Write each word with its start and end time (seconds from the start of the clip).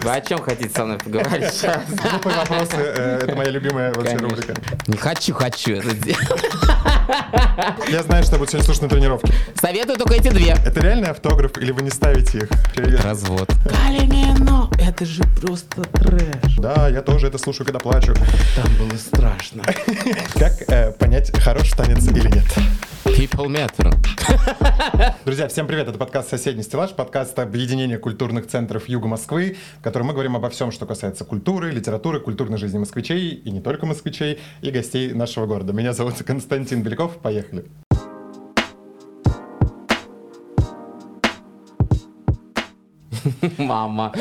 Вы 0.00 0.12
о 0.12 0.20
чем 0.20 0.40
хотите 0.40 0.70
со 0.72 0.84
мной 0.84 0.96
поговорить 0.98 1.52
сейчас? 1.52 1.82
Глупые 1.88 2.36
вопросы. 2.36 2.70
э, 2.76 3.18
Это 3.24 3.34
моя 3.34 3.50
любимая 3.50 3.92
вообще 3.92 4.14
рубрика. 4.16 4.54
Не 4.86 4.96
хочу, 4.96 5.34
хочу 5.34 5.72
это 5.74 5.90
сделать. 5.90 6.28
Я 7.88 8.04
знаю, 8.04 8.22
что 8.22 8.34
я 8.34 8.38
буду 8.38 8.48
сегодня 8.48 8.64
слушать 8.64 8.82
на 8.82 8.88
тренировке. 8.90 9.32
Советую 9.60 9.98
только 9.98 10.14
эти 10.14 10.28
две. 10.28 10.52
Это 10.64 10.78
реальный 10.78 11.08
автограф 11.08 11.58
или 11.58 11.72
вы 11.72 11.82
не 11.82 11.90
ставите 11.90 12.38
их? 12.38 12.48
Привет. 12.76 13.02
Развод. 13.02 13.50
Калимино, 13.64 14.70
это 14.80 15.04
же 15.04 15.24
просто 15.42 15.82
трэш. 15.82 16.58
Да, 16.58 16.88
я 16.88 17.02
тоже 17.02 17.26
это 17.26 17.38
слушаю, 17.38 17.66
когда 17.66 17.80
плачу. 17.80 18.14
Там 18.54 18.72
было 18.78 18.96
страшно. 18.96 19.64
Как 20.38 20.62
э, 20.68 20.92
понять, 20.92 21.36
хороший 21.40 21.76
танец 21.76 22.06
или 22.06 22.28
нет? 22.28 22.44
People 23.04 23.46
matter. 23.48 23.92
Друзья, 25.24 25.48
всем 25.48 25.66
привет. 25.66 25.88
Это 25.88 25.98
подкаст 25.98 26.30
«Соседний 26.30 26.62
стеллаж», 26.62 26.92
подкаст 26.94 27.38
объединения 27.38 27.98
культурных 27.98 28.46
центров 28.46 28.88
Юга 28.88 29.06
Москвы, 29.06 29.56
в 29.78 29.82
котором 29.82 30.08
мы 30.08 30.12
говорим 30.12 30.36
обо 30.36 30.50
всем, 30.50 30.72
что 30.72 30.86
касается 30.86 31.24
культуры, 31.24 31.70
литературы, 31.70 32.20
культурной 32.20 32.58
жизни 32.58 32.78
москвичей, 32.78 33.30
и 33.30 33.50
не 33.50 33.60
только 33.60 33.86
москвичей, 33.86 34.40
и 34.62 34.70
гостей 34.70 35.12
нашего 35.12 35.46
города. 35.46 35.72
Меня 35.72 35.92
зовут 35.92 36.22
Константин 36.22 36.82
Беляков. 36.82 37.18
Поехали. 37.18 37.66
Мама. 43.58 44.12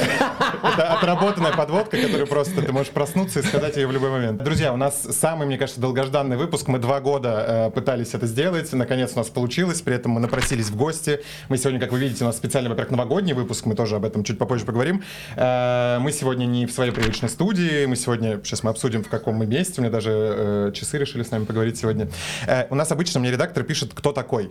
Это 0.63 0.93
отработанная 0.93 1.53
подводка, 1.53 1.97
которую 1.97 2.27
просто 2.27 2.61
ты 2.61 2.71
можешь 2.71 2.91
проснуться 2.91 3.39
и 3.39 3.43
сказать 3.43 3.75
ее 3.77 3.87
в 3.87 3.91
любой 3.91 4.09
момент. 4.09 4.43
Друзья, 4.43 4.73
у 4.73 4.77
нас 4.77 5.01
самый, 5.01 5.47
мне 5.47 5.57
кажется, 5.57 5.81
долгожданный 5.81 6.37
выпуск. 6.37 6.67
Мы 6.67 6.79
два 6.79 6.99
года 6.99 7.45
э, 7.47 7.71
пытались 7.71 8.13
это 8.13 8.27
сделать. 8.27 8.71
Наконец 8.73 9.13
у 9.15 9.17
нас 9.17 9.27
получилось. 9.27 9.81
При 9.81 9.95
этом 9.95 10.13
мы 10.13 10.19
напросились 10.19 10.69
в 10.69 10.75
гости. 10.75 11.21
Мы 11.49 11.57
сегодня, 11.57 11.79
как 11.79 11.91
вы 11.91 11.99
видите, 11.99 12.23
у 12.23 12.27
нас 12.27 12.37
специальный, 12.37 12.69
во-первых, 12.69 12.91
новогодний 12.91 13.33
выпуск. 13.33 13.65
Мы 13.65 13.75
тоже 13.75 13.95
об 13.95 14.05
этом 14.05 14.23
чуть 14.23 14.37
попозже 14.37 14.65
поговорим. 14.65 15.03
Э, 15.35 15.99
мы 15.99 16.11
сегодня 16.11 16.45
не 16.45 16.65
в 16.65 16.71
своей 16.71 16.91
привычной 16.91 17.29
студии. 17.29 17.85
Мы 17.85 17.95
сегодня, 17.95 18.39
сейчас 18.43 18.63
мы 18.63 18.71
обсудим, 18.71 19.03
в 19.03 19.09
каком 19.09 19.35
мы 19.35 19.45
месте. 19.45 19.75
У 19.77 19.81
меня 19.81 19.91
даже 19.91 20.11
э, 20.11 20.71
часы 20.73 20.97
решили 20.97 21.23
с 21.23 21.31
нами 21.31 21.45
поговорить 21.45 21.77
сегодня. 21.77 22.09
Э, 22.47 22.65
у 22.69 22.75
нас 22.75 22.91
обычно 22.91 23.19
мне 23.19 23.31
редактор 23.31 23.63
пишет, 23.63 23.91
кто 23.93 24.11
такой. 24.11 24.49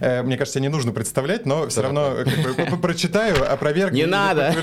Э, 0.00 0.22
мне 0.22 0.36
кажется, 0.36 0.60
не 0.60 0.68
нужно 0.68 0.92
представлять, 0.92 1.46
но 1.46 1.68
все 1.68 1.82
равно 1.82 2.14
э, 2.16 2.24
как 2.56 2.70
бы, 2.70 2.76
прочитаю, 2.82 3.50
опровергну. 3.52 3.91
Не 3.92 4.06
надо. 4.06 4.54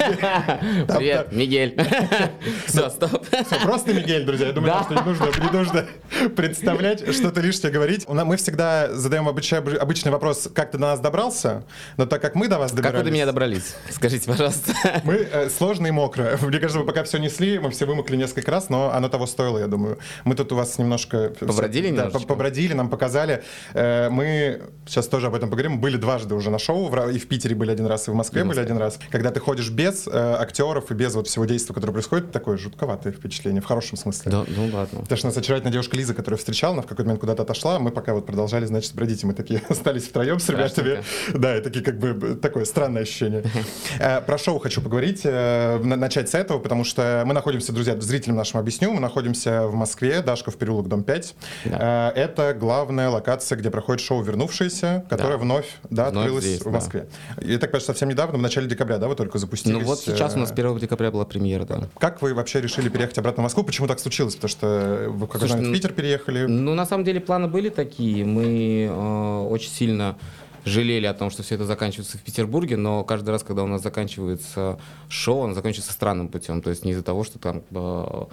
Привет, 0.87 1.31
Мигель. 1.31 1.79
Все, 2.65 2.89
стоп. 2.89 3.25
Просто 3.63 3.93
Мигель, 3.93 4.25
друзья. 4.25 4.47
Я 4.47 4.53
думаю, 4.53 4.73
что 4.83 4.95
не 4.95 5.01
нужно, 5.01 5.25
не 5.25 5.51
нужно 5.51 5.85
представлять, 6.35 7.13
что-то 7.13 7.39
лишнее 7.39 7.71
говорить. 7.71 8.07
Мы 8.07 8.37
всегда 8.37 8.91
задаем 8.91 9.27
обычный, 9.27 10.11
вопрос, 10.11 10.49
как 10.53 10.71
ты 10.71 10.77
до 10.77 10.87
нас 10.87 10.99
добрался, 10.99 11.63
но 11.97 12.05
так 12.05 12.21
как 12.21 12.35
мы 12.35 12.47
до 12.47 12.57
вас 12.57 12.71
добирались... 12.71 12.91
Как 12.91 13.03
вы 13.03 13.09
до 13.09 13.13
меня 13.13 13.25
добрались? 13.25 13.75
Скажите, 13.89 14.25
пожалуйста. 14.27 14.73
Мы 15.03 15.15
э, 15.15 15.49
сложно 15.49 15.87
и 15.87 15.91
мокро. 15.91 16.37
Мне 16.41 16.59
кажется, 16.59 16.79
мы 16.79 16.85
пока 16.85 17.03
все 17.03 17.17
несли, 17.17 17.59
мы 17.59 17.69
все 17.69 17.85
вымокли 17.85 18.15
несколько 18.15 18.51
раз, 18.51 18.69
но 18.69 18.91
оно 18.91 19.09
того 19.09 19.27
стоило, 19.27 19.59
я 19.59 19.67
думаю. 19.67 19.99
Мы 20.25 20.35
тут 20.35 20.51
у 20.51 20.55
вас 20.55 20.77
немножко... 20.77 21.31
Побродили 21.39 21.95
Да, 21.95 22.09
побродили, 22.09 22.73
нам 22.73 22.89
показали. 22.89 23.43
Э, 23.73 24.09
Мы 24.09 24.61
сейчас 24.87 25.07
тоже 25.07 25.27
об 25.27 25.35
этом 25.35 25.49
поговорим. 25.49 25.79
Были 25.79 25.97
дважды 25.97 26.35
уже 26.35 26.49
на 26.49 26.59
шоу, 26.59 26.89
и 27.09 27.19
в 27.19 27.27
Питере 27.27 27.55
были 27.55 27.71
один 27.71 27.85
раз, 27.85 28.07
и 28.07 28.11
в 28.11 28.15
Москве 28.15 28.43
были 28.43 28.59
один 28.59 28.77
раз. 28.77 28.99
Когда 29.19 29.31
ты 29.31 29.41
ходишь 29.41 29.69
без 29.69 30.07
э, 30.07 30.11
актеров 30.39 30.91
и 30.91 30.93
без 30.93 31.13
вот 31.13 31.27
всего 31.27 31.43
действия, 31.43 31.75
которое 31.75 31.91
происходит, 31.91 32.31
такое 32.31 32.55
жутковатое 32.55 33.11
впечатление, 33.11 33.61
в 33.61 33.65
хорошем 33.65 33.97
смысле. 33.97 34.31
Да, 34.31 34.45
ну 34.47 34.69
ладно. 34.73 35.01
Потому 35.01 35.17
что 35.17 35.27
нас 35.27 35.35
очаровательная 35.35 35.73
девушка 35.73 35.97
Лиза, 35.97 36.13
которая 36.13 36.37
встречала, 36.37 36.71
она 36.75 36.83
в 36.83 36.85
какой-то 36.85 37.03
момент 37.03 37.19
куда-то 37.19 37.43
отошла, 37.43 37.79
мы 37.79 37.91
пока 37.91 38.13
вот 38.13 38.25
продолжали, 38.25 38.63
значит, 38.63 38.95
бродить, 38.95 39.21
и 39.23 39.25
мы 39.27 39.33
такие 39.33 39.61
остались 39.69 40.03
втроем 40.07 40.39
с 40.39 40.47
ребятами. 40.47 41.03
Да, 41.33 41.57
и 41.57 41.61
такие 41.61 41.83
как 41.83 41.99
бы 41.99 42.35
такое 42.35 42.63
странное 42.63 43.01
ощущение. 43.01 43.43
Э, 43.99 44.21
Про 44.21 44.37
шоу 44.37 44.59
хочу 44.59 44.81
поговорить, 44.81 45.21
э, 45.25 45.77
на- 45.83 45.97
начать 45.97 46.29
с 46.29 46.33
этого, 46.33 46.59
потому 46.59 46.85
что 46.85 47.23
мы 47.25 47.33
находимся, 47.33 47.73
друзья, 47.73 47.99
зрителям 47.99 48.37
нашим 48.37 48.59
объясню, 48.61 48.93
мы 48.93 49.01
находимся 49.01 49.67
в 49.67 49.73
Москве, 49.73 50.21
Дашков 50.21 50.55
переулок, 50.55 50.87
дом 50.87 51.03
5. 51.03 51.35
Э, 51.65 52.11
Это 52.15 52.53
главная 52.53 53.09
локация, 53.09 53.57
где 53.57 53.69
проходит 53.69 54.01
шоу 54.01 54.21
«Вернувшиеся», 54.21 55.03
которое 55.09 55.37
вновь, 55.37 55.65
да, 55.89 56.09
здесь, 56.39 56.61
в. 56.61 56.71
Москве. 56.71 57.07
И 57.41 57.57
так, 57.57 57.71
понимаю, 57.71 57.81
совсем 57.81 58.07
недавно, 58.09 58.37
в 58.37 58.41
начале 58.41 58.67
декабря, 58.67 58.98
да, 58.99 59.07
вы 59.07 59.15
только 59.15 59.37
запустились? 59.39 59.77
Ну 59.79 59.83
вот 59.85 59.99
сейчас 59.99 60.35
у 60.35 60.39
нас 60.39 60.51
Э, 60.51 60.53
1 60.53 60.77
декабря 60.79 61.11
была 61.11 61.25
премьера, 61.25 61.65
да. 61.65 61.87
Как 61.97 62.21
вы 62.21 62.33
вообще 62.33 62.61
решили 62.61 62.89
переехать 62.89 63.17
обратно 63.17 63.41
в 63.41 63.45
Москву? 63.45 63.63
Почему 63.63 63.87
так 63.87 63.99
случилось? 63.99 64.35
Потому 64.35 64.49
что 64.49 65.05
вы 65.09 65.25
какой-то 65.27 65.47
Слушай, 65.47 65.61
в 65.61 65.67
ну- 65.67 65.73
Питер 65.73 65.93
переехали. 65.93 66.45
Ну, 66.45 66.75
на 66.75 66.85
самом 66.85 67.03
деле, 67.03 67.19
планы 67.19 67.47
были 67.47 67.69
такие. 67.69 68.25
Мы 68.25 68.87
э, 68.89 69.47
очень 69.49 69.71
сильно 69.71 70.17
жалели 70.65 71.05
о 71.05 71.13
том, 71.13 71.29
что 71.29 71.43
все 71.43 71.55
это 71.55 71.65
заканчивается 71.65 72.17
в 72.17 72.21
Петербурге, 72.21 72.77
но 72.77 73.03
каждый 73.03 73.29
раз, 73.29 73.43
когда 73.43 73.63
у 73.63 73.67
нас 73.67 73.81
заканчивается 73.81 74.79
шоу, 75.07 75.43
оно 75.45 75.53
заканчивается 75.53 75.93
странным 75.93 76.27
путем. 76.27 76.61
То 76.61 76.69
есть 76.69 76.85
не 76.85 76.91
из-за 76.91 77.03
того, 77.03 77.23
что 77.23 77.39
там 77.39 77.63
э, 77.71 78.25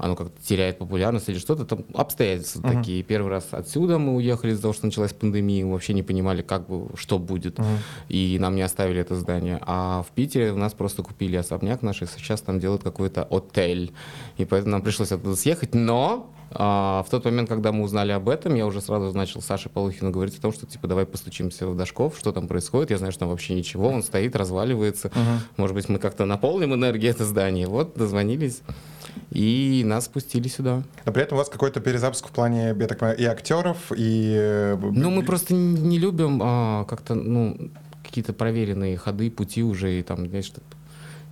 оно 0.00 0.16
как-то 0.16 0.40
теряет 0.42 0.78
популярность 0.78 1.28
или 1.28 1.38
что-то, 1.38 1.64
там 1.64 1.84
обстоятельства 1.94 2.60
Мгм. 2.60 2.78
такие. 2.78 3.02
Первый 3.02 3.30
раз 3.30 3.48
отсюда 3.52 3.98
мы 3.98 4.14
уехали 4.14 4.52
из-за 4.52 4.62
того, 4.62 4.74
что 4.74 4.86
началась 4.86 5.12
пандемия, 5.12 5.64
мы 5.64 5.72
вообще 5.72 5.92
не 5.94 6.02
понимали, 6.02 6.42
как 6.42 6.68
бы, 6.68 6.88
что 6.96 7.18
будет, 7.18 7.58
Мгм. 7.58 7.66
и 8.08 8.38
нам 8.40 8.54
не 8.56 8.62
оставили 8.62 9.00
это 9.00 9.14
здание. 9.14 9.58
А 9.62 10.02
в 10.02 10.12
Питере 10.14 10.52
у 10.52 10.56
нас 10.56 10.72
просто 10.72 11.02
купили 11.02 11.36
особняк 11.36 11.82
наш, 11.82 12.02
и 12.02 12.06
сейчас 12.06 12.40
там 12.40 12.58
делают 12.60 12.82
какой-то 12.82 13.22
отель, 13.30 13.92
и 14.38 14.44
поэтому 14.44 14.72
нам 14.72 14.82
пришлось 14.82 15.12
оттуда 15.12 15.36
съехать, 15.36 15.74
но 15.74 16.32
а, 16.52 17.04
в 17.06 17.10
тот 17.10 17.24
момент, 17.24 17.48
когда 17.48 17.70
мы 17.70 17.84
узнали 17.84 18.10
об 18.10 18.28
этом, 18.28 18.56
я 18.56 18.66
уже 18.66 18.80
сразу 18.80 19.16
начал 19.16 19.40
Саше 19.40 19.68
Полухину 19.68 20.10
говорить 20.10 20.36
о 20.36 20.40
том, 20.42 20.52
что 20.52 20.66
типа 20.66 20.88
давай 20.88 21.06
постучимся 21.06 21.68
в 21.68 21.76
Дашков, 21.76 22.16
что 22.18 22.32
там 22.32 22.48
происходит. 22.48 22.90
Я 22.90 22.98
знаю, 22.98 23.12
что 23.12 23.20
там 23.20 23.28
вообще 23.28 23.54
ничего, 23.54 23.86
он 23.88 24.02
стоит, 24.02 24.34
разваливается. 24.34 25.12
Мгм. 25.14 25.40
Может 25.56 25.76
быть, 25.76 25.88
мы 25.88 26.00
как-то 26.00 26.24
наполним 26.24 26.74
энергией 26.74 27.12
это 27.12 27.24
здание. 27.24 27.68
Вот, 27.68 27.94
дозвонились, 27.96 28.62
и 29.30 29.82
нас 29.84 30.06
спустили 30.06 30.48
сюда. 30.48 30.82
Но 31.06 31.12
при 31.12 31.22
этом 31.22 31.36
у 31.36 31.38
вас 31.38 31.48
какой-то 31.48 31.80
перезапуск 31.80 32.28
в 32.28 32.32
плане, 32.32 32.74
я 32.78 32.86
так 32.86 32.98
понимаю, 32.98 33.18
и 33.18 33.24
актеров, 33.24 33.92
и... 33.96 34.34
э, 34.36 34.76
Ну, 34.80 35.10
мы 35.10 35.22
просто 35.22 35.54
не 35.54 35.98
любим 35.98 36.40
а, 36.42 36.84
как-то, 36.84 37.14
ну, 37.14 37.70
какие-то 38.04 38.32
проверенные 38.32 38.96
ходы, 38.96 39.30
пути 39.30 39.62
уже, 39.62 39.98
и 39.98 40.02
там, 40.02 40.28
знаешь, 40.28 40.52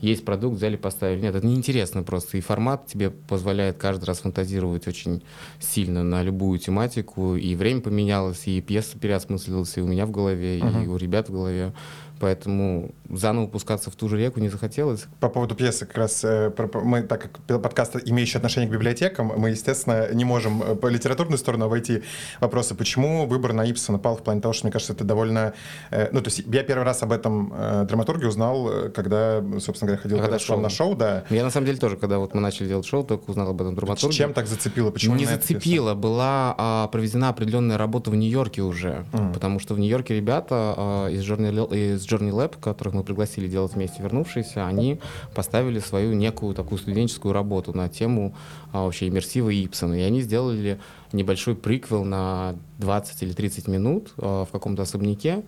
есть 0.00 0.24
продукт, 0.24 0.56
взяли, 0.58 0.76
поставили. 0.76 1.20
Нет, 1.22 1.34
это 1.34 1.44
неинтересно 1.44 2.04
просто. 2.04 2.36
И 2.38 2.40
формат 2.40 2.86
тебе 2.86 3.10
позволяет 3.10 3.78
каждый 3.78 4.04
раз 4.04 4.20
фантазировать 4.20 4.86
очень 4.86 5.24
сильно 5.58 6.04
на 6.04 6.22
любую 6.22 6.60
тематику. 6.60 7.34
И 7.34 7.56
время 7.56 7.80
поменялось, 7.80 8.46
и 8.46 8.60
пьеса 8.60 8.96
переосмыслилась 8.96 9.76
и 9.76 9.80
у 9.80 9.88
меня 9.88 10.06
в 10.06 10.12
голове, 10.12 10.60
и 10.60 10.62
Мгм. 10.62 10.90
у 10.92 10.96
ребят 10.96 11.28
в 11.28 11.32
голове. 11.32 11.72
Поэтому 12.20 12.90
заново 13.10 13.46
пускаться 13.46 13.90
в 13.90 13.96
ту 13.96 14.08
же 14.08 14.18
реку 14.18 14.40
не 14.40 14.48
захотелось. 14.48 15.06
По 15.20 15.28
поводу 15.28 15.54
пьесы 15.54 15.86
как 15.86 15.96
раз, 15.96 16.22
э, 16.24 16.52
мы, 16.82 17.02
так 17.02 17.30
как 17.46 17.62
подкаст, 17.62 17.96
имеющий 18.04 18.36
отношение 18.38 18.68
к 18.68 18.72
библиотекам, 18.72 19.32
мы, 19.36 19.50
естественно, 19.50 20.12
не 20.12 20.24
можем 20.24 20.62
э, 20.62 20.74
по 20.74 20.88
литературную 20.88 21.38
сторону 21.38 21.66
обойти 21.66 22.02
вопросы, 22.40 22.74
почему 22.74 23.26
выбор 23.26 23.52
на 23.52 23.64
Ипсона 23.70 23.98
пал 23.98 24.16
в 24.16 24.22
плане 24.22 24.40
того, 24.40 24.52
что, 24.52 24.66
мне 24.66 24.72
кажется, 24.72 24.92
это 24.92 25.04
довольно... 25.04 25.52
э, 25.90 26.08
Ну, 26.12 26.20
то 26.20 26.28
есть 26.28 26.42
я 26.46 26.62
первый 26.62 26.84
раз 26.84 27.02
об 27.02 27.12
этом 27.12 27.52
драматурге 27.86 28.26
узнал, 28.28 28.68
когда, 28.94 29.42
собственно 29.60 29.88
говоря, 29.88 30.02
ходил 30.02 30.18
когда 30.18 30.38
шоу. 30.38 30.60
на 30.60 30.68
шоу, 30.70 30.94
да. 30.94 31.24
Я 31.30 31.44
на 31.44 31.50
самом 31.50 31.66
деле 31.66 31.78
тоже, 31.78 31.96
когда 31.96 32.18
вот 32.18 32.34
мы 32.34 32.40
начали 32.40 32.68
делать 32.68 32.86
шоу, 32.86 33.04
только 33.04 33.30
узнал 33.30 33.50
об 33.50 33.60
этом 33.60 33.74
драматурге. 33.74 34.16
Чем 34.16 34.32
так 34.32 34.46
зацепило? 34.46 34.90
Почему 34.90 35.14
не 35.16 35.24
зацепило, 35.24 35.94
была 35.94 36.54
а, 36.58 36.88
проведена 36.88 37.28
определенная 37.28 37.78
работа 37.78 38.10
в 38.10 38.16
Нью-Йорке 38.16 38.62
уже, 38.62 39.04
Мгм. 39.12 39.32
потому 39.32 39.60
что 39.60 39.74
в 39.74 39.78
Нью-Йорке 39.78 40.14
ребята 40.16 40.74
а, 40.76 41.08
из, 41.08 41.28
L- 41.28 41.72
из 41.74 42.04
Journey 42.08 42.30
Lab, 42.30 42.58
которых 42.60 42.94
мы 42.94 43.04
пригласили 43.04 43.48
делать 43.48 43.74
вместе 43.74 44.02
вернувшиеся, 44.02 44.66
они 44.66 45.00
поставили 45.34 45.78
свою 45.78 46.14
некую 46.14 46.54
такую 46.54 46.78
студенческую 46.78 47.32
работу 47.32 47.76
на 47.76 47.88
тему 47.88 48.34
а, 48.72 48.84
вообще 48.84 49.08
иммерсива 49.08 49.50
Ипсона, 49.50 49.94
и 49.94 50.02
они 50.02 50.20
сделали 50.20 50.80
небольшой 51.12 51.54
приквел 51.54 52.04
на 52.04 52.56
20 52.78 53.22
или 53.22 53.32
30 53.32 53.68
минут 53.68 54.12
а, 54.18 54.44
в 54.44 54.50
каком-то 54.50 54.82
особняке, 54.82 55.44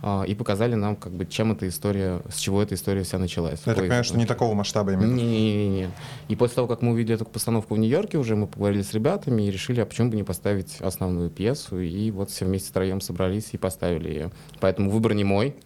а, 0.00 0.22
и 0.22 0.34
показали 0.34 0.74
нам, 0.74 0.94
как 0.94 1.12
бы, 1.12 1.26
чем 1.26 1.52
эта 1.52 1.68
история, 1.68 2.22
с 2.28 2.36
чего 2.36 2.62
эта 2.62 2.74
история 2.74 3.02
вся 3.02 3.18
началась. 3.18 3.60
Я 3.66 3.74
так 3.74 3.78
понимаю, 3.78 4.04
что 4.04 4.16
не 4.16 4.26
такого 4.26 4.54
масштаба 4.54 4.92
именно. 4.92 5.12
Не-не-не. 5.12 5.90
И 6.28 6.36
после 6.36 6.56
того, 6.56 6.68
как 6.68 6.82
мы 6.82 6.92
увидели 6.92 7.16
эту 7.16 7.24
постановку 7.24 7.74
в 7.74 7.78
Нью-Йорке, 7.78 8.16
уже 8.16 8.36
мы 8.36 8.46
поговорили 8.46 8.82
с 8.82 8.94
ребятами 8.94 9.42
и 9.42 9.50
решили, 9.50 9.80
а 9.80 9.86
почему 9.86 10.10
бы 10.10 10.16
не 10.16 10.22
поставить 10.22 10.80
основную 10.80 11.30
пьесу. 11.30 11.80
И 11.80 12.10
вот 12.12 12.30
все 12.30 12.44
вместе 12.44 12.70
втроем 12.70 13.00
собрались 13.00 13.48
и 13.52 13.58
поставили 13.58 14.08
ее. 14.08 14.30
Поэтому 14.60 14.90
выбор 14.90 15.14
не 15.14 15.24
мой, 15.24 15.56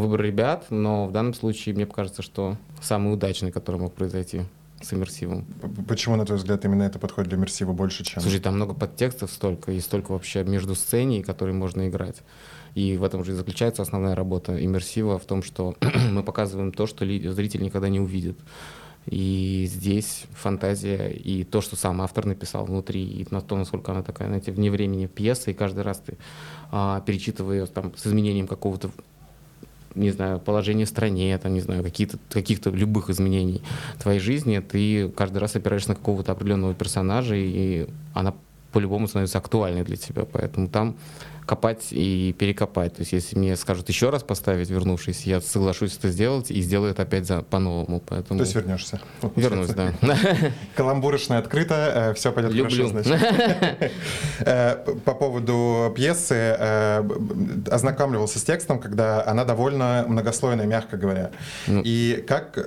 выбор 0.00 0.22
ребят, 0.22 0.66
но 0.70 1.06
в 1.06 1.12
данном 1.12 1.34
случае 1.34 1.74
мне 1.74 1.86
кажется, 1.86 2.22
что 2.22 2.56
самый 2.80 3.12
удачный, 3.12 3.52
который 3.52 3.80
мог 3.80 3.94
произойти 3.94 4.42
с 4.80 4.92
иммерсивом. 4.92 5.44
Почему, 5.88 6.16
на 6.16 6.24
твой 6.24 6.38
взгляд, 6.38 6.64
именно 6.64 6.84
это 6.84 6.98
подходит 6.98 7.30
для 7.30 7.38
иммерсива 7.38 7.72
больше, 7.72 8.04
чем... 8.04 8.22
Слушай, 8.22 8.40
там 8.40 8.54
много 8.54 8.74
подтекстов 8.74 9.30
столько, 9.30 9.72
и 9.72 9.80
столько 9.80 10.12
вообще 10.12 10.44
между 10.44 10.74
сцене, 10.74 11.22
которые 11.24 11.54
можно 11.54 11.88
играть. 11.88 12.22
И 12.74 12.96
в 12.96 13.02
этом 13.02 13.24
же 13.24 13.32
и 13.32 13.34
заключается 13.34 13.82
основная 13.82 14.14
работа 14.14 14.64
иммерсива, 14.64 15.18
в 15.18 15.24
том, 15.24 15.42
что 15.42 15.74
мы 16.12 16.22
показываем 16.22 16.72
то, 16.72 16.86
что 16.86 17.04
зритель 17.04 17.62
никогда 17.62 17.88
не 17.88 18.00
увидит. 18.00 18.38
И 19.06 19.66
здесь 19.68 20.24
фантазия 20.32 21.08
и 21.08 21.42
то, 21.44 21.60
что 21.62 21.76
сам 21.76 22.02
автор 22.02 22.26
написал 22.26 22.66
внутри, 22.66 23.02
и 23.02 23.26
на 23.30 23.40
то, 23.40 23.56
насколько 23.56 23.92
она 23.92 24.02
такая, 24.02 24.28
знаете, 24.28 24.52
вне 24.52 24.70
времени 24.70 25.06
пьеса, 25.06 25.50
и 25.50 25.54
каждый 25.54 25.82
раз 25.82 26.02
ты, 26.04 26.18
а, 26.70 27.00
перечитывая 27.00 27.60
ее 27.60 27.66
там, 27.66 27.96
с 27.96 28.06
изменением 28.06 28.46
какого-то 28.46 28.90
не 29.94 30.10
знаю, 30.10 30.38
положение 30.38 30.86
в 30.86 30.88
стране, 30.88 31.38
там, 31.38 31.54
не 31.54 31.60
знаю, 31.60 31.82
какие-то, 31.82 32.18
каких-то 32.30 32.70
любых 32.70 33.10
изменений 33.10 33.62
твоей 33.98 34.20
жизни, 34.20 34.58
ты 34.60 35.08
каждый 35.08 35.38
раз 35.38 35.56
опираешься 35.56 35.90
на 35.90 35.94
какого-то 35.94 36.32
определенного 36.32 36.74
персонажа, 36.74 37.34
и 37.34 37.86
она 38.14 38.34
по-любому 38.72 39.08
становится 39.08 39.38
актуальной 39.38 39.84
для 39.84 39.96
тебя. 39.96 40.24
Поэтому 40.24 40.68
там 40.68 40.96
копать 41.48 41.88
и 41.92 42.34
перекопать. 42.38 42.94
То 42.94 43.00
есть 43.00 43.12
если 43.12 43.38
мне 43.38 43.56
скажут 43.56 43.88
еще 43.88 44.10
раз 44.10 44.22
поставить, 44.22 44.68
вернувшись, 44.68 45.22
я 45.22 45.40
соглашусь 45.40 45.96
это 45.96 46.10
сделать 46.10 46.50
и 46.50 46.60
сделаю 46.60 46.90
это 46.90 47.02
опять 47.02 47.26
за, 47.26 47.40
по-новому. 47.40 48.02
Поэтому... 48.06 48.38
То 48.38 48.44
есть 48.44 48.54
вернешься? 48.54 49.00
Вот, 49.22 49.32
Вернусь, 49.34 49.70
да. 49.70 49.94
Каламбурочно 50.76 51.38
открыто, 51.38 52.10
э, 52.10 52.14
все 52.14 52.32
пойдет 52.32 52.52
Люблю. 52.52 52.88
хорошо, 52.88 53.02
значит. 53.02 53.92
Э, 54.40 54.76
по 55.04 55.14
поводу 55.14 55.92
пьесы, 55.96 56.34
э, 56.34 57.08
ознакомливался 57.70 58.38
с 58.38 58.42
текстом, 58.42 58.78
когда 58.78 59.26
она 59.26 59.44
довольно 59.44 60.04
многослойная, 60.06 60.66
мягко 60.66 60.96
говоря. 60.96 61.30
Ну. 61.66 61.80
И 61.84 62.24
как 62.28 62.58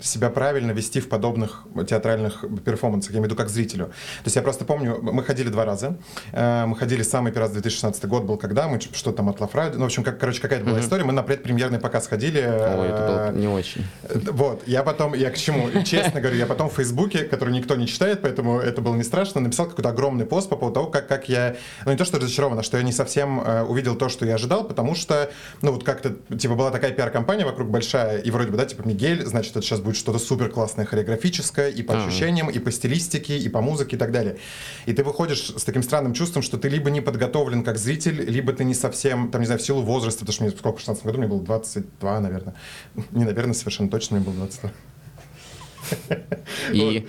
себя 0.00 0.30
правильно 0.30 0.72
вести 0.72 1.00
в 1.00 1.08
подобных 1.08 1.64
театральных 1.88 2.44
перформансах, 2.64 3.12
я 3.12 3.18
имею 3.18 3.24
в 3.24 3.32
виду 3.32 3.36
как 3.36 3.48
зрителю. 3.48 3.86
То 3.86 4.26
есть 4.26 4.36
я 4.36 4.42
просто 4.42 4.64
помню, 4.64 4.98
мы 5.00 5.22
ходили 5.22 5.48
два 5.48 5.64
раза. 5.64 5.98
Мы 6.32 6.76
ходили 6.76 7.02
самый 7.02 7.32
первый 7.32 7.46
раз 7.46 7.52
2016 7.52 8.00
2015 8.00 8.06
год 8.06 8.24
был, 8.24 8.36
когда 8.36 8.68
мы 8.68 8.80
что 8.80 9.12
там 9.12 9.28
от 9.28 9.40
Лафра, 9.40 9.70
ну, 9.74 9.80
в 9.80 9.84
общем, 9.84 10.02
как, 10.02 10.18
короче, 10.18 10.40
какая-то 10.40 10.64
была 10.64 10.80
история, 10.80 11.04
мы 11.04 11.12
на 11.12 11.22
предпремьерный 11.22 11.78
показ 11.78 12.06
ходили. 12.06 12.40
Ой, 12.40 12.88
это 12.88 13.06
было 13.06 13.38
не 13.38 13.48
очень. 13.48 13.84
Э, 14.04 14.18
вот, 14.30 14.62
я 14.66 14.82
потом, 14.82 15.14
я 15.14 15.30
к 15.30 15.36
чему, 15.36 15.68
честно 15.84 16.20
говорю, 16.20 16.36
я 16.36 16.46
потом 16.46 16.68
в 16.70 16.74
Фейсбуке, 16.74 17.24
который 17.24 17.52
никто 17.52 17.76
не 17.76 17.86
читает, 17.86 18.20
поэтому 18.22 18.58
это 18.58 18.80
было 18.80 18.94
не 18.94 19.02
страшно, 19.02 19.40
написал 19.40 19.66
какой-то 19.66 19.90
огромный 19.90 20.24
пост 20.24 20.48
по 20.48 20.56
поводу 20.56 20.74
того, 20.74 20.86
как, 20.86 21.08
как 21.08 21.28
я, 21.28 21.56
ну, 21.84 21.92
не 21.92 21.98
то, 21.98 22.04
что 22.04 22.18
разочарован, 22.18 22.58
а 22.58 22.62
что 22.62 22.76
я 22.76 22.82
не 22.82 22.92
совсем 22.92 23.40
э, 23.40 23.62
увидел 23.62 23.96
то, 23.96 24.08
что 24.08 24.24
я 24.24 24.34
ожидал, 24.34 24.64
потому 24.64 24.94
что, 24.94 25.30
ну, 25.62 25.72
вот 25.72 25.84
как-то, 25.84 26.16
типа, 26.36 26.54
была 26.54 26.70
такая 26.70 26.92
пиар-компания 26.92 27.44
вокруг 27.44 27.68
большая, 27.68 28.18
и 28.18 28.30
вроде 28.30 28.50
бы, 28.50 28.56
да, 28.56 28.64
типа, 28.64 28.86
Мигель, 28.86 29.24
значит, 29.26 29.52
это 29.52 29.62
сейчас 29.62 29.80
будет 29.80 29.89
что-то 29.96 30.18
супер 30.18 30.50
классное 30.50 30.84
хореографическое, 30.84 31.68
и 31.68 31.82
по 31.82 31.94
А-а-а. 31.94 32.06
ощущениям, 32.06 32.50
и 32.50 32.58
по 32.58 32.70
стилистике, 32.70 33.38
и 33.38 33.48
по 33.48 33.60
музыке, 33.60 33.96
и 33.96 33.98
так 33.98 34.12
далее. 34.12 34.38
И 34.86 34.92
ты 34.92 35.04
выходишь 35.04 35.52
с 35.56 35.64
таким 35.64 35.82
странным 35.82 36.14
чувством, 36.14 36.42
что 36.42 36.58
ты 36.58 36.68
либо 36.68 36.90
не 36.90 37.00
подготовлен 37.00 37.64
как 37.64 37.78
зритель, 37.78 38.24
либо 38.28 38.52
ты 38.52 38.64
не 38.64 38.74
совсем, 38.74 39.30
там, 39.30 39.40
не 39.40 39.46
знаю, 39.46 39.60
в 39.60 39.64
силу 39.64 39.82
возраста, 39.82 40.20
потому 40.20 40.32
что 40.34 40.44
мне 40.44 40.52
сколько, 40.52 40.76
в 40.76 40.80
16 40.80 41.04
году 41.04 41.18
мне 41.18 41.28
было 41.28 41.40
22, 41.42 42.20
наверное. 42.20 42.54
Не, 43.10 43.24
наверное, 43.24 43.54
совершенно 43.54 43.88
точно 43.88 44.16
мне 44.16 44.24
было 44.24 44.34
22. 44.34 44.70
И? 46.72 47.06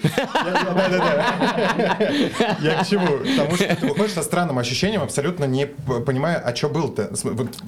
Я 2.61 2.83
к 2.83 2.87
чему? 2.87 3.17
Потому 3.17 3.55
что 3.55 3.75
ты 3.75 3.87
выходишь 3.87 4.13
со 4.13 4.23
странным 4.23 4.59
ощущением, 4.59 5.01
абсолютно 5.01 5.45
не 5.45 5.65
понимая, 5.65 6.37
а 6.37 6.55
что 6.55 6.69
был-то. 6.69 7.11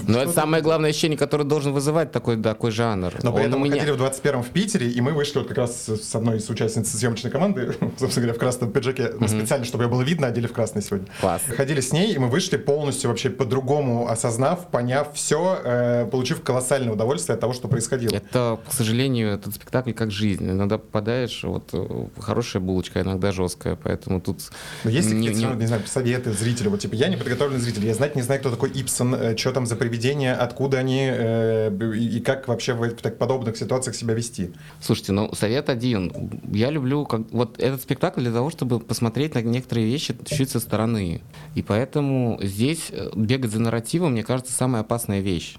Но 0.08 0.22
это 0.22 0.32
самое 0.32 0.64
главное 0.64 0.90
ощущение, 0.90 1.18
которое 1.18 1.44
должен 1.44 1.74
вызывать 1.74 2.12
такой, 2.12 2.42
такой 2.42 2.72
жанр. 2.72 3.14
Но 3.24 3.34
при 3.34 3.46
этом 3.46 3.60
мы 3.60 3.70
ходили 3.70 3.92
в 3.92 4.02
21-м 4.02 4.44
в 4.44 4.50
Питере, 4.50 4.90
и 4.90 5.02
мы 5.02 5.12
вышли 5.14 5.40
вот 5.40 5.48
как 5.48 5.58
раз 5.58 5.88
с 5.88 6.16
одной 6.16 6.38
из 6.38 6.50
участниц 6.50 6.90
съемочной 6.92 7.32
команды, 7.32 7.74
собственно 8.00 8.28
говоря, 8.28 8.34
в 8.34 8.40
красном 8.40 8.72
пиджаке, 8.72 9.14
специально, 9.28 9.66
чтобы 9.66 9.84
ее 9.86 9.90
было 9.90 10.02
видно, 10.02 10.28
одели 10.28 10.48
в 10.48 10.54
красный 10.54 10.82
сегодня. 10.82 11.08
Класс. 11.20 11.42
Ходили 11.48 11.82
с 11.82 11.92
ней, 11.92 12.14
и 12.14 12.18
мы 12.18 12.30
вышли 12.30 12.58
полностью 12.58 13.10
вообще 13.10 13.30
по-другому, 13.30 14.08
осознав, 14.08 14.68
поняв 14.68 15.14
все, 15.14 15.60
э, 15.64 16.06
получив 16.12 16.44
колоссальное 16.44 16.94
удовольствие 16.94 17.36
от 17.36 17.40
того, 17.42 17.54
что 17.54 17.68
происходило. 17.68 18.16
Это, 18.16 18.60
к 18.68 18.74
сожалению, 18.74 19.30
этот 19.30 19.56
спектакль 19.56 19.92
как 19.94 20.12
жизнь. 20.12 20.50
Иногда 20.50 20.78
попадаешь, 20.94 21.44
вот 21.44 21.70
э, 21.74 22.06
хорошая 22.20 22.62
булочка, 22.62 23.02
иногда 23.02 23.32
жесткая, 23.32 23.76
поэтому 23.76 24.22
тут... 24.22 24.52
Но 24.84 24.92
есть 24.92 25.10
ли 25.10 25.18
какие-то, 25.18 25.56
не... 25.56 25.62
не 25.62 25.66
знаю, 25.66 25.82
советы 25.88 26.32
зрителю? 26.34 26.70
Вот 26.70 26.82
типа 26.82 26.94
я 26.94 27.08
не 27.08 27.18
подготовленный 27.18 27.60
зритель, 27.60 27.86
я 27.88 27.96
знать 27.96 28.16
не 28.16 28.22
знаю, 28.22 28.40
кто 28.40 28.52
такой 28.52 28.70
Ипсон, 28.70 29.16
э, 29.16 29.36
что 29.36 29.52
там 29.52 29.66
за 29.66 29.76
привидения, 29.76 30.36
откуда 30.36 30.78
они 30.78 31.10
э, 31.12 31.72
и 31.96 32.20
как 32.20 32.48
вообще 32.48 32.74
в 32.74 32.92
так 32.92 33.18
подобных 33.18 33.58
ситуациях 33.58 33.96
себя 33.96 34.14
вести. 34.14 34.54
Слушайте, 34.82 35.14
ну 35.14 35.34
совет 35.34 35.70
один. 35.70 36.12
Я 36.52 36.70
люблю 36.70 37.06
как 37.06 37.22
вот 37.32 37.60
этот 37.60 37.82
спектакль 37.82 38.22
для 38.22 38.32
того, 38.32 38.52
чтобы 38.52 38.80
посмотреть 38.80 39.34
на 39.34 39.42
некоторые 39.42 39.88
вещи 39.88 40.16
чуть 40.26 40.52
со 40.52 40.60
стороны. 40.60 41.22
И 41.56 41.64
поэтому 41.64 42.40
здесь 42.42 42.92
бегать 43.16 43.52
за 43.52 43.60
нарративом, 43.60 44.12
мне 44.12 44.24
кажется, 44.24 44.54
самая 44.54 44.84
опасная 44.84 45.22
вещь 45.22 45.58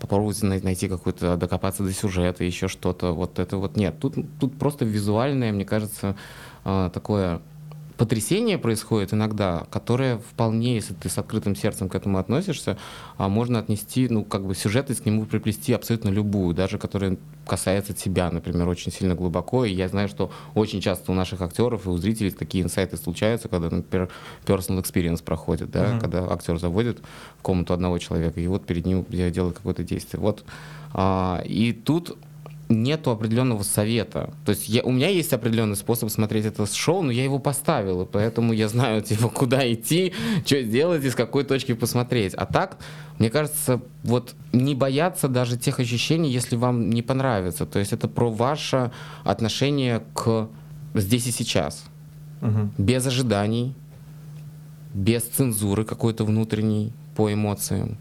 попробовать 0.00 0.42
найти 0.42 0.88
какой-то, 0.88 1.36
докопаться 1.36 1.82
до 1.82 1.92
сюжета, 1.92 2.44
еще 2.44 2.68
что-то. 2.68 3.12
Вот 3.12 3.38
это 3.38 3.56
вот 3.56 3.76
нет. 3.76 3.98
Тут, 3.98 4.14
тут 4.38 4.58
просто 4.58 4.84
визуальное, 4.84 5.52
мне 5.52 5.64
кажется, 5.64 6.16
а, 6.64 6.90
такое 6.90 7.40
потрясение 7.98 8.58
происходит 8.58 9.12
иногда, 9.12 9.66
которое 9.70 10.18
вполне, 10.18 10.76
если 10.76 10.94
ты 10.94 11.08
с 11.08 11.18
открытым 11.18 11.56
сердцем 11.56 11.88
к 11.88 11.94
этому 11.96 12.18
относишься, 12.18 12.78
а, 13.16 13.28
можно 13.28 13.58
отнести, 13.58 14.08
ну, 14.08 14.24
как 14.24 14.46
бы 14.46 14.54
сюжетность 14.54 15.02
к 15.02 15.06
нему 15.06 15.26
приплести 15.26 15.72
абсолютно 15.72 16.08
любую, 16.08 16.54
даже 16.54 16.78
которая 16.78 17.18
касается 17.46 17.92
тебя, 17.92 18.30
например, 18.30 18.68
очень 18.68 18.92
сильно 18.92 19.16
глубоко. 19.16 19.64
И 19.64 19.74
я 19.74 19.88
знаю, 19.88 20.08
что 20.08 20.30
очень 20.54 20.80
часто 20.80 21.10
у 21.10 21.14
наших 21.14 21.42
актеров 21.42 21.86
и 21.86 21.88
у 21.90 21.98
зрителей 21.98 22.30
такие 22.30 22.62
инсайты 22.62 22.96
случаются, 22.96 23.48
когда, 23.48 23.68
например, 23.68 24.08
personal 24.46 24.80
experience 24.80 25.22
проходит, 25.22 25.72
да, 25.72 25.86
uh-huh. 25.86 26.00
когда 26.00 26.32
актер 26.32 26.58
заводит 26.58 27.00
в 27.38 27.42
комнату 27.42 27.74
одного 27.74 27.98
человека, 27.98 28.40
и 28.40 28.46
вот 28.46 28.64
перед 28.64 28.86
ним 28.86 29.04
я 29.08 29.28
делаю 29.30 29.52
какое-то 29.52 29.82
действие. 29.82 30.20
Вот. 30.20 30.44
А, 30.94 31.42
и 31.44 31.72
тут 31.72 32.16
нету 32.68 33.10
определенного 33.10 33.62
совета. 33.62 34.34
То 34.44 34.50
есть 34.50 34.68
я, 34.68 34.82
у 34.82 34.90
меня 34.90 35.08
есть 35.08 35.32
определенный 35.32 35.76
способ 35.76 36.10
смотреть 36.10 36.46
это 36.46 36.66
шоу, 36.66 37.02
но 37.02 37.10
я 37.10 37.24
его 37.24 37.38
поставил, 37.38 38.02
и 38.02 38.06
поэтому 38.06 38.52
я 38.52 38.68
знаю, 38.68 39.02
типа, 39.08 39.28
куда 39.28 39.70
идти, 39.72 40.12
что 40.44 40.62
сделать 40.62 41.04
и 41.04 41.10
с 41.10 41.14
какой 41.14 41.44
точки 41.44 41.72
посмотреть. 41.74 42.34
А 42.34 42.46
так, 42.46 42.78
мне 43.18 43.30
кажется, 43.30 43.80
вот 44.04 44.34
не 44.52 44.74
бояться 44.74 45.28
даже 45.28 45.56
тех 45.56 45.80
ощущений, 45.80 46.30
если 46.30 46.56
вам 46.56 46.90
не 46.90 47.02
понравится. 47.02 47.66
То 47.66 47.78
есть 47.78 47.92
это 47.92 48.08
про 48.08 48.30
ваше 48.30 48.90
отношение 49.24 50.02
к 50.14 50.48
здесь 50.94 51.26
и 51.26 51.30
сейчас. 51.30 51.84
Угу. 52.42 52.70
Без 52.78 53.06
ожиданий, 53.06 53.74
без 54.94 55.22
цензуры 55.22 55.84
какой-то 55.84 56.24
внутренней 56.24 56.92
по 57.16 57.32
эмоциям. 57.32 57.96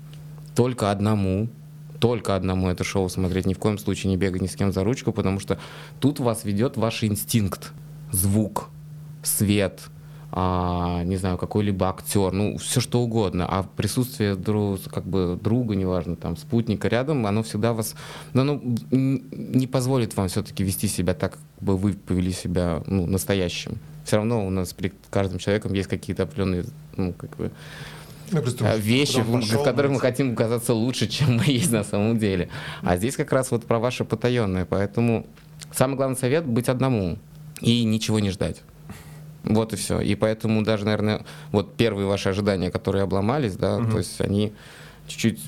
Только 0.56 0.92
одному 0.92 1.50
только 2.00 2.36
одному 2.36 2.70
это 2.70 2.84
шоу 2.84 3.10
смотреть, 3.10 3.46
ни 3.46 3.54
в 3.54 3.60
коем 3.60 3.78
случае 3.78 4.12
не 4.12 4.18
бегать 4.18 4.42
ни 4.42 4.48
с 4.48 4.56
кем 4.56 4.72
за 4.72 4.84
ручку, 4.84 5.12
потому 5.12 5.40
что 5.40 5.60
тут 6.00 6.20
вас 6.20 6.44
ведет 6.44 6.78
ваш 6.78 7.04
инстинкт, 7.04 7.72
звук, 8.12 8.70
свет, 9.24 9.82
а, 10.32 11.04
не 11.04 11.16
знаю, 11.18 11.38
какой-либо 11.38 11.90
актер, 11.90 12.32
ну, 12.32 12.58
все 12.58 12.82
что 12.82 13.02
угодно, 13.02 13.46
а 13.48 13.64
присутствие 13.64 14.36
друг, 14.36 14.82
как 14.84 15.06
бы 15.06 15.40
друга, 15.42 15.76
неважно, 15.76 16.16
там, 16.16 16.36
спутника 16.36 16.88
рядом, 16.88 17.26
оно 17.26 17.44
всегда 17.44 17.74
вас, 17.74 17.96
ну, 18.34 18.42
оно 18.42 18.62
не 18.92 19.68
позволит 19.68 20.16
вам 20.18 20.28
все-таки 20.28 20.64
вести 20.64 20.88
себя 20.88 21.14
так, 21.14 21.32
как 21.32 21.64
бы 21.64 21.78
вы 21.78 21.94
повели 21.94 22.32
себя, 22.32 22.84
ну, 22.86 23.06
настоящим. 23.06 23.78
Все 24.04 24.18
равно 24.18 24.46
у 24.46 24.50
нас 24.50 24.74
перед 24.74 24.94
каждым 25.10 25.40
человеком 25.40 25.74
есть 25.74 25.90
какие-то 25.90 26.24
определенные, 26.24 26.66
ну, 26.98 27.14
как 27.14 27.36
бы, 27.38 27.52
вещи, 28.78 29.22
в 29.22 29.64
которых 29.64 29.92
мы 29.92 30.00
хотим 30.00 30.36
казаться 30.36 30.74
лучше, 30.74 31.08
чем 31.10 31.38
мы 31.38 31.44
есть 31.46 31.72
на 31.72 31.84
самом 31.84 32.18
деле. 32.18 32.50
А 32.82 32.98
здесь 32.98 33.16
как 33.16 33.32
раз 33.32 33.52
вот 33.52 33.66
про 33.66 33.80
ваше 33.80 34.06
потаенное. 34.06 34.66
Поэтому 34.66 35.26
самый 35.72 35.96
главный 35.96 36.18
совет— 36.18 36.46
быть 36.46 36.70
одному 36.70 37.18
и 37.62 37.84
ничего 37.84 38.20
не 38.20 38.30
ждать. 38.30 38.62
Вот 39.44 39.74
и 39.74 39.76
все. 39.76 40.02
И 40.02 40.16
поэтому 40.16 40.64
даже, 40.64 40.86
наверное, 40.86 41.26
вот 41.52 41.76
первые 41.76 42.08
ваши 42.08 42.30
ожидания, 42.30 42.70
которые 42.70 43.04
обломались, 43.04 43.56
да, 43.56 43.78
угу. 43.78 43.92
то 43.92 43.98
есть 44.00 44.20
они 44.20 44.54
чуть-чуть 45.08 45.40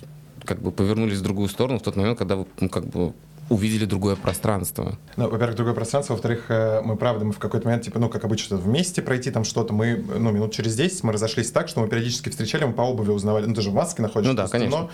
как 0.45 0.62
бы 0.62 0.71
повернулись 0.71 1.19
в 1.19 1.21
другую 1.21 1.50
сторону 1.50 1.79
в 1.79 1.83
тот 1.83 1.95
момент, 1.95 2.17
когда 2.17 2.36
вы 2.36 2.45
ну, 2.59 2.69
как 2.69 2.88
бы 2.88 3.13
увидели 3.49 3.85
другое 3.85 4.15
пространство. 4.15 4.97
Ну, 5.17 5.29
во-первых, 5.29 5.55
другое 5.55 5.73
пространство, 5.73 6.13
во-вторых, 6.13 6.45
э, 6.49 6.81
мы, 6.83 6.95
правда, 6.95 7.25
мы 7.25 7.31
в 7.31 7.39
какой-то 7.39 7.65
момент, 7.65 7.83
типа, 7.83 7.99
ну, 7.99 8.09
как 8.09 8.23
обычно, 8.23 8.57
вместе 8.57 9.01
пройти 9.01 9.31
там 9.31 9.43
что-то, 9.43 9.73
мы, 9.73 9.95
ну, 9.95 10.31
минут 10.31 10.53
через 10.53 10.75
10 10.75 11.03
мы 11.03 11.13
разошлись 11.13 11.51
так, 11.51 11.67
что 11.67 11.81
мы 11.81 11.87
периодически 11.87 12.29
встречали, 12.29 12.65
мы 12.65 12.73
по 12.73 12.83
обуви 12.83 13.11
узнавали, 13.11 13.45
ну, 13.45 13.55
ты 13.55 13.61
же 13.61 13.71
в 13.71 13.73
маске 13.73 14.01
находишься. 14.01 14.31
Ну 14.31 14.37
да, 14.37 14.47
конечно. 14.47 14.79
Но, 14.79 14.89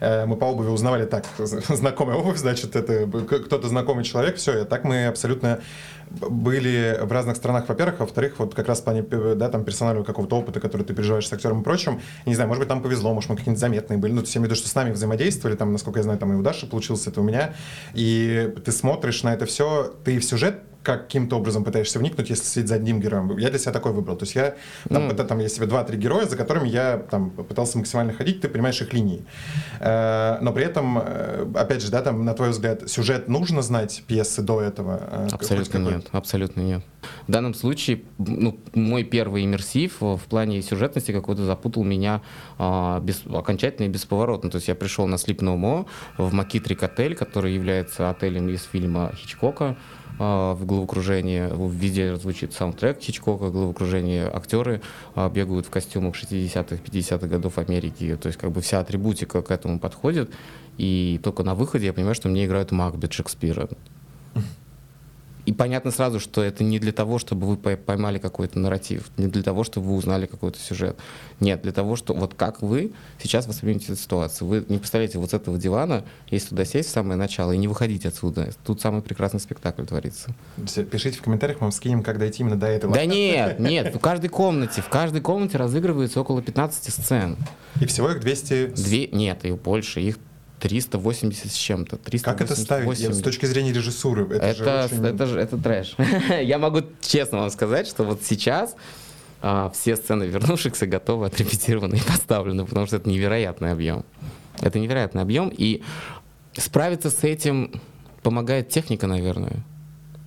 э, 0.00 0.26
мы 0.26 0.36
по 0.36 0.46
обуви 0.46 0.68
узнавали 0.68 1.06
так, 1.06 1.24
знакомая 1.38 2.16
обувь, 2.16 2.38
значит, 2.38 2.76
это 2.76 3.06
кто-то 3.06 3.68
знакомый 3.68 4.04
человек, 4.04 4.36
все, 4.36 4.62
и 4.62 4.64
так 4.64 4.84
мы 4.84 5.06
абсолютно 5.06 5.60
были 6.10 6.98
в 7.02 7.12
разных 7.12 7.36
странах, 7.36 7.68
во-первых, 7.68 8.00
во-вторых, 8.00 8.34
вот 8.38 8.54
как 8.54 8.68
раз 8.68 8.80
в 8.80 8.84
плане 8.84 9.02
да, 9.02 9.48
там, 9.48 9.64
персонального 9.64 10.04
какого-то 10.04 10.36
опыта, 10.36 10.60
который 10.60 10.82
ты 10.82 10.94
переживаешь 10.94 11.28
с 11.28 11.32
актером 11.32 11.60
и 11.60 11.64
прочим, 11.64 12.00
не 12.26 12.34
знаю, 12.34 12.48
может 12.48 12.60
быть, 12.60 12.68
там 12.68 12.82
повезло, 12.82 13.14
может, 13.14 13.30
мы 13.30 13.36
какие-нибудь 13.36 13.60
заметные 13.60 13.98
были, 13.98 14.12
ну, 14.12 14.18
то 14.18 14.24
есть 14.24 14.34
я 14.34 14.40
имею 14.40 14.48
в 14.48 14.52
виду, 14.52 14.58
что 14.60 14.68
с 14.68 14.74
нами 14.74 14.90
взаимодействовали, 14.90 15.56
там, 15.56 15.72
насколько 15.72 15.98
я 15.98 16.02
знаю, 16.02 16.18
там 16.18 16.32
и 16.32 16.36
у 16.36 16.42
Даши 16.42 16.66
получилось 16.66 17.06
это 17.06 17.20
у 17.20 17.24
меня, 17.24 17.54
и 17.94 18.54
ты 18.64 18.72
смотришь 18.72 19.22
на 19.22 19.32
это 19.32 19.46
все, 19.46 19.94
ты 20.04 20.18
в 20.18 20.24
сюжет 20.24 20.62
каким-то 20.82 21.36
образом 21.36 21.64
пытаешься 21.64 21.98
вникнуть, 21.98 22.30
если 22.30 22.44
следить 22.44 22.68
за 22.68 22.76
одним 22.76 23.00
героем. 23.00 23.36
Я 23.36 23.50
для 23.50 23.58
себя 23.58 23.72
такой 23.72 23.92
выбрал. 23.92 24.16
То 24.16 24.24
есть 24.24 24.34
я 24.34 24.54
там, 24.88 25.10
mm. 25.10 25.24
там 25.24 25.38
есть 25.38 25.56
себе 25.56 25.66
два-три 25.66 25.98
героя, 25.98 26.26
за 26.26 26.36
которыми 26.36 26.68
я 26.68 26.98
там 26.98 27.30
пытался 27.30 27.78
максимально 27.78 28.12
ходить, 28.12 28.40
ты 28.40 28.48
понимаешь 28.48 28.80
их 28.80 28.92
линии. 28.92 29.24
Э, 29.80 30.38
но 30.40 30.52
при 30.52 30.64
этом, 30.64 30.98
э, 30.98 31.46
опять 31.54 31.82
же, 31.82 31.90
да, 31.90 32.02
там, 32.02 32.24
на 32.24 32.34
твой 32.34 32.50
взгляд, 32.50 32.88
сюжет 32.88 33.28
нужно 33.28 33.62
знать 33.62 34.02
пьесы 34.06 34.42
до 34.42 34.60
этого? 34.60 35.00
Э, 35.10 35.28
абсолютно 35.32 35.78
нет, 35.78 36.06
абсолютно 36.12 36.60
нет. 36.60 36.82
в 37.26 37.30
данном 37.30 37.54
случае 37.54 38.02
ну, 38.18 38.58
мой 38.74 39.04
первый 39.04 39.44
иммерсив 39.44 40.00
в 40.00 40.22
плане 40.28 40.62
сюжетности 40.62 41.12
какой-то 41.12 41.44
запутал 41.44 41.84
меня 41.84 42.22
а, 42.58 43.00
без, 43.00 43.22
окончательно 43.26 43.86
и 43.86 43.88
бесповоротно. 43.88 44.50
То 44.50 44.56
есть 44.56 44.68
я 44.68 44.74
пришел 44.74 45.06
на 45.06 45.16
More 45.16 45.86
в 46.16 46.32
Макитрик 46.32 46.82
отель, 46.82 47.14
который 47.14 47.54
является 47.54 48.10
отелем 48.10 48.48
из 48.48 48.62
фильма 48.64 49.12
Хичкока 49.16 49.76
в 50.20 50.66
головокружении. 50.66 51.48
Везде 51.70 52.14
звучит 52.16 52.52
саундтрек 52.52 53.00
Хичкока, 53.00 53.44
в 53.44 53.52
головокружении 53.52 54.20
актеры 54.20 54.82
а, 55.14 55.30
бегают 55.30 55.66
в 55.66 55.70
костюмах 55.70 56.14
60-х, 56.14 56.76
50-х 56.76 57.26
годов 57.26 57.56
Америки. 57.58 58.16
То 58.20 58.26
есть 58.26 58.38
как 58.38 58.52
бы 58.52 58.60
вся 58.60 58.80
атрибутика 58.80 59.40
к 59.40 59.50
этому 59.50 59.78
подходит. 59.78 60.30
И 60.76 61.18
только 61.22 61.42
на 61.42 61.54
выходе 61.54 61.86
я 61.86 61.92
понимаю, 61.92 62.14
что 62.14 62.28
мне 62.28 62.44
играют 62.44 62.70
Макбет 62.70 63.12
Шекспира. 63.12 63.68
И 65.46 65.52
понятно 65.52 65.90
сразу, 65.90 66.20
что 66.20 66.42
это 66.42 66.64
не 66.64 66.78
для 66.78 66.92
того, 66.92 67.18
чтобы 67.18 67.46
вы 67.46 67.56
поймали 67.56 68.18
какой-то 68.18 68.58
нарратив, 68.58 69.10
не 69.16 69.26
для 69.26 69.42
того, 69.42 69.64
чтобы 69.64 69.88
вы 69.88 69.94
узнали 69.94 70.26
какой-то 70.26 70.58
сюжет. 70.58 70.98
Нет, 71.40 71.62
для 71.62 71.72
того, 71.72 71.96
что 71.96 72.14
вот 72.14 72.34
как 72.34 72.62
вы 72.62 72.92
сейчас 73.22 73.46
воспринимаете 73.46 73.92
эту 73.92 74.00
ситуацию. 74.00 74.48
Вы 74.48 74.64
не 74.68 74.78
представляете 74.78 75.18
вот 75.18 75.30
с 75.30 75.34
этого 75.34 75.58
дивана, 75.58 76.04
если 76.30 76.50
туда 76.50 76.64
сесть 76.64 76.90
в 76.90 76.92
самое 76.92 77.16
начало 77.16 77.52
и 77.52 77.58
не 77.58 77.68
выходить 77.68 78.06
отсюда. 78.06 78.50
Тут 78.64 78.80
самый 78.80 79.02
прекрасный 79.02 79.40
спектакль 79.40 79.84
творится. 79.84 80.34
Пишите 80.90 81.18
в 81.18 81.22
комментариях, 81.22 81.60
мы 81.60 81.66
вам 81.66 81.72
скинем, 81.72 82.02
как 82.02 82.18
дойти 82.18 82.42
именно 82.42 82.56
до 82.56 82.66
этого. 82.66 82.94
Да 82.94 83.04
нет, 83.04 83.58
нет, 83.58 83.94
в 83.94 83.98
каждой 83.98 84.28
комнате, 84.28 84.82
в 84.82 84.88
каждой 84.88 85.20
комнате 85.20 85.56
разыгрывается 85.58 86.20
около 86.20 86.42
15 86.42 86.92
сцен. 86.92 87.36
И 87.80 87.86
всего 87.86 88.10
их 88.10 88.20
200? 88.20 88.66
Две, 88.76 89.08
нет, 89.08 89.44
их 89.44 89.58
больше, 89.58 90.00
их 90.00 90.18
380 90.60 91.50
с 91.50 91.54
чем-то. 91.54 91.96
380, 91.96 92.24
как 92.24 92.40
это 92.40 92.60
ставить 92.60 92.98
Я, 92.98 93.12
с 93.12 93.20
точки 93.20 93.46
зрения 93.46 93.72
режиссуры? 93.72 94.24
Это, 94.26 94.44
это, 94.44 94.88
же 94.88 94.94
очень... 94.94 95.06
это, 95.06 95.26
же, 95.26 95.40
это 95.40 95.58
трэш. 95.58 95.94
Я 96.42 96.58
могу 96.58 96.82
честно 97.00 97.38
вам 97.38 97.50
сказать, 97.50 97.86
что 97.86 98.04
вот 98.04 98.22
сейчас 98.22 98.76
а, 99.42 99.70
все 99.70 99.96
сцены 99.96 100.24
вернувшихся 100.24 100.86
готовы, 100.86 101.26
отрепетированы 101.26 101.96
и 101.96 102.00
поставлены, 102.00 102.66
потому 102.66 102.86
что 102.86 102.96
это 102.96 103.08
невероятный 103.08 103.72
объем. 103.72 104.04
Это 104.60 104.78
невероятный 104.78 105.22
объем, 105.22 105.50
и 105.56 105.82
справиться 106.54 107.10
с 107.10 107.24
этим 107.24 107.80
помогает 108.22 108.68
техника, 108.68 109.06
наверное. 109.06 109.64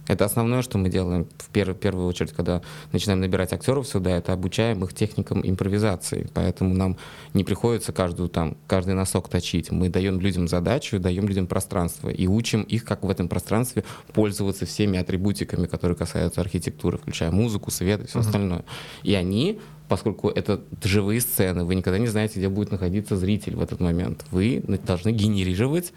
Это 0.07 0.25
основное, 0.25 0.61
что 0.61 0.77
мы 0.77 0.89
делаем 0.89 1.27
в 1.37 1.49
первую, 1.49 1.75
первую 1.75 2.07
очередь, 2.07 2.31
когда 2.33 2.61
начинаем 2.91 3.21
набирать 3.21 3.53
актеров 3.53 3.87
сюда, 3.87 4.11
это 4.11 4.33
обучаем 4.33 4.83
их 4.83 4.93
техникам 4.93 5.41
импровизации. 5.47 6.29
Поэтому 6.33 6.73
нам 6.73 6.97
не 7.33 7.43
приходится 7.43 7.93
каждую, 7.93 8.27
там, 8.29 8.57
каждый 8.67 8.95
носок 8.95 9.29
точить. 9.29 9.71
Мы 9.71 9.89
даем 9.89 10.19
людям 10.19 10.47
задачу, 10.47 10.99
даем 10.99 11.27
людям 11.27 11.47
пространство 11.47 12.09
и 12.09 12.27
учим 12.27 12.63
их, 12.63 12.83
как 12.83 13.03
в 13.03 13.09
этом 13.09 13.29
пространстве 13.29 13.85
пользоваться 14.13 14.65
всеми 14.65 14.99
атрибутиками, 14.99 15.67
которые 15.67 15.95
касаются 15.95 16.41
архитектуры, 16.41 16.97
включая 16.97 17.31
музыку, 17.31 17.71
свет 17.71 18.03
и 18.03 18.07
все 18.07 18.19
uh-huh. 18.19 18.21
остальное. 18.21 18.65
И 19.03 19.13
они 19.13 19.59
поскольку 19.87 20.29
это 20.29 20.61
живые 20.83 21.21
сцены, 21.21 21.65
вы 21.65 21.75
никогда 21.75 21.99
не 21.99 22.07
знаете, 22.07 22.39
где 22.39 22.49
будет 22.49 22.71
находиться 22.71 23.15
зритель 23.15 23.55
в 23.55 23.61
этот 23.61 23.79
момент. 23.79 24.25
Вы 24.31 24.63
должны 24.87 25.11
генерировать 25.11 25.93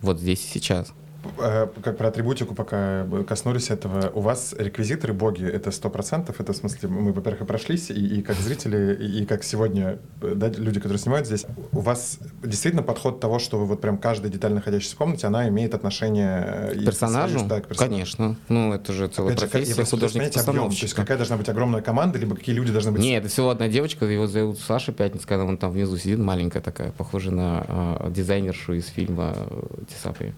вот 0.00 0.18
здесь 0.18 0.44
и 0.44 0.58
сейчас. 0.58 0.92
Э, 1.38 1.68
как 1.82 1.96
про 1.96 2.08
атрибутику 2.08 2.54
пока 2.54 3.06
коснулись 3.26 3.70
этого, 3.70 4.10
у 4.14 4.20
вас 4.20 4.54
реквизиторы, 4.56 5.12
боги, 5.12 5.44
это 5.44 5.70
сто 5.70 5.90
процентов, 5.90 6.40
это 6.40 6.52
в 6.52 6.56
смысле, 6.56 6.88
мы, 6.88 7.12
во-первых, 7.12 7.42
и 7.42 7.44
прошлись, 7.44 7.90
и, 7.90 8.18
и 8.18 8.22
как 8.22 8.36
зрители, 8.36 8.96
и, 9.00 9.22
и 9.22 9.26
как 9.26 9.44
сегодня 9.44 9.98
да, 10.20 10.48
люди, 10.48 10.80
которые 10.80 10.98
снимают 10.98 11.26
здесь, 11.26 11.46
у 11.72 11.80
вас 11.80 12.18
действительно 12.42 12.82
подход 12.82 13.20
того, 13.20 13.38
что 13.38 13.58
вы 13.58 13.66
вот 13.66 13.80
прям 13.80 13.98
каждая 13.98 14.30
деталь, 14.30 14.52
находящаяся 14.52 14.94
в 14.94 14.98
комнате, 14.98 15.26
она 15.26 15.48
имеет 15.48 15.74
отношение 15.74 16.72
к 16.74 16.84
персонажу? 16.84 17.44
Да, 17.46 17.60
к 17.60 17.68
персонажу. 17.68 17.92
Конечно, 17.92 18.36
ну 18.48 18.72
это 18.72 18.92
же 18.92 19.08
целая 19.08 19.34
Опять 19.34 19.50
профессия 19.50 19.84
художника-постановщика. 19.84 20.80
То 20.80 20.84
есть 20.86 20.94
какая 20.94 21.16
должна 21.16 21.36
быть 21.36 21.48
огромная 21.48 21.82
команда, 21.82 22.18
либо 22.18 22.36
какие 22.36 22.54
люди 22.54 22.72
должны 22.72 22.92
быть? 22.92 23.02
Нет, 23.02 23.24
это 23.24 23.32
всего 23.32 23.50
одна 23.50 23.68
девочка, 23.68 24.04
его 24.04 24.26
зовут 24.26 24.58
Саша 24.58 24.92
Пятница, 24.92 25.26
когда 25.26 25.44
он 25.44 25.56
там 25.56 25.70
внизу 25.72 25.96
сидит, 25.96 26.18
маленькая 26.18 26.60
такая, 26.60 26.92
похожая 26.92 27.34
на 27.34 27.66
э, 27.68 28.10
дизайнершу 28.10 28.74
из 28.74 28.86
фильма 28.86 29.34
э, 29.36 29.84
Тесапи. 29.88 30.34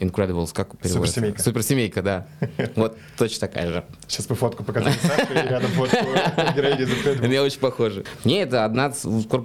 Incredibles, 0.00 0.50
как 0.52 0.76
переводится? 0.78 1.14
Суперсемейка. 1.20 1.42
Суперсемейка, 1.42 2.02
да. 2.02 2.26
Вот 2.76 2.96
точно 3.16 3.48
такая 3.48 3.72
же. 3.72 3.84
Сейчас 4.06 4.28
мы 4.30 4.36
фотку 4.36 4.64
показали 4.64 4.94
Саше, 4.94 5.32
и 5.32 5.48
рядом 5.48 5.70
фотку 5.70 5.96
героини 6.56 6.82
из 6.82 6.88
Incredibles. 6.90 7.26
Мне 7.26 7.42
очень 7.42 7.60
похоже. 7.60 8.04
Не, 8.24 8.42
это 8.42 8.64
одна, 8.64 8.92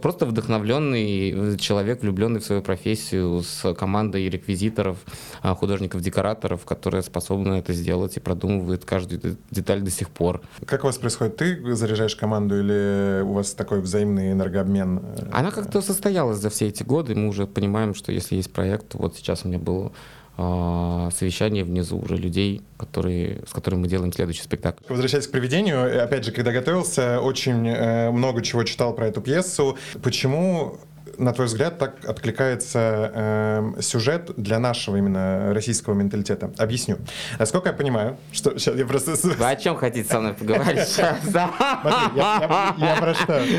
просто 0.02 0.26
вдохновленный 0.26 1.58
человек, 1.58 2.02
влюбленный 2.02 2.40
в 2.40 2.46
свою 2.46 2.62
профессию, 2.62 3.42
с 3.42 3.74
командой 3.74 4.30
реквизиторов, 4.30 4.98
а, 5.42 5.56
художников-декораторов, 5.56 6.66
которые 6.66 7.02
способны 7.04 7.56
это 7.56 7.74
сделать 7.74 8.18
и 8.18 8.20
продумывают 8.20 8.86
каждую 8.86 9.38
деталь 9.52 9.82
до 9.82 9.92
сих 9.92 10.10
пор. 10.10 10.42
Как 10.66 10.84
у 10.84 10.88
вас 10.88 10.98
происходит? 10.98 11.38
Ты 11.38 11.76
заряжаешь 11.76 12.16
команду 12.16 12.60
или 12.60 13.22
у 13.24 13.34
вас 13.34 13.54
такой 13.54 13.82
взаимный 13.82 14.32
энергообмен? 14.32 15.02
Она 15.32 15.52
как-то 15.52 15.82
состоялась 15.82 16.38
за 16.38 16.50
все 16.50 16.68
эти 16.68 16.84
годы. 16.84 17.16
Мы 17.16 17.30
уже 17.30 17.48
понимаем, 17.48 17.94
что 17.96 18.12
если 18.12 18.36
есть 18.36 18.52
проект, 18.52 18.94
вот 18.94 19.16
сейчас 19.16 19.46
у 19.46 19.48
меня 19.48 19.60
был 19.60 19.94
совещание 20.36 21.64
внизу 21.64 22.00
уже 22.00 22.16
людей, 22.18 22.62
которые, 22.78 23.42
с 23.48 23.54
которыми 23.54 23.82
мы 23.82 23.88
делаем 23.88 24.12
следующий 24.12 24.42
спектакль. 24.42 24.84
Возвращаясь 24.90 25.28
к 25.28 25.32
привидению, 25.32 26.04
опять 26.04 26.26
же, 26.26 26.32
когда 26.32 26.52
готовился, 26.52 27.20
очень 27.20 27.68
э, 27.68 28.10
много 28.12 28.42
чего 28.42 28.64
читал 28.64 28.94
про 28.94 29.08
эту 29.08 29.22
пьесу. 29.22 29.78
Почему 30.02 30.80
на 31.18 31.34
твой 31.34 31.48
взгляд, 31.48 31.78
так 31.78 32.06
откликается 32.06 33.12
э, 33.14 33.82
сюжет 33.82 34.32
для 34.38 34.60
нашего 34.60 34.98
именно 34.98 35.54
российского 35.54 35.94
менталитета? 35.94 36.52
Объясню. 36.58 36.98
Насколько 37.40 37.70
я 37.70 37.74
понимаю, 37.74 38.18
что 38.32 38.58
сейчас 38.58 38.76
я 38.76 38.86
просто... 38.86 39.14
Вы 39.24 39.50
о 39.50 39.56
чем 39.56 39.76
хотите 39.76 40.10
со 40.10 40.20
мной 40.20 40.34
поговорить 40.34 40.88
сейчас? 40.88 41.18
Я 41.26 42.98
про 43.00 43.14
что? 43.14 43.42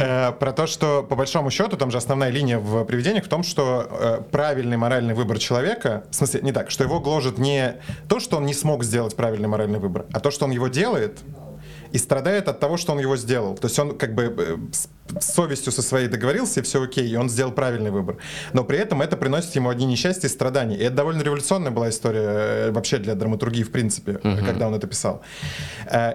Э, 0.00 0.32
про 0.32 0.52
то, 0.52 0.66
что 0.66 1.02
по 1.02 1.16
большому 1.16 1.50
счету, 1.50 1.76
там 1.76 1.90
же 1.90 1.98
основная 1.98 2.30
линия 2.30 2.58
в 2.58 2.84
привидениях 2.84 3.24
в 3.24 3.28
том, 3.28 3.42
что 3.42 3.86
э, 3.90 4.22
правильный 4.30 4.76
моральный 4.76 5.14
выбор 5.14 5.38
человека, 5.38 6.04
в 6.10 6.14
смысле, 6.14 6.40
не 6.42 6.52
так, 6.52 6.70
что 6.70 6.84
его 6.84 7.00
гложет 7.00 7.38
не 7.38 7.76
то, 8.08 8.20
что 8.20 8.36
он 8.36 8.46
не 8.46 8.54
смог 8.54 8.84
сделать 8.84 9.16
правильный 9.16 9.48
моральный 9.48 9.78
выбор, 9.78 10.06
а 10.12 10.20
то, 10.20 10.30
что 10.30 10.44
он 10.44 10.50
его 10.50 10.68
делает, 10.68 11.20
и 11.92 11.98
страдает 11.98 12.48
от 12.48 12.60
того, 12.60 12.76
что 12.76 12.92
он 12.92 13.00
его 13.00 13.16
сделал. 13.16 13.56
То 13.56 13.68
есть 13.68 13.78
он 13.78 13.96
как 13.96 14.14
бы 14.14 14.34
э, 14.36 14.56
с 14.72 14.88
совестью 15.34 15.72
со 15.72 15.82
своей 15.82 16.08
договорился, 16.08 16.60
и 16.60 16.62
все 16.62 16.82
окей, 16.82 17.08
и 17.08 17.16
он 17.16 17.28
сделал 17.28 17.52
правильный 17.52 17.90
выбор. 17.90 18.16
Но 18.52 18.64
при 18.64 18.78
этом 18.78 19.02
это 19.02 19.16
приносит 19.16 19.54
ему 19.56 19.68
одни 19.68 19.86
несчастья 19.86 20.28
и 20.28 20.30
страдания. 20.30 20.76
И 20.76 20.82
это 20.82 20.96
довольно 20.96 21.22
революционная 21.22 21.70
была 21.70 21.88
история 21.88 22.28
э, 22.68 22.70
вообще 22.70 22.98
для 22.98 23.14
драматургии 23.14 23.62
в 23.62 23.70
принципе, 23.70 24.12
uh-huh. 24.12 24.44
когда 24.44 24.68
он 24.68 24.74
это 24.74 24.86
писал. 24.86 25.22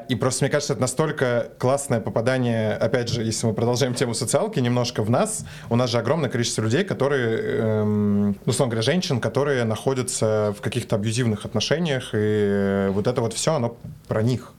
И 0.09 0.15
просто 0.15 0.45
мне 0.45 0.51
кажется, 0.51 0.73
это 0.73 0.81
настолько 0.81 1.51
классное 1.59 1.99
попадание, 1.99 2.73
опять 2.73 3.09
же, 3.09 3.23
если 3.23 3.47
мы 3.47 3.53
продолжаем 3.53 3.93
тему 3.93 4.13
социалки, 4.13 4.59
немножко 4.59 5.03
в 5.03 5.09
нас, 5.09 5.45
у 5.69 5.75
нас 5.75 5.89
же 5.89 5.97
огромное 5.97 6.29
количество 6.29 6.61
людей, 6.61 6.83
которые, 6.83 7.39
эм, 7.39 8.27
ну, 8.27 8.35
условно 8.45 8.71
говоря, 8.71 8.81
женщин, 8.81 9.19
которые 9.19 9.63
находятся 9.63 10.53
в 10.57 10.61
каких-то 10.61 10.95
абьюзивных 10.95 11.45
отношениях, 11.45 12.11
и 12.13 12.87
вот 12.91 13.07
это 13.07 13.21
вот 13.21 13.33
все, 13.33 13.53
оно 13.53 13.77
про 14.07 14.21
них. 14.23 14.54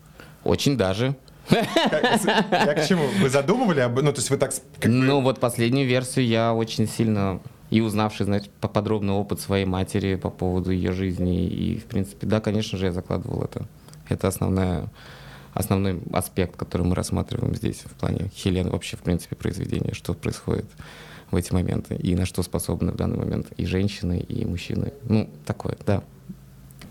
Очень 0.46 0.76
даже. 0.76 1.16
Я 1.50 2.74
к 2.74 2.86
чему? 2.86 3.06
Вы 3.20 3.28
задумывали? 3.28 3.84
Ну, 3.84 4.12
то 4.12 4.18
есть 4.18 4.30
вы 4.30 4.36
так... 4.36 4.52
Ну, 4.84 5.20
вот 5.20 5.40
последнюю 5.40 5.86
версию 5.86 6.26
я 6.26 6.54
очень 6.54 6.88
сильно 6.88 7.40
и 7.70 7.80
узнавший, 7.80 8.26
значит, 8.26 8.50
поподробный 8.60 9.14
опыт 9.14 9.40
своей 9.40 9.64
матери 9.64 10.14
по 10.14 10.30
поводу 10.30 10.70
ее 10.70 10.92
жизни. 10.92 11.46
И, 11.46 11.78
в 11.78 11.84
принципе, 11.84 12.26
да, 12.26 12.40
конечно 12.40 12.78
же, 12.78 12.86
я 12.86 12.92
закладывал 12.92 13.42
это. 13.42 13.66
Это 14.08 14.28
основная, 14.28 14.88
основной 15.52 16.00
аспект, 16.12 16.56
который 16.56 16.86
мы 16.86 16.94
рассматриваем 16.94 17.54
здесь 17.54 17.82
в 17.84 17.94
плане 17.94 18.30
Хелен, 18.34 18.70
вообще, 18.70 18.96
в 18.96 19.00
принципе, 19.00 19.34
произведения, 19.34 19.94
что 19.94 20.14
происходит 20.14 20.66
в 21.32 21.36
эти 21.36 21.52
моменты 21.52 21.96
и 21.96 22.14
на 22.14 22.24
что 22.24 22.44
способны 22.44 22.92
в 22.92 22.96
данный 22.96 23.18
момент 23.18 23.48
и 23.56 23.66
женщины, 23.66 24.20
и 24.20 24.44
мужчины. 24.44 24.92
Ну, 25.08 25.28
такое, 25.44 25.76
да 25.84 26.02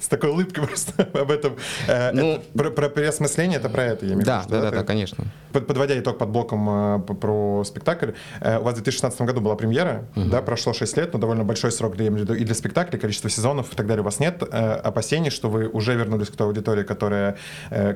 с 0.06 0.08
такой 0.08 0.30
улыбкой 0.30 0.64
просто 0.68 1.10
об 1.14 1.32
этом. 1.32 1.56
Э, 1.88 2.12
ну, 2.14 2.36
это, 2.36 2.44
про, 2.54 2.70
про 2.70 2.90
переосмысление 2.90 3.58
это 3.58 3.70
про 3.70 3.84
это, 3.84 4.06
я 4.06 4.14
имею 4.14 4.26
да, 4.26 4.42
в 4.42 4.46
виду. 4.46 4.62
Да, 4.62 4.72
да, 4.72 4.78
да, 4.78 4.84
конечно. 4.84 5.26
Подводя 5.52 5.98
итог 6.00 6.18
под 6.18 6.30
блоком 6.30 6.70
э, 6.70 7.00
про 7.00 7.64
спектакль, 7.64 8.12
э, 8.42 8.60
у 8.60 8.64
вас 8.64 8.74
в 8.74 8.78
2016 8.78 9.22
году 9.22 9.42
была 9.42 9.56
премьера, 9.56 10.06
угу. 10.16 10.30
да, 10.30 10.42
прошло 10.42 10.74
6 10.74 10.98
лет, 10.98 11.14
но 11.14 11.20
довольно 11.20 11.44
большой 11.44 11.72
срок 11.72 11.96
для, 11.96 12.08
и 12.08 12.44
для 12.44 12.56
спектакля, 12.56 12.98
количество 13.00 13.30
сезонов 13.30 13.74
и 13.74 13.76
так 13.76 13.88
далее. 13.88 14.02
У 14.02 14.06
вас 14.06 14.20
нет 14.20 14.44
опасений, 14.44 15.32
что 15.32 15.50
вы 15.50 15.68
уже 15.68 15.96
вернулись 15.96 16.30
к 16.30 16.36
той 16.36 16.48
аудитории, 16.48 16.84
которая 16.84 17.38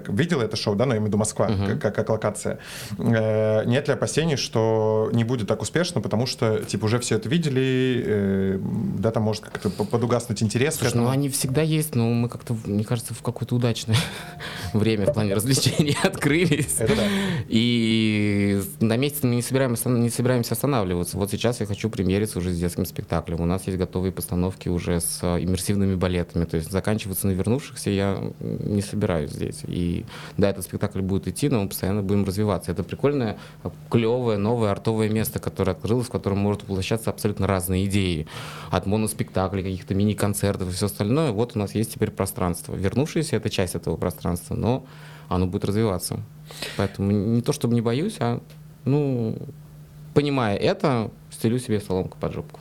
видела 0.07 0.43
это 0.43 0.55
шоу, 0.55 0.75
да, 0.75 0.85
но 0.85 0.93
я 0.93 0.97
имею 0.97 1.05
в 1.05 1.07
виду 1.09 1.17
Москва, 1.17 1.47
угу. 1.47 1.79
как, 1.79 1.95
как 1.95 2.09
локация. 2.09 2.59
Нет 2.97 3.87
ли 3.87 3.93
опасений, 3.93 4.37
что 4.37 5.09
не 5.13 5.23
будет 5.23 5.47
так 5.47 5.61
успешно, 5.61 6.01
потому 6.01 6.25
что, 6.25 6.59
типа, 6.59 6.85
уже 6.85 6.99
все 6.99 7.17
это 7.17 7.29
видели, 7.29 8.59
да, 8.97 9.11
там 9.11 9.23
может 9.23 9.43
как-то 9.45 9.69
подугаснуть 9.69 10.41
интерес 10.41 10.75
Слушай, 10.75 10.95
ну 10.95 11.09
они 11.09 11.29
всегда 11.29 11.61
есть, 11.61 11.95
но 11.99 12.09
мы 12.13 12.29
как-то, 12.29 12.55
мне 12.65 12.85
кажется, 12.85 13.13
в 13.13 13.21
какой-то 13.21 13.55
удачной 13.55 13.97
время 14.73 15.05
в 15.05 15.13
плане 15.13 15.33
развлечений 15.33 15.97
открылись. 16.03 16.79
И 17.49 18.61
на 18.79 18.95
месте 18.95 19.27
мы 19.27 19.35
не 19.35 19.41
собираемся, 19.41 19.89
не 19.89 20.09
собираемся 20.09 20.53
останавливаться. 20.53 21.17
Вот 21.17 21.29
сейчас 21.29 21.59
я 21.59 21.65
хочу 21.65 21.89
примериться 21.89 22.39
уже 22.39 22.51
с 22.51 22.57
детским 22.57 22.85
спектаклем. 22.85 23.41
У 23.41 23.45
нас 23.45 23.67
есть 23.67 23.77
готовые 23.77 24.13
постановки 24.13 24.69
уже 24.69 25.01
с 25.01 25.21
иммерсивными 25.23 25.95
балетами. 25.95 26.45
То 26.45 26.55
есть 26.55 26.71
заканчиваться 26.71 27.27
на 27.27 27.31
вернувшихся 27.31 27.89
я 27.89 28.17
не 28.39 28.81
собираюсь 28.81 29.31
здесь. 29.31 29.59
И 29.67 30.05
да, 30.37 30.49
этот 30.51 30.63
спектакль 30.63 31.01
будет 31.01 31.27
идти, 31.27 31.49
но 31.49 31.63
мы 31.63 31.67
постоянно 31.67 32.01
будем 32.01 32.23
развиваться. 32.23 32.71
Это 32.71 32.83
прикольное, 32.83 33.37
клевое, 33.89 34.37
новое 34.37 34.71
артовое 34.71 35.09
место, 35.09 35.39
которое 35.39 35.73
открылось, 35.73 36.07
в 36.07 36.11
котором 36.11 36.37
может 36.37 36.61
воплощаться 36.61 37.09
абсолютно 37.09 37.45
разные 37.45 37.85
идеи. 37.87 38.27
От 38.71 38.85
моноспектаклей, 38.85 39.63
каких-то 39.63 39.95
мини-концертов 39.95 40.69
и 40.69 40.71
все 40.71 40.85
остальное. 40.85 41.31
Вот 41.31 41.55
у 41.55 41.59
нас 41.59 41.75
есть 41.75 41.78
теперь 41.87 42.11
пространство. 42.11 42.75
Вернувшиеся— 42.75 43.35
это 43.37 43.49
часть 43.49 43.75
этого 43.75 43.97
пространства, 43.97 44.55
но 44.55 44.85
оно 45.27 45.47
будет 45.47 45.65
развиваться. 45.65 46.19
Поэтому 46.77 47.11
не 47.11 47.41
то, 47.41 47.53
чтобы 47.53 47.75
не 47.75 47.81
боюсь, 47.81 48.17
а, 48.19 48.41
ну, 48.85 49.37
понимая 50.13 50.57
это, 50.57 51.11
стелю 51.31 51.59
себе 51.59 51.79
соломку 51.79 52.17
под 52.19 52.33
жопку. 52.33 52.59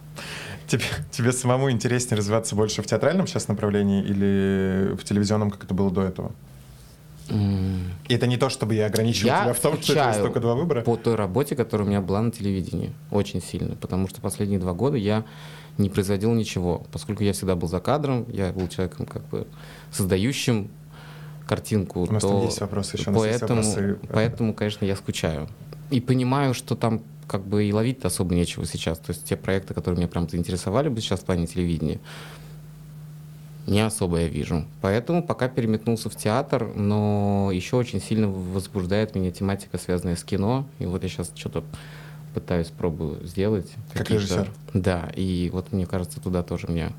Тебе, 0.66 0.84
тебе 1.10 1.32
самому 1.32 1.70
интереснее 1.70 2.18
развиваться 2.18 2.54
больше 2.54 2.82
в 2.82 2.86
театральном 2.86 3.26
сейчас 3.26 3.48
направлении 3.48 4.02
или 4.02 4.94
в 4.94 5.04
телевизионном, 5.04 5.50
как 5.50 5.64
это 5.64 5.74
было 5.74 5.90
до 5.90 6.02
этого? 6.02 6.32
И 7.30 8.14
это 8.14 8.26
не 8.26 8.36
то, 8.36 8.48
чтобы 8.48 8.74
я 8.74 8.86
ограничивал 8.86 9.28
я 9.28 9.42
тебя 9.44 9.52
в 9.52 9.60
том, 9.60 9.80
что 9.80 9.92
это 9.92 10.08
есть 10.08 10.20
только 10.20 10.40
два 10.40 10.54
выбора. 10.54 10.82
По 10.82 10.96
той 10.96 11.14
работе, 11.14 11.56
которая 11.56 11.86
у 11.86 11.90
меня 11.90 12.00
была 12.00 12.22
на 12.22 12.30
телевидении, 12.30 12.92
очень 13.10 13.42
сильно, 13.42 13.76
потому 13.76 14.08
что 14.08 14.20
последние 14.20 14.58
два 14.58 14.72
года 14.72 14.96
я 14.96 15.24
не 15.78 15.88
производил 15.88 16.32
ничего, 16.34 16.84
поскольку 16.92 17.22
я 17.22 17.32
всегда 17.32 17.54
был 17.54 17.68
за 17.68 17.80
кадром, 17.80 18.26
я 18.28 18.52
был 18.52 18.68
человеком 18.68 19.06
как 19.06 19.26
бы 19.28 19.46
создающим 19.92 20.70
картинку. 21.46 22.00
У 22.00 22.12
нас 22.12 22.22
то 22.22 22.28
там 22.28 22.42
есть 22.42 22.60
вопросы 22.60 22.96
еще. 22.96 23.12
Поэтому, 23.12 23.60
есть 23.60 23.76
вопросы. 23.76 23.98
поэтому, 24.12 24.54
конечно, 24.54 24.84
я 24.84 24.96
скучаю. 24.96 25.48
И 25.90 26.00
понимаю, 26.00 26.52
что 26.52 26.76
там 26.76 27.02
как 27.26 27.44
бы 27.46 27.64
и 27.64 27.72
ловить 27.72 28.04
особо 28.04 28.34
нечего 28.34 28.66
сейчас. 28.66 28.98
То 28.98 29.10
есть 29.12 29.24
те 29.24 29.36
проекты, 29.36 29.74
которые 29.74 29.98
меня 29.98 30.08
прям 30.08 30.28
заинтересовали 30.28 30.88
бы 30.88 31.00
сейчас 31.00 31.20
в 31.20 31.24
плане 31.24 31.46
телевидения, 31.46 32.00
не 33.66 33.80
особо 33.80 34.20
я 34.20 34.28
вижу. 34.28 34.64
Поэтому 34.80 35.22
пока 35.22 35.48
переметнулся 35.48 36.08
в 36.08 36.16
театр, 36.16 36.72
но 36.74 37.50
еще 37.52 37.76
очень 37.76 38.00
сильно 38.00 38.28
возбуждает 38.28 39.14
меня 39.14 39.30
тематика, 39.30 39.78
связанная 39.78 40.16
с 40.16 40.24
кино. 40.24 40.66
И 40.78 40.86
вот 40.86 41.02
я 41.02 41.08
сейчас 41.08 41.30
что-то 41.34 41.64
пытаюсь, 42.38 42.68
пробую 42.68 43.26
сделать. 43.26 43.72
Как 43.92 44.08
режиссер? 44.10 44.48
Да, 44.74 45.10
и 45.14 45.50
вот 45.52 45.72
мне 45.72 45.86
кажется, 45.86 46.20
туда 46.20 46.42
тоже 46.42 46.68
мне 46.68 46.92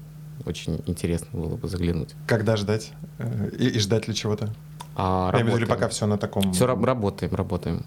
очень 0.46 0.82
интересно 0.86 1.28
было 1.32 1.56
бы 1.56 1.68
заглянуть. 1.68 2.16
Когда 2.28 2.56
ждать? 2.58 2.92
Э, 3.18 3.50
и, 3.58 3.68
и 3.70 3.80
ждать 3.80 4.08
ли 4.08 4.16
чего-то? 4.16 4.50
А, 4.96 5.32
Я 5.34 5.42
имею 5.42 5.56
в 5.56 5.60
виду, 5.60 5.70
пока 5.70 5.88
все 5.88 6.06
на 6.08 6.18
таком... 6.18 6.52
Все 6.52 6.66
работаем, 6.68 7.34
работаем. 7.34 7.86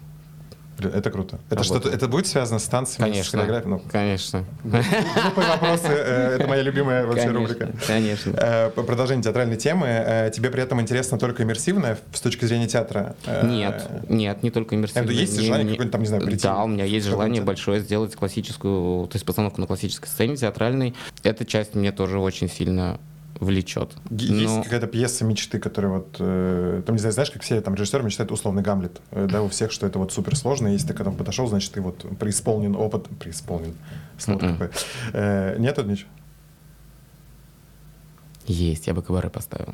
Это 0.79 1.11
круто. 1.11 1.39
Это 1.49 1.63
что-то, 1.63 1.89
это 1.89 2.07
будет 2.07 2.27
связано 2.27 2.59
с 2.59 2.65
танцами, 2.65 3.05
конечно, 3.05 3.23
с 3.23 3.31
хореографией? 3.31 3.69
Ну, 3.69 3.81
конечно. 3.91 4.45
Глупые 4.63 5.47
вопросы. 5.49 5.87
Э, 5.87 6.37
это 6.39 6.47
моя 6.47 6.61
любимая 6.61 7.05
вообще 7.05 7.29
рубрика. 7.29 7.71
Конечно. 7.87 8.31
Э, 8.37 8.69
продолжение 8.69 9.23
театральной 9.23 9.57
темы. 9.57 9.87
Э, 9.87 10.31
тебе 10.33 10.49
при 10.49 10.63
этом 10.63 10.81
интересно 10.81 11.17
только 11.17 11.43
иммерсивное 11.43 11.97
с 12.13 12.21
точки 12.21 12.45
зрения 12.45 12.67
театра? 12.67 13.15
Нет, 13.43 13.87
нет, 14.09 14.43
не 14.43 14.51
только 14.51 14.75
иммерсивное. 14.75 15.13
Есть 15.13 15.39
желание 15.39 15.65
какое-нибудь 15.65 15.91
там, 15.91 16.01
не 16.01 16.07
знаю, 16.07 16.23
прийти? 16.23 16.43
Да, 16.43 16.63
у 16.63 16.67
меня 16.67 16.85
есть 16.85 17.05
желание 17.05 17.41
большое 17.41 17.79
сделать 17.79 18.15
классическую, 18.15 19.07
то 19.07 19.15
есть 19.15 19.25
постановку 19.25 19.61
на 19.61 19.67
классической 19.67 20.07
сцене 20.07 20.35
театральной. 20.35 20.93
Эта 21.23 21.45
часть 21.45 21.75
мне 21.75 21.91
тоже 21.91 22.19
очень 22.19 22.49
сильно 22.49 22.99
влечет. 23.43 23.91
Есть 24.09 24.55
Но... 24.55 24.63
какая-то 24.63 24.87
пьеса 24.87 25.25
мечты, 25.25 25.59
которая 25.59 25.93
вот, 25.93 26.15
э, 26.19 26.81
там, 26.85 26.95
не 26.95 26.99
знаю, 26.99 27.13
знаешь, 27.13 27.31
как 27.31 27.41
все 27.41 27.61
там 27.61 27.75
режиссеры 27.75 28.03
мечтают 28.03 28.31
условный 28.31 28.63
Гамлет, 28.63 29.01
э, 29.11 29.27
да, 29.29 29.41
у 29.41 29.49
всех, 29.49 29.71
что 29.71 29.85
это 29.85 29.99
вот 29.99 30.11
супер 30.11 30.35
сложно, 30.35 30.67
если 30.67 30.87
ты 30.87 30.93
к 30.93 31.01
этому 31.01 31.15
подошел, 31.15 31.47
значит, 31.47 31.71
ты 31.71 31.81
вот 31.81 32.05
преисполнен 32.17 32.75
опыт, 32.75 33.07
преисполнен, 33.19 33.75
слово 34.17 34.39
mm-hmm. 34.39 34.51
такое. 34.51 34.71
Э, 35.13 35.55
нет 35.59 35.75
тут 35.75 35.87
ничего? 35.87 36.09
Есть, 38.45 38.87
я 38.87 38.93
бы 38.93 39.01
кабаре 39.01 39.29
поставил. 39.29 39.73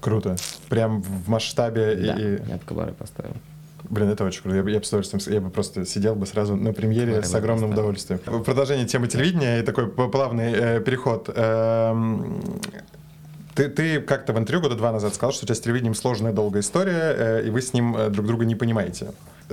Круто. 0.00 0.36
Прям 0.68 1.02
в 1.02 1.28
масштабе 1.28 1.94
да, 1.96 2.14
и... 2.14 2.48
я 2.48 2.56
бы 2.56 2.62
кабаре 2.64 2.92
поставил. 2.92 3.34
Блин, 3.84 4.10
это 4.10 4.24
очень 4.24 4.42
круто. 4.42 4.56
Я, 4.56 4.62
я, 4.62 4.80
я, 4.80 5.34
я 5.34 5.40
бы 5.40 5.50
просто 5.50 5.86
сидел 5.86 6.14
бы 6.14 6.26
сразу 6.26 6.56
на 6.56 6.72
премьере 6.72 7.14
Давай, 7.14 7.24
с 7.28 7.34
огромным 7.34 7.70
удовольствием. 7.70 8.18
Продолжение 8.44 8.86
темы 8.86 9.08
телевидения 9.08 9.60
и 9.60 9.62
такой 9.62 9.88
плавный 9.88 10.52
э, 10.52 10.80
переход. 10.80 11.30
Эм, 11.34 12.42
ты, 13.58 13.68
ты 13.68 14.00
как-то 14.00 14.32
в 14.32 14.38
интервью 14.38 14.62
года 14.62 14.76
два 14.76 14.92
назад 14.92 15.14
сказал, 15.14 15.32
что 15.32 15.44
у 15.44 15.46
тебя 15.46 15.56
с 15.56 15.60
телевидением 15.60 15.94
сложная 15.94 16.32
долгая 16.32 16.62
история, 16.62 17.14
э, 17.16 17.46
и 17.46 17.50
вы 17.50 17.60
с 17.60 17.72
ним 17.72 17.96
э, 17.96 18.08
друг 18.08 18.26
друга 18.26 18.44
не 18.44 18.54
понимаете 18.54 19.08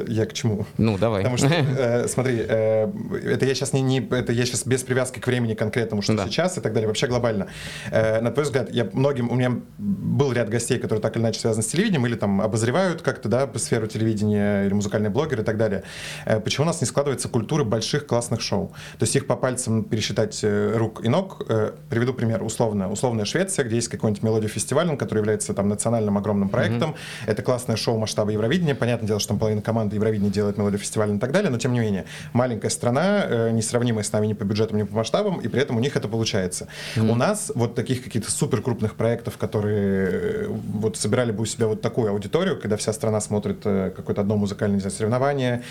я 0.08 0.26
к 0.26 0.34
чему? 0.34 0.66
Ну, 0.78 0.98
давай. 0.98 1.24
Потому 1.24 1.38
что, 1.38 1.48
э, 1.52 2.08
смотри, 2.08 2.46
э, 2.48 2.92
это 3.24 3.46
я 3.46 3.56
сейчас 3.56 3.74
не, 3.74 3.82
не, 3.82 4.00
это 4.00 4.32
я 4.32 4.46
сейчас 4.46 4.66
без 4.66 4.84
привязки 4.84 5.20
к 5.20 5.28
времени 5.28 5.54
конкретному, 5.54 6.02
что 6.02 6.14
да. 6.14 6.26
сейчас 6.26 6.58
и 6.58 6.62
так 6.62 6.74
далее, 6.74 6.88
вообще 6.88 7.08
глобально. 7.08 7.48
Э, 7.92 8.22
на 8.22 8.32
твой 8.32 8.46
взгляд, 8.46 8.70
я 8.72 8.90
многим, 8.94 9.30
у 9.32 9.36
меня 9.36 9.60
был 9.78 10.32
ряд 10.34 10.50
гостей, 10.50 10.80
которые 10.80 11.02
так 11.02 11.16
или 11.16 11.24
иначе 11.24 11.40
связаны 11.40 11.64
с 11.64 11.68
телевидением 11.68 12.06
или 12.06 12.16
там 12.16 12.42
обозревают 12.42 13.02
как-то, 13.02 13.30
да, 13.30 13.50
сферу 13.56 13.88
телевидения 13.88 14.66
или 14.66 14.74
музыкальные 14.74 15.10
блогеры 15.10 15.42
и 15.42 15.46
так 15.46 15.58
далее. 15.58 15.84
Э, 16.26 16.40
почему 16.40 16.66
у 16.66 16.68
нас 16.68 16.82
не 16.82 16.88
складывается 16.88 17.30
культуры 17.30 17.64
больших 17.64 18.06
классных 18.08 18.42
шоу? 18.42 18.74
То 18.98 19.04
есть 19.04 19.16
их 19.16 19.28
по 19.28 19.36
пальцам 19.36 19.84
пересчитать 19.84 20.40
э, 20.44 20.74
рук 20.76 21.04
и 21.04 21.10
ног. 21.10 21.44
Э, 21.48 21.72
приведу 21.90 22.14
пример. 22.14 22.44
Условно, 22.44 22.92
условная 22.92 23.26
Швеция, 23.26 23.66
где 23.66 23.76
есть 23.76 23.88
какой-нибудь 23.88 24.24
мелодия 24.24 24.50
фестивальным, 24.50 24.98
который 24.98 25.20
является 25.20 25.54
там 25.54 25.70
национальным 25.70 26.18
огромным 26.18 26.50
проектом. 26.50 26.92
Mm-hmm. 26.92 27.32
Это 27.32 27.42
классное 27.42 27.76
шоу 27.76 27.98
масштаба 27.98 28.32
Евровидения. 28.32 28.76
Понятное 28.76 29.08
дело, 29.08 29.20
что 29.20 29.30
там 29.30 29.40
половина 29.40 29.62
команды 29.62 29.85
команда 29.86 29.96
Евровидения 29.96 30.32
делает 30.32 30.58
мелодию 30.58 30.80
фестиваля 30.80 31.14
и 31.16 31.20
так 31.20 31.32
далее, 31.32 31.52
но 31.52 31.58
тем 31.58 31.74
не 31.74 31.80
менее, 31.80 32.06
маленькая 32.34 32.70
страна, 32.70 33.26
э, 33.28 33.52
несравнимая 33.52 34.04
с 34.04 34.12
нами 34.12 34.28
ни 34.28 34.34
по 34.34 34.44
бюджетам, 34.44 34.78
ни 34.78 34.84
по 34.84 34.96
масштабам, 34.96 35.40
и 35.40 35.48
при 35.48 35.62
этом 35.62 35.78
у 35.78 35.80
них 35.80 35.96
это 35.96 36.08
получается. 36.08 36.68
Mm-hmm. 36.96 37.12
У 37.12 37.16
нас 37.16 37.52
вот 37.56 37.76
таких 37.76 38.04
каких-то 38.04 38.32
супер 38.32 38.62
крупных 38.62 38.96
проектов, 38.96 39.38
которые 39.38 40.10
э, 40.10 40.48
вот 40.48 40.98
собирали 40.98 41.32
бы 41.32 41.44
у 41.44 41.46
себя 41.46 41.68
вот 41.68 41.82
такую 41.82 42.10
аудиторию, 42.10 42.60
когда 42.60 42.76
вся 42.78 42.94
страна 42.94 43.22
смотрит 43.22 43.62
э, 43.66 43.92
какое-то 43.96 44.22
одно 44.22 44.38
музыкальное 44.38 44.80
знаю, 44.80 44.92
соревнование, 44.92 45.64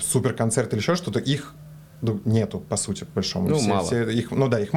супер 0.00 0.32
концерт 0.34 0.72
или 0.72 0.80
еще 0.80 0.96
что-то, 0.96 1.18
их 1.18 1.54
ну, 2.02 2.20
нету, 2.24 2.58
по 2.58 2.76
сути, 2.76 3.04
по 3.04 3.14
большому. 3.14 3.48
Ну, 3.48 3.56
все, 3.56 3.68
мало. 3.68 3.86
Все, 3.86 4.10
их, 4.10 4.32
ну 4.32 4.48
да, 4.48 4.58
их, 4.58 4.70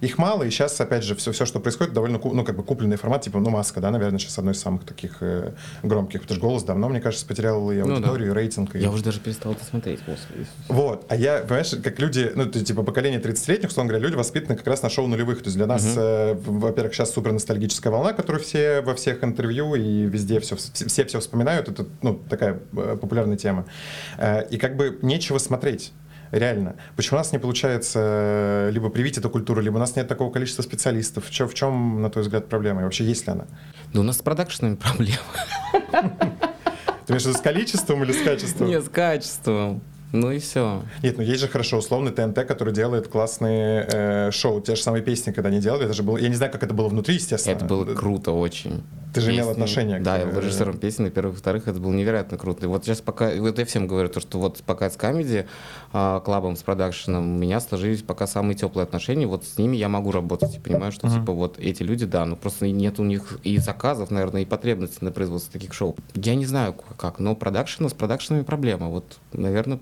их 0.00 0.16
мало, 0.16 0.44
и 0.44 0.50
сейчас, 0.50 0.80
опять 0.80 1.02
же, 1.02 1.16
все, 1.16 1.32
все, 1.32 1.44
что 1.44 1.58
происходит, 1.58 1.92
довольно, 1.92 2.20
ну, 2.22 2.44
как 2.44 2.56
бы 2.56 2.62
купленный 2.62 2.96
формат, 2.96 3.22
типа, 3.22 3.40
ну, 3.40 3.50
маска, 3.50 3.80
да, 3.80 3.90
наверное, 3.90 4.20
сейчас 4.20 4.38
одной 4.38 4.54
из 4.54 4.60
самых 4.60 4.84
таких 4.84 5.16
э, 5.20 5.54
громких, 5.82 6.22
потому 6.22 6.38
что 6.38 6.46
голос 6.46 6.62
давно, 6.62 6.88
мне 6.88 7.00
кажется, 7.00 7.26
потерял 7.26 7.70
и 7.72 7.78
аудиторию, 7.80 8.28
ну, 8.28 8.34
да. 8.34 8.40
и 8.40 8.44
рейтинг. 8.44 8.76
И... 8.76 8.78
Я 8.78 8.90
уже 8.90 9.02
даже 9.02 9.18
перестал 9.18 9.52
это 9.52 9.64
смотреть, 9.64 10.00
господи. 10.06 10.46
Вот, 10.68 11.04
а 11.08 11.16
я, 11.16 11.40
понимаешь, 11.40 11.74
как 11.82 11.98
люди, 11.98 12.30
ну, 12.36 12.46
ты, 12.46 12.64
типа, 12.64 12.84
поколение 12.84 13.20
30-летних, 13.20 13.68
условно 13.68 13.90
говоря, 13.90 14.04
люди 14.06 14.16
воспитаны 14.16 14.56
как 14.56 14.68
раз 14.68 14.82
на 14.82 14.88
шоу 14.88 15.08
нулевых, 15.08 15.38
то 15.38 15.46
есть 15.46 15.56
для 15.56 15.66
нас, 15.66 15.82
угу. 15.82 16.00
э, 16.00 16.34
во-первых, 16.34 16.94
сейчас 16.94 17.12
супер 17.12 17.32
ностальгическая 17.32 17.92
волна, 17.92 18.12
которую 18.12 18.42
все 18.42 18.82
во 18.82 18.94
всех 18.94 19.24
интервью 19.24 19.74
и 19.74 20.04
везде 20.04 20.38
все, 20.38 20.54
все 20.56 21.04
все 21.04 21.18
вспоминают, 21.18 21.68
это, 21.68 21.86
ну, 22.02 22.20
такая 22.28 22.60
э, 22.76 22.96
популярная 23.00 23.36
тема. 23.36 23.66
Э, 24.16 24.46
и 24.48 24.58
как 24.58 24.76
бы 24.76 24.96
нечего 25.02 25.38
смотреть. 25.38 25.92
Реально. 26.36 26.76
Почему 26.96 27.16
у 27.16 27.20
нас 27.20 27.32
не 27.32 27.38
получается 27.38 27.98
э, 28.02 28.70
либо 28.70 28.90
привить 28.90 29.16
эту 29.16 29.30
культуру, 29.30 29.62
либо 29.62 29.76
у 29.76 29.78
нас 29.78 29.96
нет 29.96 30.06
такого 30.06 30.30
количества 30.30 30.62
специалистов? 30.62 31.26
В 31.26 31.30
чем, 31.30 31.48
в 31.48 31.54
чем 31.54 32.02
на 32.02 32.10
твой 32.10 32.24
взгляд, 32.24 32.48
проблема? 32.48 32.82
И 32.82 32.84
вообще 32.84 33.04
есть 33.04 33.26
ли 33.26 33.32
она? 33.32 33.46
Да 33.94 34.00
у 34.00 34.02
нас 34.02 34.18
с 34.18 34.22
продакшенами 34.22 34.76
проблема. 34.76 35.18
Ты 37.06 37.12
имеешь 37.12 37.22
в 37.22 37.26
виду 37.26 37.38
с 37.38 37.40
количеством 37.40 38.02
или 38.02 38.12
с 38.12 38.22
качеством? 38.22 38.68
Нет, 38.68 38.84
с 38.84 38.88
качеством. 38.88 39.80
Ну 40.12 40.30
и 40.30 40.38
все. 40.38 40.82
Нет, 41.02 41.16
ну 41.16 41.22
есть 41.22 41.40
же 41.40 41.48
хорошо 41.48 41.78
условный 41.78 42.12
ТНТ, 42.12 42.46
который 42.46 42.72
делает 42.72 43.08
классные 43.08 43.86
э, 43.90 44.30
шоу. 44.30 44.60
Те 44.60 44.76
же 44.76 44.82
самые 44.82 45.02
песни, 45.02 45.32
когда 45.32 45.48
они 45.48 45.60
делали, 45.60 45.84
это 45.84 45.94
же 45.94 46.02
было. 46.02 46.16
Я 46.16 46.28
не 46.28 46.34
знаю, 46.34 46.52
как 46.52 46.62
это 46.62 46.74
было 46.74 46.88
внутри, 46.88 47.14
естественно. 47.14 47.54
Это 47.54 47.64
было 47.64 47.84
круто 47.94 48.32
очень. 48.32 48.82
Ты 49.16 49.20
же 49.22 49.34
имел 49.34 49.50
отношение 49.50 50.00
Да, 50.00 50.18
я 50.18 50.26
был 50.26 50.40
режиссером 50.40 50.78
песни, 50.78 51.04
во-первых, 51.04 51.34
во-вторых, 51.34 51.68
это 51.68 51.80
было 51.80 51.92
невероятно 51.92 52.36
круто. 52.36 52.64
И 52.64 52.68
вот 52.68 52.84
сейчас 52.84 53.00
пока, 53.00 53.30
вот 53.36 53.58
я 53.58 53.64
всем 53.64 53.86
говорю, 53.86 54.08
то, 54.08 54.20
что 54.20 54.38
вот 54.38 54.62
пока 54.64 54.90
с 54.90 54.96
комедий, 54.96 55.44
а, 55.92 56.20
клабом, 56.20 56.56
с 56.56 56.62
продакшеном, 56.62 57.36
у 57.36 57.38
меня 57.38 57.60
сложились 57.60 58.02
пока 58.02 58.26
самые 58.26 58.56
теплые 58.56 58.84
отношения, 58.84 59.26
вот 59.26 59.44
с 59.44 59.58
ними 59.58 59.76
я 59.76 59.88
могу 59.88 60.12
работать 60.12 60.56
и 60.56 60.60
понимаю, 60.60 60.92
что 60.92 61.06
uh-huh. 61.06 61.20
типа 61.20 61.32
вот 61.32 61.58
эти 61.58 61.82
люди, 61.82 62.06
да, 62.06 62.24
ну 62.26 62.36
просто 62.36 62.68
нет 62.68 62.98
у 62.98 63.04
них 63.04 63.38
и 63.42 63.58
заказов, 63.58 64.10
наверное, 64.10 64.42
и 64.42 64.44
потребностей 64.44 65.04
на 65.04 65.12
производство 65.12 65.52
таких 65.52 65.72
шоу. 65.72 65.96
Я 66.14 66.34
не 66.34 66.46
знаю 66.46 66.74
как, 66.96 67.18
но 67.18 67.34
продакшена, 67.34 67.88
с 67.88 67.94
продакшенами 67.94 68.42
проблема. 68.42 68.88
Вот, 68.88 69.18
наверное, 69.32 69.78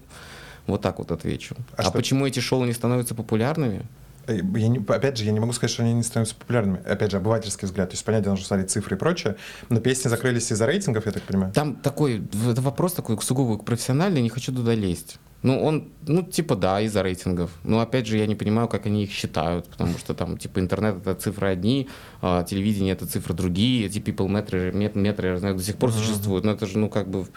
вот 0.66 0.80
так 0.80 0.98
вот 0.98 1.10
отвечу. 1.10 1.56
А, 1.76 1.80
а 1.80 1.82
что... 1.82 1.92
почему 1.92 2.26
эти 2.26 2.40
шоу 2.40 2.64
не 2.64 2.72
становятся 2.72 3.14
популярными? 3.14 3.82
Э, 4.26 4.36
я 4.36 4.68
не, 4.68 4.78
опять 4.78 5.16
же, 5.16 5.24
я 5.24 5.32
не 5.32 5.40
могу 5.40 5.52
сказать, 5.52 5.72
что 5.72 5.82
они 5.82 5.92
не 5.92 6.02
становятся 6.02 6.34
популярными. 6.36 6.80
Опять 6.86 7.10
же, 7.10 7.16
обывательский 7.16 7.66
взгляд. 7.66 7.90
То 7.90 7.94
есть, 7.94 8.04
понятно, 8.04 8.30
нужно 8.30 8.46
смотреть 8.46 8.70
цифры 8.70 8.96
и 8.96 8.98
прочее. 8.98 9.36
Но 9.68 9.80
песни 9.80 10.08
закрылись 10.08 10.50
из-за 10.50 10.66
рейтингов, 10.66 11.06
я 11.06 11.12
так 11.12 11.22
понимаю. 11.22 11.52
Там 11.52 11.76
такой, 11.76 12.22
это 12.50 12.60
вопрос 12.60 12.94
такой 12.94 13.20
сугубо 13.20 13.62
профессиональный, 13.62 14.22
не 14.22 14.30
хочу 14.30 14.52
туда 14.52 14.74
лезть. 14.74 15.18
Ну, 15.44 15.62
он, 15.62 15.92
ну, 16.06 16.22
типа, 16.22 16.56
да, 16.56 16.80
из-за 16.80 17.02
рейтингов. 17.02 17.50
Но, 17.64 17.80
опять 17.80 18.06
же, 18.06 18.16
я 18.16 18.26
не 18.26 18.34
понимаю, 18.34 18.66
как 18.66 18.86
они 18.86 19.04
их 19.04 19.10
считают, 19.10 19.68
потому 19.68 19.98
что 19.98 20.14
там, 20.14 20.38
типа, 20.38 20.58
интернет— 20.58 20.96
это 21.00 21.14
цифры 21.14 21.48
одни, 21.48 21.90
а 22.22 22.44
телевидение— 22.44 22.92
это 22.94 23.06
цифры 23.06 23.34
другие, 23.34 23.84
эти 23.84 23.98
people 23.98 24.26
метры, 24.26 24.72
мет 24.72 24.94
метры, 24.96 25.28
я 25.28 25.36
знаю, 25.36 25.56
до 25.56 25.62
сих 25.62 25.76
пор 25.76 25.92
существуют. 25.92 26.46
Но 26.46 26.52
это 26.52 26.64
же, 26.64 26.78
ну, 26.78 26.88
как 26.88 27.10
бы, 27.10 27.24
в, 27.24 27.30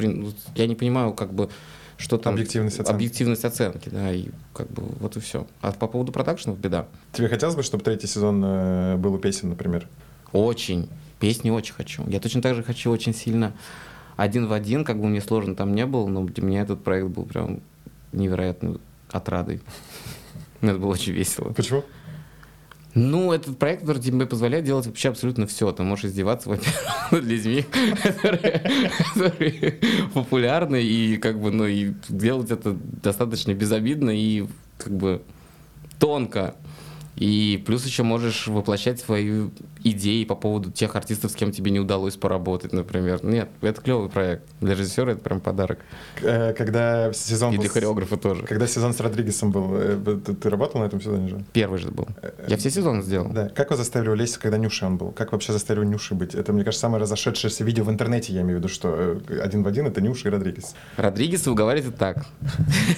я 0.55 0.67
не 0.67 0.75
понимаю, 0.75 1.13
как 1.13 1.33
бы, 1.33 1.49
что 1.97 2.17
там... 2.17 2.33
Объективность 2.33 2.79
оценки. 2.79 2.95
Объективность 2.95 3.45
оценки, 3.45 3.89
да, 3.89 4.11
и 4.11 4.29
как 4.53 4.69
бы 4.69 4.83
вот 4.99 5.17
и 5.17 5.19
все. 5.19 5.47
А 5.61 5.71
по 5.71 5.87
поводу 5.87 6.11
продакшенов 6.11 6.59
беда. 6.59 6.87
Тебе 7.13 7.27
хотелось 7.27 7.55
бы, 7.55 7.63
чтобы 7.63 7.83
третий 7.83 8.07
сезон 8.07 8.41
э, 8.43 8.95
был 8.97 9.15
у 9.15 9.17
песен, 9.17 9.49
например? 9.49 9.87
Очень. 10.31 10.89
Песни 11.19 11.49
очень 11.49 11.73
хочу. 11.73 12.07
Я 12.07 12.19
точно 12.19 12.41
так 12.41 12.55
же 12.55 12.63
хочу 12.63 12.91
очень 12.91 13.13
сильно 13.13 13.53
один 14.17 14.47
в 14.47 14.53
один, 14.53 14.83
как 14.83 14.99
бы 14.99 15.07
мне 15.07 15.21
сложно 15.21 15.55
там 15.55 15.73
не 15.73 15.85
было, 15.85 16.07
но 16.07 16.23
для 16.23 16.43
меня 16.43 16.61
этот 16.61 16.83
проект 16.83 17.07
был 17.07 17.23
прям 17.23 17.61
невероятной 18.11 18.79
отрадой. 19.11 19.61
Это 20.61 20.77
было 20.77 20.91
очень 20.91 21.13
весело. 21.13 21.53
Почему? 21.53 21.83
Ну, 22.93 23.31
этот 23.31 23.59
проект, 23.59 23.81
который 23.81 24.01
тебе 24.01 24.25
позволяет 24.25 24.65
делать 24.65 24.87
вообще 24.87 25.09
абсолютно 25.09 25.45
все. 25.45 25.71
Ты 25.71 25.83
можешь 25.83 26.05
издеваться, 26.05 26.49
над 27.11 27.23
людьми, 27.23 27.63
которые 27.63 29.79
популярны, 30.13 30.81
и 30.81 31.17
как 31.17 31.39
бы, 31.39 31.51
ну, 31.51 31.67
и 31.67 31.93
делать 32.09 32.49
это 32.49 32.73
достаточно 32.73 33.53
безобидно 33.53 34.09
и 34.09 34.47
как 34.77 34.93
бы 34.93 35.21
тонко. 35.99 36.55
И 37.17 37.63
плюс 37.65 37.83
еще 37.85 38.03
можешь 38.03 38.47
воплощать 38.47 38.99
свои 38.99 39.49
идеи 39.83 40.23
по 40.23 40.35
поводу 40.35 40.71
тех 40.71 40.95
артистов, 40.95 41.31
с 41.31 41.35
кем 41.35 41.51
тебе 41.51 41.71
не 41.71 41.79
удалось 41.79 42.15
поработать, 42.15 42.73
например. 42.73 43.23
Нет, 43.23 43.49
это 43.61 43.81
клевый 43.81 44.09
проект. 44.09 44.43
Для 44.61 44.75
режиссера 44.75 45.11
это 45.11 45.21
прям 45.21 45.41
подарок. 45.41 45.79
Э, 46.21 46.53
когда 46.53 47.11
сезон 47.13 47.55
И 47.55 47.57
для 47.57 47.69
хореографа 47.69 48.17
тоже. 48.17 48.43
Когда 48.43 48.67
сезон 48.67 48.93
с 48.93 48.99
Родригесом 48.99 49.51
был, 49.51 49.75
э, 49.75 50.19
ты, 50.23 50.35
ты 50.35 50.49
работал 50.49 50.81
на 50.81 50.85
этом 50.85 51.01
сезоне 51.01 51.29
же? 51.29 51.43
Первый 51.53 51.79
же 51.79 51.89
был. 51.89 52.07
Я 52.47 52.57
все 52.57 52.69
сезоны 52.69 53.01
сделал. 53.01 53.29
Да. 53.29 53.49
Как 53.49 53.71
вы 53.71 53.77
заставили 53.77 54.15
лезть, 54.15 54.37
когда 54.37 54.57
Нюши 54.57 54.85
он 54.85 54.97
был? 54.97 55.11
Как 55.11 55.31
вообще 55.31 55.53
заставили 55.53 55.85
Нюши 55.85 56.13
быть? 56.13 56.35
Это, 56.35 56.53
мне 56.53 56.63
кажется, 56.63 56.81
самое 56.81 57.01
разошедшееся 57.01 57.63
видео 57.63 57.83
в 57.83 57.89
интернете, 57.89 58.33
я 58.33 58.41
имею 58.41 58.57
в 58.57 58.59
виду, 58.59 58.69
что 58.69 59.19
э, 59.27 59.39
один 59.39 59.63
в 59.63 59.67
один 59.67 59.87
это 59.87 60.01
Нюша 60.01 60.27
и 60.27 60.31
Родригес. 60.31 60.75
Родригес 60.97 61.47
вы 61.47 61.55
говорите 61.55 61.89
так. 61.89 62.25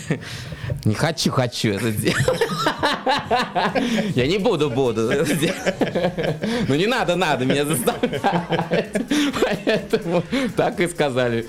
Не 0.85 0.93
хочу, 0.93 1.31
хочу 1.31 1.69
это 1.69 1.91
сделать. 1.91 2.17
Я 4.15 4.27
не 4.27 4.37
буду, 4.37 4.69
буду. 4.69 5.11
Ну 6.67 6.75
не 6.75 6.87
надо, 6.87 7.15
надо 7.15 7.45
меня 7.45 7.65
заставлять. 7.65 8.21
Поэтому 9.43 10.23
так 10.55 10.79
и 10.79 10.87
сказали. 10.87 11.45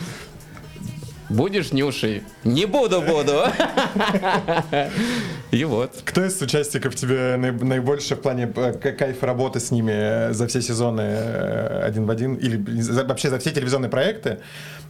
Будешь 1.30 1.70
нюшей? 1.72 2.24
Не 2.42 2.66
буду, 2.66 3.00
буду. 3.02 3.44
И 5.52 5.64
вот. 5.64 6.02
Кто 6.04 6.24
из 6.24 6.42
участников 6.42 6.96
тебе 6.96 7.36
наибольше 7.36 8.16
в 8.16 8.20
плане 8.20 8.52
э, 8.54 8.72
кайфа 8.92 9.26
работы 9.26 9.60
с 9.60 9.70
ними 9.70 9.92
э, 9.92 10.32
за 10.32 10.48
все 10.48 10.60
сезоны 10.60 11.02
э, 11.02 11.82
один 11.84 12.06
в 12.06 12.10
один? 12.10 12.34
Или 12.34 12.56
вообще 13.04 13.30
за 13.30 13.38
все 13.38 13.50
телевизионные 13.52 13.88
проекты, 13.90 14.40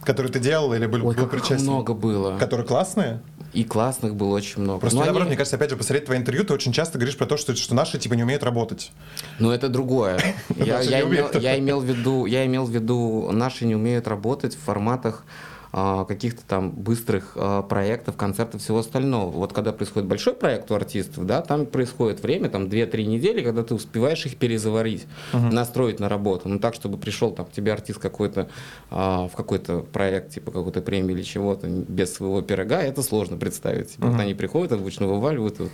которые 0.03 0.31
ты 0.31 0.39
делал 0.39 0.73
или 0.73 0.87
был, 0.87 1.05
Ой, 1.07 1.15
был 1.15 1.27
причастен? 1.27 1.61
много 1.61 1.93
было. 1.93 2.37
Которые 2.39 2.65
классные? 2.65 3.19
И 3.53 3.63
классных 3.63 4.15
было 4.15 4.35
очень 4.35 4.61
много. 4.61 4.79
Просто, 4.79 4.97
наоборот, 4.97 5.21
они... 5.23 5.29
мне 5.29 5.37
кажется, 5.37 5.57
опять 5.57 5.69
же, 5.69 5.75
посмотреть 5.75 6.05
твои 6.05 6.17
интервью, 6.17 6.45
ты 6.45 6.53
очень 6.53 6.71
часто 6.71 6.97
говоришь 6.97 7.17
про 7.17 7.25
то, 7.25 7.37
что, 7.37 7.55
что 7.55 7.75
наши 7.75 7.99
типа 7.99 8.13
не 8.13 8.23
умеют 8.23 8.43
работать. 8.43 8.91
Ну, 9.39 9.51
это 9.51 9.67
другое. 9.67 10.19
Я, 10.55 10.79
я, 10.81 11.01
имел, 11.01 11.29
я, 11.33 11.59
имел 11.59 11.79
в 11.81 11.85
виду, 11.85 12.25
я 12.25 12.45
имел 12.45 12.65
в 12.65 12.69
виду, 12.69 13.29
наши 13.31 13.65
не 13.65 13.75
умеют 13.75 14.07
работать 14.07 14.55
в 14.55 14.59
форматах 14.59 15.25
каких-то 15.71 16.41
там 16.45 16.71
быстрых 16.71 17.31
а, 17.35 17.61
проектов, 17.61 18.17
концертов, 18.17 18.61
всего 18.61 18.79
остального. 18.79 19.31
Вот 19.31 19.53
когда 19.53 19.71
происходит 19.71 20.07
большой 20.07 20.33
проект 20.33 20.69
у 20.69 20.75
артистов, 20.75 21.25
да, 21.25 21.41
там 21.41 21.65
происходит 21.65 22.21
время, 22.21 22.49
там 22.49 22.65
2-3 22.65 23.05
недели, 23.05 23.41
когда 23.41 23.63
ты 23.63 23.73
успеваешь 23.73 24.25
их 24.25 24.35
перезаварить, 24.35 25.05
uh-huh. 25.31 25.51
настроить 25.51 25.99
на 25.99 26.09
работу. 26.09 26.49
Ну 26.49 26.59
так, 26.59 26.73
чтобы 26.73 26.97
пришел 26.97 27.31
там 27.31 27.47
тебе 27.55 27.71
артист 27.71 27.99
какой-то 27.99 28.49
а, 28.89 29.29
в 29.29 29.35
какой-то 29.35 29.79
проект, 29.79 30.31
типа 30.33 30.51
какой-то 30.51 30.81
премии 30.81 31.13
или 31.13 31.23
чего-то, 31.23 31.67
без 31.67 32.13
своего 32.13 32.41
пирога, 32.41 32.81
это 32.81 33.01
сложно 33.01 33.37
представить. 33.37 33.95
Uh-huh. 33.97 34.11
Вот 34.11 34.19
они 34.19 34.33
приходят, 34.33 34.73
обычно 34.73 35.07
вываливают, 35.07 35.59
вот, 35.59 35.71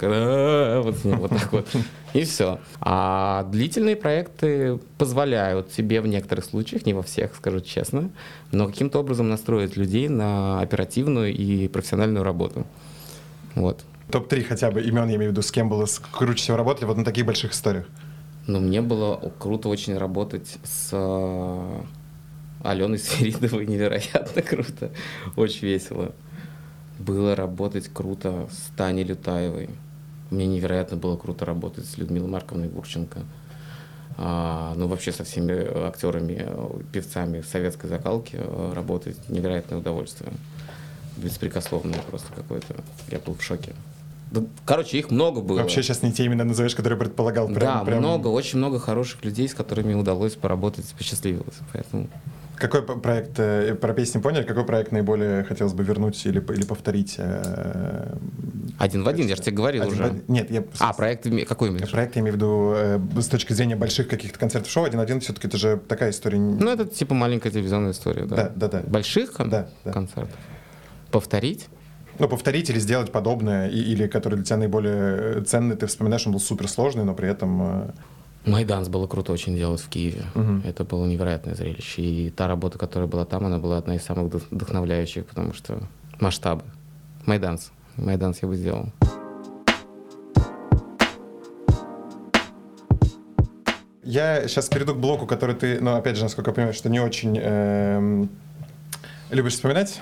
вот 1.03 1.29
так 1.31 1.51
вот, 1.51 1.67
и 2.13 2.23
все. 2.23 2.59
А 2.81 3.43
длительные 3.51 3.95
проекты 3.95 4.79
позволяют 4.99 5.71
тебе 5.71 6.01
в 6.01 6.07
некоторых 6.07 6.45
случаях, 6.45 6.85
не 6.85 6.93
во 6.93 7.01
всех, 7.01 7.35
скажу 7.35 7.61
честно, 7.61 8.11
но 8.51 8.67
каким-то 8.67 8.99
образом 8.99 9.29
настроить 9.29 9.75
людей 9.75 10.07
на 10.07 10.61
оперативную 10.61 11.33
и 11.33 11.67
профессиональную 11.67 12.23
работу. 12.23 12.65
Вот. 13.55 13.83
Топ-3 14.11 14.43
хотя 14.43 14.71
бы 14.71 14.81
имен, 14.81 15.09
я 15.09 15.15
имею 15.15 15.31
в 15.31 15.33
виду, 15.33 15.41
с 15.41 15.51
кем 15.51 15.69
было 15.69 15.85
круче 16.11 16.43
всего 16.43 16.57
работали 16.57 16.85
вот 16.85 16.97
на 16.97 17.03
таких 17.03 17.25
больших 17.25 17.51
историях? 17.51 17.87
Ну, 18.45 18.61
мне 18.61 18.81
было 18.81 19.33
круто 19.39 19.67
очень 19.67 19.97
работать 19.97 20.57
с 20.63 20.89
э, 20.93 21.81
Аленой 22.63 22.99
Сверидовой, 22.99 23.65
невероятно 23.65 24.41
круто, 24.41 24.91
очень 25.35 25.67
весело. 25.67 26.13
Было 26.99 27.35
работать 27.35 27.89
круто 27.93 28.47
с 28.49 28.75
Таней 28.77 29.03
Лютаевой. 29.03 29.69
Мне 30.29 30.47
невероятно 30.47 30.97
было 30.97 31.17
круто 31.17 31.45
работать 31.45 31.85
с 31.85 31.97
Людмилой 31.97 32.29
Марковной 32.29 32.69
Гурченко 32.69 33.19
ну, 34.17 34.87
вообще 34.87 35.11
со 35.11 35.23
всеми 35.23 35.87
актерами, 35.87 36.47
певцами 36.91 37.41
советской 37.41 37.87
закалки 37.87 38.35
э, 38.39 38.73
работать 38.73 39.17
невероятное 39.29 39.77
удовольствие. 39.77 40.31
Беспрекословное 41.17 41.99
просто 42.09 42.27
какое-то. 42.33 42.75
Я 43.11 43.19
был 43.19 43.35
в 43.35 43.43
шоке. 43.43 43.73
Короче, 44.65 44.97
их 44.97 45.11
много 45.11 45.41
было. 45.41 45.59
Вообще 45.59 45.83
сейчас 45.83 46.01
не 46.01 46.11
те 46.11 46.25
имена 46.25 46.43
назовешь, 46.43 46.75
которые 46.75 46.99
предполагал. 46.99 47.47
Прям, 47.47 47.59
да, 47.59 47.83
прям... 47.85 47.99
много, 47.99 48.27
очень 48.27 48.57
много 48.57 48.79
хороших 48.79 49.23
людей, 49.23 49.47
с 49.47 49.53
которыми 49.53 49.93
удалось 49.93 50.35
поработать, 50.35 50.85
посчастливилось. 50.97 51.55
Поэтому 51.71 52.07
какой 52.57 52.81
проект, 52.83 53.39
э, 53.39 53.75
про 53.75 53.93
песни 53.93 54.19
поняли, 54.19 54.43
какой 54.43 54.65
проект 54.65 54.91
наиболее 54.91 55.43
хотелось 55.43 55.73
бы 55.73 55.83
вернуть 55.83 56.25
или, 56.25 56.39
или 56.39 56.65
повторить? 56.65 57.15
Э, 57.17 58.15
один 58.79 59.03
в 59.03 59.07
один, 59.07 59.27
я 59.27 59.35
же 59.35 59.41
тебе 59.41 59.55
говорил 59.55 59.83
один 59.83 59.93
уже. 59.93 60.09
В... 60.09 60.29
Нет, 60.29 60.51
я... 60.51 60.63
А, 60.79 60.93
проект 60.93 61.27
какой 61.47 61.69
имеешь? 61.69 61.91
Проект 61.91 62.15
я 62.15 62.21
имею 62.21 62.33
в 62.33 62.37
виду 62.37 62.73
э, 62.75 62.99
с 63.21 63.27
точки 63.27 63.53
зрения 63.53 63.75
больших 63.75 64.07
каких-то 64.07 64.39
концертов 64.39 64.71
шоу, 64.71 64.85
один 64.85 64.99
в 64.99 65.03
один 65.03 65.19
все-таки 65.19 65.47
это 65.47 65.57
же 65.57 65.77
такая 65.87 66.11
история. 66.11 66.39
Ну, 66.39 66.69
это 66.69 66.85
типа 66.85 67.13
маленькая 67.13 67.51
телевизионная 67.51 67.91
история, 67.91 68.25
да? 68.25 68.35
Да, 68.35 68.51
да, 68.55 68.67
да. 68.67 68.79
Больших 68.87 69.33
кон- 69.33 69.49
да, 69.49 69.69
да. 69.83 69.91
концертов? 69.91 70.35
Повторить? 71.11 71.67
Ну, 72.19 72.27
повторить 72.27 72.69
или 72.69 72.79
сделать 72.79 73.11
подобное, 73.11 73.69
и, 73.69 73.79
или 73.79 74.07
который 74.07 74.35
для 74.35 74.43
тебя 74.43 74.57
наиболее 74.57 75.43
ценный, 75.43 75.75
ты 75.75 75.85
вспоминаешь, 75.85 76.25
он 76.25 76.33
был 76.33 76.39
суперсложный, 76.39 77.03
но 77.03 77.13
при 77.13 77.29
этом... 77.29 77.93
Майданс 78.47 78.87
было 78.87 79.07
круто 79.07 79.33
очень 79.33 79.55
делать 79.55 79.81
в 79.81 79.89
Киеве. 79.89 80.23
Угу. 80.35 80.61
Это 80.63 80.83
было 80.83 81.05
невероятное 81.05 81.53
зрелище. 81.53 82.01
И 82.01 82.29
та 82.29 82.47
работа, 82.47 82.77
которая 82.77 83.07
была 83.07 83.25
там, 83.25 83.45
она 83.45 83.59
была 83.59 83.77
одна 83.77 83.95
из 83.95 84.03
самых 84.03 84.33
вдохновляющих, 84.51 85.25
потому 85.25 85.53
что 85.53 85.81
масштабы. 86.19 86.63
Майданс. 87.25 87.71
Майданс 87.97 88.39
я 88.41 88.47
бы 88.47 88.55
сделал. 88.55 88.89
Я 94.03 94.47
сейчас 94.47 94.69
перейду 94.69 94.95
к 94.95 94.99
блоку, 94.99 95.27
который 95.27 95.53
ты, 95.53 95.81
ну, 95.81 95.95
опять 95.95 96.15
же, 96.15 96.23
насколько 96.23 96.51
я 96.51 96.55
понимаю, 96.55 96.73
что 96.73 96.87
не 96.87 97.01
очень 97.01 97.37
э, 97.37 98.25
любишь 99.31 99.53
вспоминать. 99.53 99.99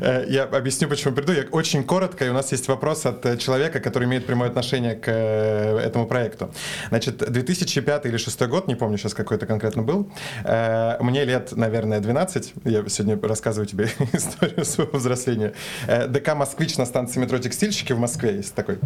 Э, 0.00 0.24
я 0.28 0.44
объясню, 0.44 0.88
почему 0.88 1.14
приду. 1.14 1.32
Я 1.32 1.44
очень 1.50 1.84
коротко, 1.84 2.24
и 2.24 2.28
у 2.28 2.32
нас 2.32 2.52
есть 2.52 2.68
вопрос 2.68 3.06
от 3.06 3.24
э, 3.26 3.36
человека, 3.36 3.80
который 3.80 4.04
имеет 4.04 4.26
прямое 4.26 4.48
отношение 4.48 4.94
к 4.94 5.08
э, 5.08 5.78
этому 5.78 6.06
проекту. 6.06 6.52
Значит, 6.88 7.18
2005 7.18 8.04
или 8.04 8.10
2006 8.10 8.42
год, 8.48 8.68
не 8.68 8.74
помню 8.74 8.98
сейчас 8.98 9.14
какой 9.14 9.36
это 9.36 9.46
конкретно 9.46 9.82
был, 9.82 10.10
мне 10.44 11.24
лет, 11.24 11.52
наверное, 11.56 12.00
12, 12.00 12.54
я 12.64 12.84
сегодня 12.88 13.20
рассказываю 13.28 13.66
тебе 13.66 13.88
историю 14.12 14.64
своего 14.64 14.98
взросления. 14.98 15.52
ДК 16.08 16.34
«Москвич» 16.34 16.76
на 16.76 16.86
станции 16.86 17.20
метро 17.20 17.38
«Текстильщики» 17.38 17.92
в 17.92 17.98
Москве 17.98 18.36
есть 18.36 18.54
такой. 18.54 18.78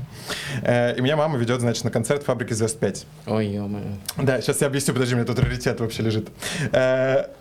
И 0.62 1.00
меня 1.00 1.16
мама 1.16 1.38
ведет, 1.38 1.60
значит, 1.60 1.84
на 1.84 1.90
концерт 1.90 2.22
«Фабрики 2.24 2.52
звезд 2.52 2.80
5». 2.80 3.04
Ой, 3.26 3.46
ё 3.48 3.70
Да, 4.16 4.40
сейчас 4.40 4.60
я 4.60 4.66
объясню, 4.66 4.94
подожди, 4.94 5.14
у 5.14 5.18
меня 5.18 5.26
тут 5.26 5.38
раритет 5.38 5.80
вообще 5.80 6.02
лежит. 6.02 6.28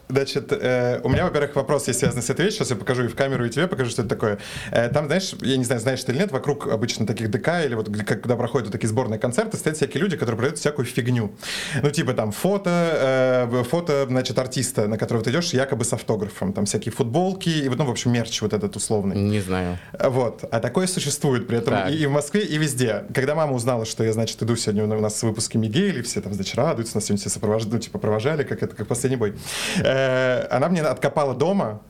Значит, 0.10 0.52
у 0.52 1.10
меня, 1.10 1.26
во-первых, 1.26 1.56
вопрос 1.56 1.88
есть 1.88 2.00
связанный 2.00 2.24
с 2.24 2.30
этой 2.30 2.46
вещью, 2.46 2.60
сейчас 2.60 2.72
я 2.72 2.76
покажу 2.76 3.04
и 3.04 3.08
в 3.08 3.16
камеру, 3.16 3.29
и 3.36 3.50
тебе 3.50 3.68
покажу, 3.68 3.90
что 3.90 4.02
это 4.02 4.10
такое. 4.10 4.40
Э, 4.72 4.90
там, 4.90 5.08
знаешь, 5.08 5.34
я 5.42 5.58
не 5.58 5.64
знаю, 5.64 5.82
знаешь 5.82 6.04
ты 6.04 6.12
или 6.12 6.20
нет, 6.20 6.32
вокруг 6.32 6.68
обычно 6.68 7.06
таких 7.06 7.30
ДК 7.30 7.66
или 7.66 7.76
вот 7.76 7.90
когда 8.06 8.36
проходят 8.36 8.68
вот 8.68 8.72
такие 8.72 8.90
сборные 8.90 9.20
концерты, 9.20 9.58
стоят 9.58 9.78
всякие 9.78 10.02
люди, 10.02 10.18
которые 10.18 10.38
продают 10.38 10.60
всякую 10.60 10.86
фигню. 10.86 11.32
Ну, 11.82 11.90
типа 11.90 12.14
там 12.14 12.32
фото, 12.32 13.48
э, 13.52 13.64
фото, 13.64 14.06
значит, 14.08 14.38
артиста, 14.38 14.88
на 14.88 14.98
которого 14.98 15.24
ты 15.24 15.32
идешь, 15.32 15.54
якобы 15.54 15.86
с 15.86 15.94
автографом. 15.94 16.54
Там 16.54 16.66
всякие 16.66 16.92
футболки 16.92 17.50
и, 17.50 17.70
ну, 17.70 17.86
в 17.86 17.90
общем, 17.90 18.12
мерч 18.12 18.42
вот 18.42 18.54
этот 18.54 18.76
условный. 18.76 19.16
Не 19.16 19.42
знаю. 19.42 19.78
Вот. 20.00 20.44
А 20.52 20.60
такое 20.60 20.88
существует 20.88 21.48
при 21.48 21.58
этом 21.58 21.90
и, 21.90 21.96
и 21.96 22.06
в 22.06 22.12
Москве, 22.12 22.42
и 22.42 22.58
везде. 22.58 23.04
Когда 23.14 23.36
мама 23.36 23.54
узнала, 23.54 23.86
что 23.86 24.04
я, 24.04 24.14
значит, 24.14 24.42
иду 24.42 24.56
сегодня 24.56 24.86
у 24.86 25.02
нас 25.02 25.18
с 25.18 25.24
выпуски 25.24 25.58
Мигели, 25.58 26.02
все 26.02 26.22
там, 26.22 26.34
значит, 26.34 26.56
радуются, 26.56 26.96
нас 26.96 27.06
сегодня 27.06 27.22
все 27.22 27.30
сопровождали, 27.30 27.76
ну, 27.76 27.80
типа, 27.80 28.00
провожали, 28.00 28.44
как 28.44 28.64
это, 28.64 28.76
как 28.76 28.88
последний 28.88 29.18
бой. 29.18 29.34
Э, 29.78 30.48
она 30.50 30.70
мне 30.70 30.82
откопала 30.82 31.36
дома 31.36 31.82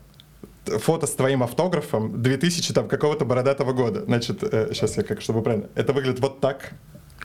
фото 0.66 1.06
с 1.06 1.12
твоим 1.12 1.42
автографом 1.42 2.22
2000 2.22 2.72
там 2.74 2.88
какого-то 2.88 3.24
бородатого 3.24 3.72
года. 3.72 4.04
Значит, 4.04 4.42
э, 4.42 4.68
сейчас 4.72 4.96
я 4.96 5.02
как, 5.02 5.20
чтобы 5.20 5.42
правильно. 5.42 5.68
Это 5.74 5.92
выглядит 5.92 6.20
вот 6.20 6.40
так. 6.40 6.72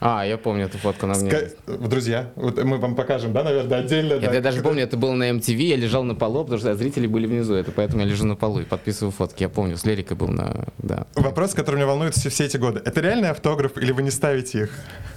А, 0.02 0.26
я 0.26 0.38
помню 0.38 0.66
эту 0.66 0.78
фотку 0.78 1.08
на 1.08 1.16
мне. 1.16 1.32
Ска- 1.32 1.88
Друзья, 1.88 2.30
вот 2.36 2.62
мы 2.64 2.78
вам 2.78 2.96
покажем, 2.96 3.32
да, 3.34 3.44
наверное, 3.44 3.80
отдельно. 3.80 4.14
Это 4.14 4.28
да. 4.28 4.34
я 4.34 4.42
даже 4.42 4.62
помню, 4.62 4.84
это 4.84 4.98
было 4.98 5.14
на 5.14 5.30
MTV, 5.32 5.56
я 5.62 5.76
лежал 5.78 6.04
на 6.04 6.16
полу, 6.16 6.44
потому 6.44 6.60
что 6.60 6.76
зрители 6.76 7.08
были 7.08 7.26
внизу, 7.28 7.54
это 7.54 7.72
поэтому 7.72 8.02
я 8.02 8.08
лежу 8.08 8.26
на 8.26 8.36
полу 8.36 8.60
и 8.60 8.66
подписываю 8.66 9.12
фотки. 9.12 9.44
Я 9.44 9.50
помню, 9.50 9.78
с 9.78 9.86
Лерикой 9.86 10.18
был 10.18 10.28
на... 10.28 10.66
Да. 10.80 11.08
Вопрос, 11.16 11.54
который 11.54 11.76
меня 11.76 11.88
волнует 11.88 12.14
все, 12.16 12.30
все 12.30 12.46
эти 12.46 12.58
годы. 12.58 12.82
Это 12.84 13.00
реальный 13.02 13.30
автограф 13.30 13.78
или 13.78 13.92
вы 13.94 14.04
не 14.04 14.12
ставите 14.12 14.64
их? 14.64 14.70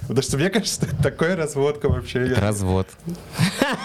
Потому 0.03 0.21
что 0.23 0.37
мне 0.37 0.49
кажется, 0.49 0.85
это 0.87 1.03
такая 1.03 1.35
разводка 1.35 1.87
вообще. 1.89 2.27
Я- 2.27 2.35
Развод. 2.39 2.87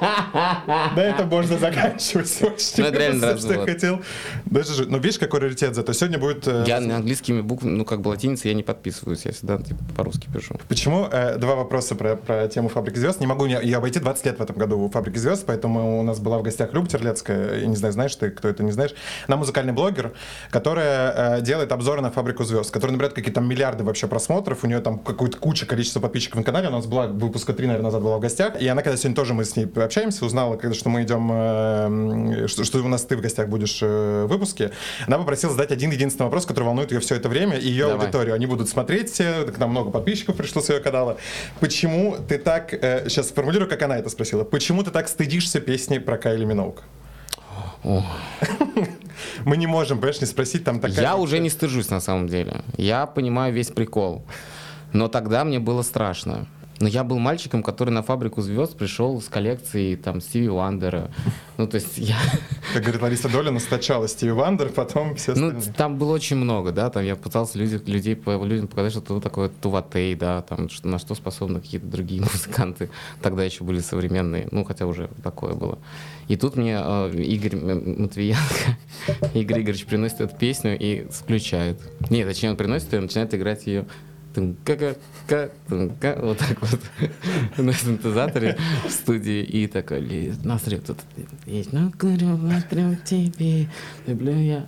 Да, 0.00 0.92
это 0.96 1.24
можно 1.26 1.58
заканчивать. 1.58 2.36
Ну, 2.40 2.84
это 2.84 2.98
реально 2.98 3.32
развод. 3.32 3.64
хотел. 3.68 4.00
Даже 4.46 4.74
же, 4.74 4.86
ну, 4.86 4.98
видишь, 4.98 5.18
какой 5.18 5.40
раритет 5.40 5.74
зато. 5.76 5.92
Сегодня 5.92 6.18
будет... 6.18 6.46
э, 6.48 6.64
Я 6.66 6.80
на 6.80 6.96
английскими 6.96 7.40
буквами, 7.40 7.76
ну 7.76 7.84
как 7.84 8.00
бы 8.00 8.08
латиницей 8.08 8.50
я 8.50 8.54
не 8.56 8.62
подписываюсь, 8.64 9.24
я 9.24 9.32
всегда 9.32 9.58
типа, 9.58 9.78
по-русски 9.96 10.28
пишу. 10.32 10.41
Почему? 10.68 11.08
э, 11.10 11.38
два 11.38 11.54
вопроса 11.54 11.94
про, 11.94 12.16
про 12.16 12.48
тему 12.48 12.68
«Фабрики 12.68 12.98
звезд». 12.98 13.20
Не 13.20 13.26
могу 13.26 13.46
не, 13.46 13.60
и 13.60 13.72
обойти 13.72 14.00
20 14.00 14.26
лет 14.26 14.38
в 14.38 14.42
этом 14.42 14.56
году 14.56 14.78
у 14.78 14.88
«Фабрики 14.88 15.18
звезд», 15.18 15.44
поэтому 15.46 16.00
у 16.00 16.02
нас 16.02 16.18
была 16.18 16.38
в 16.38 16.42
гостях 16.42 16.72
Люба 16.72 16.88
Терлецкая. 16.88 17.60
Я 17.60 17.66
не 17.66 17.76
знаю, 17.76 17.92
знаешь 17.92 18.14
ты, 18.16 18.30
кто 18.30 18.48
это, 18.48 18.62
не 18.62 18.72
знаешь. 18.72 18.94
Она 19.28 19.36
музыкальный 19.36 19.72
блогер, 19.72 20.12
которая 20.50 21.38
э, 21.38 21.40
делает 21.42 21.72
обзоры 21.72 22.00
на 22.00 22.10
«Фабрику 22.10 22.44
звезд», 22.44 22.70
которая 22.70 22.92
набирает 22.92 23.14
какие-то 23.14 23.40
там 23.40 23.48
миллиарды 23.48 23.84
вообще 23.84 24.06
просмотров. 24.06 24.64
У 24.64 24.66
нее 24.66 24.80
там 24.80 24.98
какое-то 24.98 25.38
куча 25.38 25.66
количества 25.66 26.00
подписчиков 26.00 26.36
на 26.36 26.44
канале. 26.44 26.68
У 26.68 26.72
нас 26.72 26.86
была 26.86 27.06
выпуска 27.06 27.52
три, 27.52 27.66
наверное, 27.66 27.86
назад 27.86 28.02
была 28.02 28.18
в 28.18 28.20
гостях. 28.20 28.60
И 28.60 28.66
она, 28.66 28.82
когда 28.82 28.96
сегодня 28.96 29.16
тоже 29.16 29.34
мы 29.34 29.44
с 29.44 29.56
ней 29.56 29.70
общаемся, 29.76 30.24
узнала, 30.24 30.56
когда, 30.56 30.74
что 30.74 30.88
мы 30.88 31.02
идем, 31.02 31.30
э, 31.32 32.46
что, 32.48 32.64
что 32.64 32.78
у 32.78 32.88
нас 32.88 33.04
ты 33.04 33.16
в 33.16 33.20
гостях 33.20 33.48
будешь 33.48 33.78
э, 33.82 34.24
в 34.24 34.28
выпуске, 34.28 34.70
она 35.06 35.18
попросила 35.18 35.52
задать 35.52 35.72
один 35.72 35.90
единственный 35.90 36.24
вопрос, 36.24 36.46
который 36.46 36.64
волнует 36.64 36.92
ее 36.92 37.00
все 37.00 37.16
это 37.16 37.28
время 37.28 37.58
и 37.58 37.68
ее 37.68 37.86
Давай. 37.86 38.06
аудиторию. 38.06 38.34
Они 38.34 38.46
будут 38.46 38.68
смотреть 38.68 39.12
к 39.12 39.58
нам 39.58 39.70
много 39.70 39.90
подписчиков 39.90 40.31
пришло 40.36 40.62
с 40.62 40.70
ее 40.70 40.80
канала. 40.80 41.16
Почему 41.60 42.16
ты 42.16 42.38
так, 42.38 42.70
сейчас 42.70 43.28
сформулирую, 43.28 43.68
как 43.68 43.82
она 43.82 43.98
это 43.98 44.08
спросила, 44.10 44.44
почему 44.44 44.82
ты 44.82 44.90
так 44.90 45.08
стыдишься 45.08 45.60
песни 45.60 45.98
про 45.98 46.18
Кайли 46.18 46.44
Миноуг? 46.44 46.82
О. 47.84 48.04
Мы 49.44 49.56
не 49.56 49.66
можем, 49.66 49.98
понимаешь, 49.98 50.20
не 50.20 50.26
спросить 50.26 50.64
там 50.64 50.80
такая... 50.80 51.00
Я 51.00 51.16
уже 51.16 51.38
не 51.38 51.50
стыжусь 51.50 51.90
на 51.90 52.00
самом 52.00 52.28
деле. 52.28 52.62
Я 52.76 53.06
понимаю 53.06 53.52
весь 53.52 53.68
прикол. 53.68 54.24
Но 54.92 55.08
тогда 55.08 55.44
мне 55.44 55.58
было 55.58 55.82
страшно. 55.82 56.46
Но 56.80 56.88
я 56.88 57.04
был 57.04 57.18
мальчиком, 57.18 57.62
который 57.62 57.90
на 57.90 58.02
фабрику 58.02 58.40
звезд 58.42 58.76
пришел 58.76 59.20
с 59.20 59.28
коллекцией 59.28 59.94
там 59.96 60.20
Стиви 60.20 60.48
Уандера. 60.48 61.10
Ну, 61.56 61.68
то 61.68 61.76
есть 61.76 61.96
я... 61.98 62.16
Как 62.72 62.82
говорит 62.82 63.02
Лариса 63.02 63.28
Долина, 63.28 63.60
стачала 63.60 64.08
Стиви 64.08 64.32
Вандер, 64.32 64.70
потом 64.70 65.14
все 65.14 65.34
Ну, 65.34 65.48
остальные. 65.48 65.74
там 65.74 65.96
было 65.98 66.12
очень 66.12 66.36
много, 66.36 66.72
да, 66.72 66.90
там 66.90 67.04
я 67.04 67.14
пытался 67.14 67.58
люди, 67.58 67.80
людей, 67.88 68.20
людям 68.26 68.66
показать, 68.66 68.92
что 68.92 69.00
это 69.00 69.20
такое 69.20 69.48
Туватей, 69.48 70.14
да, 70.16 70.42
там, 70.42 70.68
что, 70.68 70.88
на 70.88 70.98
что 70.98 71.14
способны 71.14 71.60
какие-то 71.60 71.86
другие 71.86 72.20
музыканты. 72.32 72.90
Тогда 73.20 73.44
еще 73.44 73.62
были 73.62 73.78
современные, 73.78 74.48
ну, 74.50 74.64
хотя 74.64 74.86
уже 74.86 75.08
такое 75.22 75.54
было. 75.54 75.78
И 76.28 76.36
тут 76.36 76.56
мне 76.56 76.80
э, 76.82 77.12
Игорь 77.14 77.56
Матвиенко, 77.56 78.78
Игорь 79.34 79.60
Игоревич 79.62 79.84
приносит 79.86 80.20
эту 80.20 80.36
песню 80.36 80.76
и 80.78 81.06
включает. 81.10 81.78
Нет, 82.10 82.26
точнее, 82.26 82.50
он 82.50 82.56
приносит 82.56 82.92
ее 82.92 82.98
и 83.00 83.02
начинает 83.02 83.34
играть 83.34 83.66
ее 83.66 83.86
тын-ка-ка, 84.34 84.96
ка, 85.26 85.50
тын-ка, 85.68 86.18
вот 86.20 86.38
так 86.38 86.60
вот 86.60 86.80
на 87.58 87.72
синтезаторе 87.72 88.58
в 88.86 88.90
студии 88.90 89.42
и 89.42 89.66
такой 89.66 90.00
лезет 90.00 90.44
на 90.44 90.58
сред 90.58 90.86
тут 90.86 90.98
есть 91.46 91.72
ну 91.72 91.92
курю 91.92 92.38
смотрю 92.38 92.96
тебе 93.04 93.68
люблю 94.06 94.34
я 94.34 94.66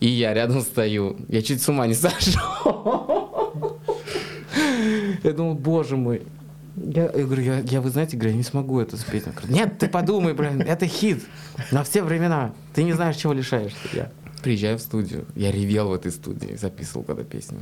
и 0.00 0.08
я 0.08 0.34
рядом 0.34 0.60
стою 0.60 1.16
я 1.28 1.42
чуть 1.42 1.62
с 1.62 1.68
ума 1.68 1.86
не 1.86 1.94
сошел 1.94 3.50
я 5.22 5.32
думал 5.32 5.54
боже 5.54 5.96
мой 5.96 6.22
я, 6.76 7.04
я 7.04 7.24
говорю, 7.24 7.42
я, 7.42 7.58
я, 7.60 7.80
вы 7.80 7.88
знаете, 7.88 8.18
говорю, 8.18 8.32
я 8.32 8.36
не 8.36 8.42
смогу 8.42 8.78
это 8.80 8.98
спеть. 8.98 9.24
Нет, 9.48 9.78
ты 9.78 9.88
подумай, 9.88 10.34
блин, 10.34 10.60
это 10.60 10.86
хит 10.86 11.24
на 11.70 11.82
все 11.84 12.02
времена. 12.02 12.52
Ты 12.74 12.82
не 12.82 12.92
знаешь, 12.92 13.16
чего 13.16 13.32
лишаешься. 13.32 13.78
Я 13.94 14.10
приезжаю 14.46 14.78
в 14.78 14.80
студию, 14.80 15.26
я 15.34 15.50
ревел 15.50 15.88
в 15.88 15.92
этой 15.92 16.12
студии, 16.12 16.54
записывал 16.54 17.02
когда 17.02 17.24
песню. 17.24 17.58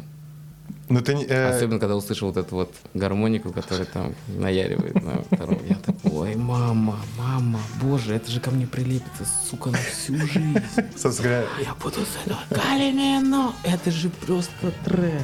Ну, 0.91 1.01
ты 1.01 1.13
э, 1.15 1.49
Особенно, 1.49 1.81
когда 1.81 1.97
услышал 1.97 2.29
вот 2.29 2.37
эту 2.37 2.57
вот 2.57 2.75
гармонику, 2.93 3.53
которая 3.53 3.87
там 3.87 4.15
наяривает 4.29 4.95
на 5.03 5.23
втором. 5.23 5.59
Я 5.67 5.77
такой, 5.77 6.11
ой, 6.13 6.37
мама, 6.37 6.99
мама, 7.17 7.59
боже, 7.81 8.15
это 8.15 8.31
же 8.31 8.39
ко 8.39 8.51
мне 8.51 8.67
прилепится, 8.67 9.25
сука, 9.49 9.71
на 9.71 9.79
всю 9.79 10.19
жизнь. 10.19 10.59
собственно 10.95 11.29
говоря, 11.29 11.47
Я 11.65 11.75
буду 11.75 12.01
с 12.01 12.27
этого 12.27 12.41
Калимино. 12.51 13.55
Это 13.63 13.91
же 13.91 14.11
просто 14.11 14.73
трэш. 14.85 15.23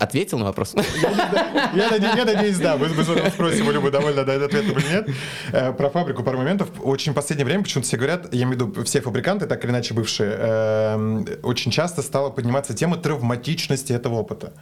Ответил 0.00 0.38
на 0.38 0.46
вопрос? 0.46 0.74
Я 1.74 2.24
надеюсь, 2.24 2.56
да. 2.58 2.78
Мы, 2.78 2.88
спросим 2.88 3.68
у 3.68 3.70
Любы, 3.70 3.90
довольно 3.90 4.24
дает 4.24 4.42
ответ 4.42 4.64
или 4.64 4.90
нет. 4.90 5.10
Э, 5.52 5.72
Про 5.74 5.90
фабрику 5.90 6.22
пару 6.22 6.38
моментов. 6.38 6.68
Очень 6.82 7.12
в 7.12 7.14
последнее 7.14 7.44
время 7.44 7.62
почему-то 7.64 7.86
все 7.86 7.98
говорят, 7.98 8.32
я 8.32 8.44
имею 8.44 8.58
в 8.58 8.68
виду 8.70 8.84
все 8.84 9.02
фабриканты, 9.02 9.46
так 9.46 9.62
или 9.62 9.70
иначе 9.70 9.92
бывшие, 9.92 10.32
эм, 10.38 11.26
очень 11.42 11.70
часто 11.70 12.00
стала 12.00 12.30
подниматься 12.30 12.72
тема 12.72 12.96
травматичности 12.96 13.92
этого 13.92 14.14
опыта. 14.14 14.54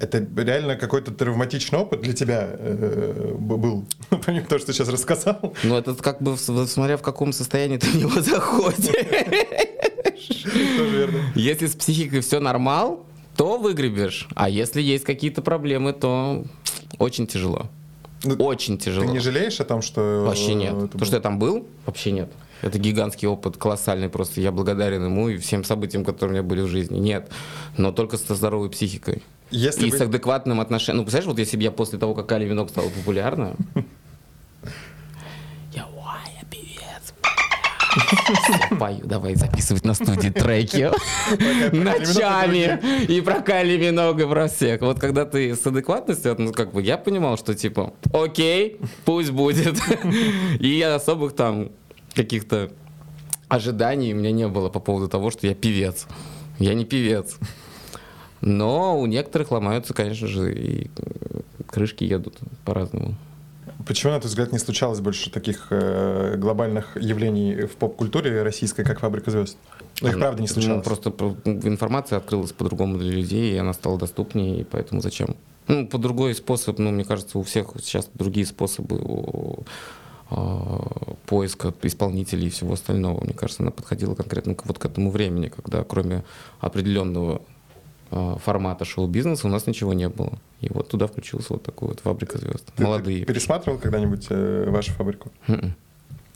Это 0.00 0.26
реально 0.36 0.76
какой-то 0.76 1.10
травматичный 1.10 1.78
опыт 1.78 2.00
для 2.00 2.14
тебя 2.14 2.48
э, 2.50 3.34
был, 3.38 3.84
помимо 4.24 4.46
того, 4.46 4.58
что 4.58 4.68
ты 4.68 4.72
сейчас 4.72 4.88
рассказал. 4.88 5.54
Ну, 5.64 5.76
это 5.76 5.94
как 5.96 6.22
бы, 6.22 6.38
смотря 6.38 6.96
в 6.96 7.02
каком 7.02 7.34
состоянии 7.34 7.76
ты 7.76 7.88
в 7.88 7.94
него 7.96 8.20
заходишь. 8.22 8.94
Если 11.34 11.66
с 11.66 11.74
психикой 11.74 12.20
все 12.20 12.40
нормал, 12.40 13.06
то 13.42 13.58
выгребешь. 13.58 14.28
А 14.36 14.48
если 14.48 14.80
есть 14.80 15.02
какие-то 15.02 15.42
проблемы, 15.42 15.92
то 15.92 16.44
очень 17.00 17.26
тяжело. 17.26 17.66
Ну, 18.22 18.36
Очень 18.36 18.78
Ты 18.78 18.84
тяжело. 18.84 19.10
не 19.10 19.18
жалеешь 19.18 19.58
о 19.58 19.64
том, 19.64 19.82
что... 19.82 20.22
Вообще 20.24 20.54
нет. 20.54 20.70
То, 20.92 20.96
было? 20.96 21.04
что 21.04 21.16
я 21.16 21.20
там 21.20 21.40
был, 21.40 21.66
вообще 21.84 22.12
нет. 22.12 22.30
Это 22.60 22.78
гигантский 22.78 23.26
опыт, 23.26 23.56
колоссальный 23.56 24.08
просто. 24.08 24.40
Я 24.40 24.52
благодарен 24.52 25.06
ему 25.06 25.28
и 25.28 25.38
всем 25.38 25.64
событиям, 25.64 26.04
которые 26.04 26.30
у 26.30 26.32
меня 26.38 26.48
были 26.48 26.60
в 26.60 26.68
жизни. 26.68 27.00
Нет. 27.00 27.32
Но 27.76 27.90
только 27.90 28.16
со 28.16 28.36
здоровой 28.36 28.70
психикой. 28.70 29.24
Если 29.50 29.88
и 29.88 29.90
вы- 29.90 29.98
с 29.98 30.00
адекватным 30.02 30.60
отношением. 30.60 30.98
Ну, 30.98 31.02
представляешь, 31.02 31.26
вот 31.28 31.38
если 31.40 31.56
бы 31.56 31.64
я 31.64 31.72
после 31.72 31.98
того, 31.98 32.14
как 32.14 32.30
Али 32.30 32.46
Винок 32.46 32.70
стала 32.70 32.90
популярна, 32.90 33.56
я, 35.74 35.88
ой, 35.88 36.30
я 36.40 36.46
певец. 36.48 37.12
Я 37.24 37.81
пою, 38.78 39.00
давай 39.04 39.34
записывать 39.34 39.84
на 39.84 39.94
студии 39.94 40.28
треки 40.30 40.90
ночами 41.74 42.80
и 43.06 43.20
про 43.20 43.40
Кали 43.40 43.76
Минога, 43.76 44.26
про 44.26 44.48
всех. 44.48 44.80
Вот 44.80 44.98
когда 44.98 45.24
ты 45.24 45.54
с 45.54 45.66
адекватностью, 45.66 46.34
ну 46.38 46.52
как 46.52 46.72
бы 46.72 46.82
я 46.82 46.96
понимал, 46.98 47.36
что 47.36 47.54
типа, 47.54 47.92
окей, 48.12 48.80
пусть 49.04 49.30
будет. 49.30 49.78
И 50.60 50.80
особых 50.82 51.34
там 51.34 51.70
каких-то 52.14 52.70
ожиданий 53.48 54.14
у 54.14 54.16
меня 54.16 54.32
не 54.32 54.48
было 54.48 54.68
по 54.68 54.80
поводу 54.80 55.08
того, 55.08 55.30
что 55.30 55.46
я 55.46 55.54
певец. 55.54 56.06
Я 56.58 56.74
не 56.74 56.84
певец. 56.84 57.36
Но 58.40 58.98
у 58.98 59.06
некоторых 59.06 59.50
ломаются, 59.50 59.94
конечно 59.94 60.26
же, 60.26 60.52
и 60.52 60.90
крышки 61.66 62.04
едут 62.04 62.38
по-разному. 62.64 63.14
Почему, 63.86 64.12
на 64.12 64.20
твой 64.20 64.28
взгляд, 64.28 64.52
не 64.52 64.58
случалось 64.58 65.00
больше 65.00 65.30
таких 65.30 65.68
э, 65.70 66.36
глобальных 66.36 66.96
явлений 66.96 67.66
в 67.66 67.76
поп-культуре 67.76 68.42
российской, 68.42 68.84
как 68.84 69.00
«Фабрика 69.00 69.30
звезд»? 69.30 69.56
Ну, 70.00 70.08
их 70.08 70.18
правда 70.18 70.40
не 70.42 70.48
Ну, 70.48 70.54
случалось. 70.54 70.84
просто 70.84 71.10
про- 71.10 71.36
информация 71.44 72.18
открылась 72.18 72.52
по-другому 72.52 72.98
для 72.98 73.10
людей, 73.12 73.54
и 73.54 73.56
она 73.56 73.72
стала 73.72 73.98
доступнее, 73.98 74.60
и 74.60 74.64
поэтому 74.64 75.00
зачем? 75.00 75.36
Ну, 75.68 75.86
по 75.86 75.98
другой 75.98 76.34
способ, 76.34 76.78
ну, 76.78 76.90
мне 76.90 77.04
кажется, 77.04 77.38
у 77.38 77.42
всех 77.42 77.68
сейчас 77.80 78.08
другие 78.14 78.46
способы 78.46 79.00
а, 80.30 81.14
поиска 81.26 81.74
исполнителей 81.82 82.46
и 82.46 82.50
всего 82.50 82.72
остального. 82.72 83.22
Мне 83.22 83.34
кажется, 83.34 83.62
она 83.62 83.70
подходила 83.70 84.14
конкретно 84.14 84.54
к- 84.54 84.64
вот 84.66 84.78
к 84.78 84.84
этому 84.86 85.10
времени, 85.10 85.48
когда 85.48 85.84
кроме 85.84 86.24
определенного 86.60 87.42
формата 88.38 88.84
шоу-бизнеса 88.84 89.46
у 89.46 89.50
нас 89.50 89.66
ничего 89.66 89.92
не 89.94 90.08
было. 90.08 90.32
И 90.60 90.68
вот 90.70 90.88
туда 90.88 91.06
включился 91.06 91.52
вот 91.54 91.62
такой 91.62 91.88
вот 91.88 92.00
«Фабрика 92.00 92.38
звезд». 92.38 92.70
Ты- 92.76 92.82
Молодые. 92.84 93.20
Ты 93.20 93.26
пересматривал 93.26 93.78
когда-нибудь 93.78 94.26
э, 94.30 94.70
вашу 94.70 94.92
фабрику? 94.92 95.30
Мгм. 95.48 95.74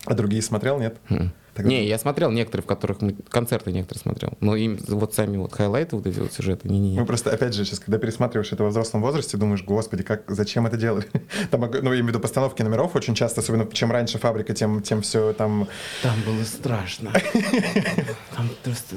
А 0.07 0.15
другие 0.15 0.43
смотрел, 0.43 0.79
нет? 0.79 0.97
Мгм. 1.09 1.33
Тогда- 1.55 1.71
Не, 1.71 1.87
я 1.87 1.99
смотрел 1.99 2.31
некоторые, 2.31 2.63
в 2.65 2.67
которых 2.67 3.01
мы 3.01 3.15
концерты 3.31 3.73
некоторые 3.73 4.03
смотрел. 4.03 4.35
Но 4.41 4.55
им 4.57 4.79
вот 4.89 5.15
сами 5.15 5.39
вот 5.39 5.55
хайлайты, 5.55 5.97
вот 5.97 6.07
эти 6.07 6.19
вот 6.19 6.31
сюжеты, 6.33 6.69
не-не-не. 6.69 7.01
Мы 7.01 7.07
просто, 7.07 7.31
опять 7.33 7.55
же, 7.55 7.65
сейчас, 7.65 7.81
когда 7.81 7.97
пересматриваешь 7.97 8.53
это 8.53 8.63
во 8.63 8.69
взрослом 8.69 9.01
возрасте, 9.01 9.39
думаешь, 9.39 9.63
господи, 9.65 10.03
как, 10.03 10.25
зачем 10.29 10.67
это 10.67 10.77
делали? 10.77 11.07
Там, 11.51 11.63
ну, 11.63 11.69
я 11.73 11.81
имею 11.81 12.05
в 12.05 12.09
виду 12.09 12.21
постановки 12.21 12.61
номеров 12.63 12.95
очень 12.95 13.15
часто, 13.15 13.41
особенно 13.41 13.67
чем 13.73 13.91
раньше 13.91 14.19
фабрика, 14.19 14.53
тем, 14.53 14.83
тем 14.83 15.01
все 15.01 15.33
там... 15.33 15.67
Там 16.03 16.15
было 16.27 16.45
страшно. 16.45 17.11
Там 18.37 18.51
просто... 18.63 18.97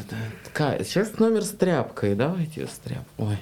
Сейчас 0.83 1.17
номер 1.17 1.43
с 1.43 1.49
тряпкой, 1.51 2.15
давайте 2.15 2.67
с 2.67 2.77
тряпкой. 2.83 3.05
Ой. 3.17 3.37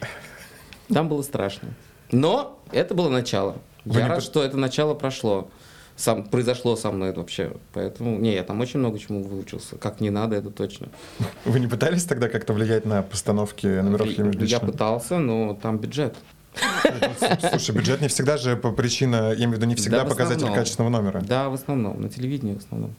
Там 0.94 1.10
было 1.10 1.24
страшно. 1.24 1.70
Но 2.12 2.62
это 2.72 2.94
было 2.94 3.10
начало. 3.10 3.58
Вы 3.84 4.00
Я 4.00 4.04
не 4.06 4.10
рад, 4.10 4.18
под- 4.20 4.26
что 4.26 4.44
это 4.44 4.58
начало 4.58 4.94
прошло. 4.94 5.50
Сам, 5.98 6.24
произошло 6.24 6.76
со 6.76 6.92
мной 6.92 7.10
это 7.10 7.20
вообще. 7.20 7.52
Поэтому, 7.74 8.18
не, 8.20 8.34
я 8.34 8.44
там 8.44 8.62
очень 8.62 8.80
много 8.80 9.00
чему 9.00 9.24
выучился. 9.24 9.76
Как 9.78 10.00
не 10.00 10.12
надо, 10.12 10.36
это 10.36 10.52
точно. 10.52 10.88
Вы 11.46 11.60
не 11.60 11.68
пытались 11.68 12.06
тогда 12.06 12.30
как-то 12.30 12.54
влиять 12.54 12.86
на 12.86 13.02
постановки 13.02 13.66
номеров 13.68 14.08
Я, 14.08 14.46
я 14.46 14.60
пытался, 14.60 15.18
но 15.18 15.58
там 15.62 15.80
бюджет. 15.80 16.16
Слушай, 17.50 17.76
бюджет 17.76 18.02
не 18.02 18.08
всегда 18.08 18.38
же 18.38 18.56
по 18.56 18.72
причина, 18.72 19.32
я 19.32 19.46
имею 19.46 19.52
в 19.52 19.56
виду, 19.56 19.66
не 19.66 19.76
всегда 19.76 20.04
Да, 20.04 20.10
показатель 20.10 20.48
качественного 20.48 20.90
номера. 20.90 21.22
Да, 21.22 21.50
в 21.50 21.54
основном, 21.56 22.02
на 22.02 22.10
телевидении 22.10 22.54
в 22.54 22.60
основном. 22.60 22.96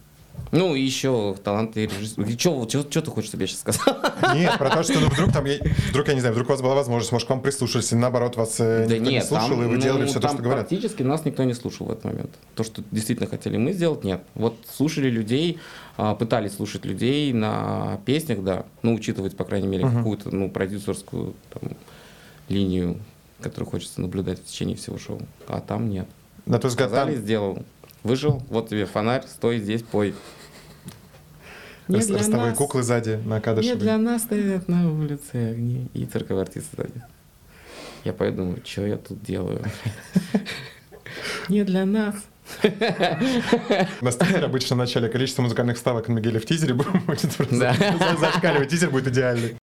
Ну, 0.51 0.74
и 0.74 0.81
еще 0.81 1.37
таланты 1.42 1.87
режиссера. 1.87 2.27
Что 2.38 3.03
ты 3.03 3.11
хочешь, 3.11 3.29
чтобы 3.29 3.44
я 3.44 3.46
сейчас 3.48 3.61
сказал? 3.61 3.98
Нет, 4.35 4.57
про 4.59 4.70
то, 4.70 4.83
что 4.83 4.98
ну, 4.98 5.09
вдруг 5.09 5.33
там, 5.33 5.44
вдруг, 5.90 6.09
я 6.09 6.14
не 6.14 6.20
знаю, 6.20 6.35
вдруг 6.35 6.48
у 6.48 6.53
вас 6.53 6.62
была 6.62 6.74
возможность, 6.74 7.12
может, 7.12 7.29
к 7.29 7.31
вам 7.31 7.42
прислушались, 7.42 7.92
или 7.92 7.98
наоборот, 7.98 8.37
вас 8.37 8.57
э, 8.59 8.87
Да 8.88 8.94
никто 8.94 9.11
не 9.11 9.16
нет, 9.16 9.27
слушал, 9.27 9.48
там, 9.51 9.62
и 9.62 9.66
вы 9.66 9.79
делали 9.79 10.03
ну, 10.03 10.09
все 10.09 10.20
то, 10.20 10.29
что 10.29 10.38
говорят. 10.38 10.68
практически 10.68 11.03
нас 11.03 11.24
никто 11.24 11.44
не 11.44 11.55
слушал 11.55 11.87
в 11.87 11.90
этот 11.90 12.05
момент. 12.05 12.31
То, 12.55 12.64
что 12.64 12.83
действительно 12.90 13.29
хотели 13.29 13.57
мы 13.57 13.72
сделать, 13.72 14.05
нет. 14.05 14.22
Вот 14.35 14.57
слушали 14.74 15.11
людей, 15.11 15.59
а, 15.96 16.14
пытались 16.14 16.55
слушать 16.55 16.85
людей 16.85 17.33
на 17.33 18.01
песнях, 18.07 18.42
да, 18.42 18.64
ну, 18.83 18.94
учитывать, 18.94 19.37
по 19.37 19.44
крайней 19.44 19.68
мере, 19.68 19.88
какую-то, 19.88 20.35
ну, 20.35 20.51
продюсерскую 20.51 21.35
там, 21.51 21.77
линию, 22.48 22.98
которую 23.40 23.68
хочется 23.68 24.01
наблюдать 24.01 24.40
в 24.40 24.44
течение 24.44 24.77
всего 24.77 24.98
шоу. 24.98 25.20
А 25.46 25.61
там 25.61 25.90
нет. 25.90 26.09
На 26.46 26.59
твой 26.59 26.70
взгляд, 26.70 26.88
Сказали, 26.88 27.14
там 27.14 27.22
сделал. 27.22 27.59
Выжил, 28.02 28.42
вот 28.48 28.68
тебе 28.68 28.87
фонарь, 28.87 29.24
стой 29.26 29.58
здесь, 29.58 29.82
пой. 29.82 30.14
Не 31.88 31.96
рас- 31.96 32.06
для 32.06 32.18
ростовые 32.18 32.50
нас. 32.50 32.58
куклы 32.58 32.82
сзади 32.82 33.18
на 33.24 33.37
Не 33.37 33.40
кадыше. 33.40 33.76
для 33.76 33.96
нас 33.98 34.22
стоят 34.22 34.68
на 34.68 34.92
улице 34.92 35.50
огни 35.52 35.88
и 35.94 36.04
цирковые 36.04 36.42
артисты 36.42 36.76
сзади. 36.76 37.02
Я 38.04 38.12
пойду 38.12 38.38
думаю, 38.38 38.62
что 38.64 38.87
я 38.87 38.96
тут 38.96 39.22
делаю? 39.22 39.62
Не 41.48 41.64
для 41.64 41.84
нас. 41.87 42.14
На 44.00 44.11
стиле 44.11 44.38
обычно 44.44 44.76
в 44.76 44.78
начале 44.78 45.08
количество 45.08 45.42
музыкальных 45.42 45.76
вставок 45.76 46.08
на 46.08 46.12
Мигеле 46.14 46.38
в 46.40 46.46
тизере 46.46 46.72
будет 46.74 47.04
просто 47.04 47.28
зашкаливать. 48.18 48.68
Тизер 48.70 48.90
будет 48.90 49.08
идеальный. 49.08 49.56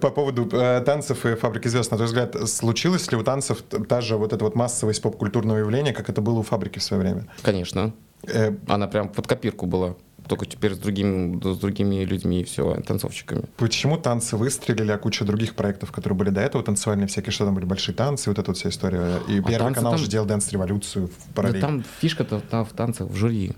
По 0.00 0.10
поводу 0.10 0.48
э, 0.52 0.80
танцев 0.84 1.26
и 1.26 1.34
фабрики 1.34 1.68
звезд, 1.68 1.90
на 1.90 1.96
твой 1.96 2.06
взгляд, 2.06 2.36
случилось 2.48 3.10
ли 3.10 3.16
у 3.18 3.22
танцев 3.22 3.62
та 3.88 4.00
же 4.00 4.16
вот 4.16 4.32
эта 4.32 4.44
вот 4.44 4.54
массовость 4.54 5.02
поп-культурного 5.02 5.58
явления, 5.58 5.92
как 5.92 6.08
это 6.08 6.20
было 6.20 6.38
у 6.38 6.42
фабрики 6.42 6.78
в 6.78 6.82
свое 6.82 7.02
время? 7.02 7.26
Конечно. 7.42 7.92
Э, 8.24 8.52
Она 8.68 8.86
прям 8.88 9.08
под 9.08 9.26
копирку 9.26 9.66
была. 9.66 9.94
Только 10.28 10.46
теперь 10.46 10.74
с, 10.74 10.78
другим, 10.78 11.42
с 11.42 11.58
другими 11.58 12.04
людьми 12.04 12.42
и 12.42 12.44
все, 12.44 12.74
танцовщиками. 12.86 13.46
Почему 13.56 13.96
танцы 13.98 14.36
выстрелили, 14.36 14.92
а 14.92 14.98
куча 14.98 15.24
других 15.24 15.56
проектов, 15.56 15.90
которые 15.90 16.16
были 16.16 16.30
до 16.30 16.40
этого, 16.40 16.62
танцевальные 16.62 17.08
всякие, 17.08 17.32
что 17.32 17.46
там 17.46 17.54
были 17.56 17.64
большие 17.64 17.94
танцы, 17.96 18.30
вот 18.30 18.38
эта 18.38 18.50
вот 18.50 18.56
вся 18.56 18.68
история. 18.68 19.18
И 19.26 19.40
Первый 19.40 19.56
танцы 19.58 19.74
канал 19.74 19.92
там- 19.92 20.00
же 20.00 20.08
делал 20.08 20.26
дэнс-революцию 20.26 21.08
в 21.08 21.10
Да 21.10 21.32
параллель. 21.34 21.60
там 21.60 21.84
фишка-то 22.00 22.40
там 22.40 22.64
в 22.64 22.72
танцах, 22.72 23.08
в 23.08 23.14
жюри. 23.16 23.54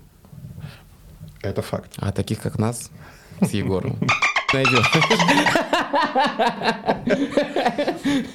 Это 1.43 1.61
факт. 1.61 1.91
А 1.97 2.11
таких, 2.11 2.41
как 2.41 2.57
нас, 2.57 2.89
с 3.41 3.51
Егором, 3.51 3.99
найдем. 4.53 4.83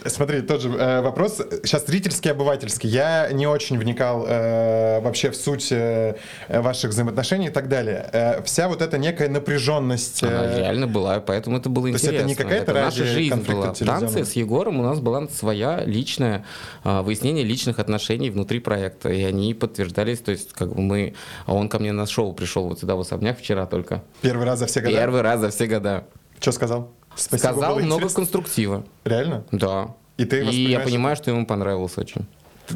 Смотри, 0.06 0.42
тот 0.42 0.62
же 0.62 0.70
э, 0.70 1.00
вопрос. 1.00 1.40
Сейчас 1.62 1.86
зрительский, 1.86 2.30
обывательский. 2.30 2.88
Я 2.88 3.30
не 3.32 3.46
очень 3.46 3.78
вникал 3.78 4.24
э, 4.26 5.00
вообще 5.00 5.30
в 5.30 5.36
суть 5.36 5.68
э, 5.70 6.16
ваших 6.48 6.90
взаимоотношений 6.90 7.48
и 7.48 7.50
так 7.50 7.68
далее. 7.68 8.08
Э, 8.12 8.42
вся 8.42 8.68
вот 8.68 8.82
эта 8.82 8.98
некая 8.98 9.28
напряженность. 9.28 10.22
Она 10.22 10.44
э, 10.46 10.58
реально 10.58 10.86
была, 10.86 11.20
поэтому 11.20 11.58
это 11.58 11.68
было 11.68 11.86
То 11.86 11.92
есть 11.92 12.04
интересно. 12.04 12.20
это 12.20 12.28
не 12.28 12.34
какая-то 12.34 12.72
наша 12.74 13.04
жизнь 13.04 13.42
была. 13.42 13.72
Танцы 13.74 14.24
с 14.24 14.32
Егором 14.32 14.80
у 14.80 14.82
нас 14.82 15.00
была 15.00 15.28
своя 15.28 15.84
личная 15.84 16.44
а, 16.84 17.02
выяснение 17.02 17.44
личных 17.44 17.78
отношений 17.78 18.30
внутри 18.30 18.60
проекта, 18.60 19.08
и 19.10 19.22
они 19.22 19.54
подтверждались, 19.54 20.20
то 20.20 20.30
есть 20.30 20.52
как 20.52 20.74
бы 20.74 20.80
мы, 20.80 21.14
а 21.46 21.54
он 21.54 21.68
ко 21.68 21.78
мне 21.78 21.92
на 21.92 22.06
шоу 22.06 22.32
пришел 22.32 22.68
вот 22.68 22.80
сюда 22.80 22.96
в 22.96 23.00
особняк 23.00 23.38
вчера 23.38 23.66
только, 23.66 24.02
Первый 24.22 24.46
раз 24.46 24.58
за 24.60 24.66
все 24.66 24.80
годы. 24.80 24.94
первый 24.94 25.22
раз 25.22 25.40
за 25.40 25.50
все 25.50 25.66
года. 25.66 26.04
Что 26.40 26.52
сказал? 26.52 26.90
Спасибо, 27.16 27.38
Сказал 27.52 27.74
много 27.80 27.86
интересно. 27.96 28.16
конструктива, 28.16 28.84
Реально? 29.04 29.44
да. 29.52 29.94
И 30.16 30.24
ты 30.24 30.44
И 30.44 30.68
я 30.70 30.80
понимаю, 30.80 31.16
что 31.16 31.30
ему 31.30 31.46
понравилось 31.46 31.96
очень. 31.96 32.26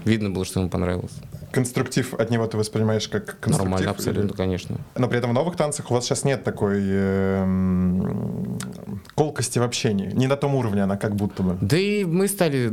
Видно 0.05 0.31
было, 0.31 0.45
что 0.45 0.61
ему 0.61 0.69
понравилось. 0.69 1.13
Конструктив 1.53 2.15
от 2.15 2.31
него 2.31 2.47
ты 2.47 2.57
воспринимаешь 2.57 3.09
как 3.09 3.39
конструктив? 3.41 3.59
Нормально, 3.61 3.85
или- 3.85 3.91
абсолютно, 3.91 4.37
конечно. 4.37 4.77
Но 4.97 5.09
при 5.09 5.19
этом 5.19 5.31
в 5.31 5.35
новых 5.35 5.57
танцах 5.57 5.91
у 5.91 5.95
вас 5.95 6.05
сейчас 6.05 6.25
нет 6.25 6.45
такой 6.45 6.81
эм, 6.83 8.59
колкости 9.15 9.59
в 9.59 9.63
общении. 9.63 10.11
Не 10.15 10.27
на 10.27 10.37
том 10.37 10.55
уровне 10.55 10.83
она 10.83 10.97
как 10.97 11.15
будто 11.15 11.43
бы. 11.43 11.59
Да 11.61 11.77
и 11.79 12.05
мы 12.05 12.27
стали, 12.29 12.71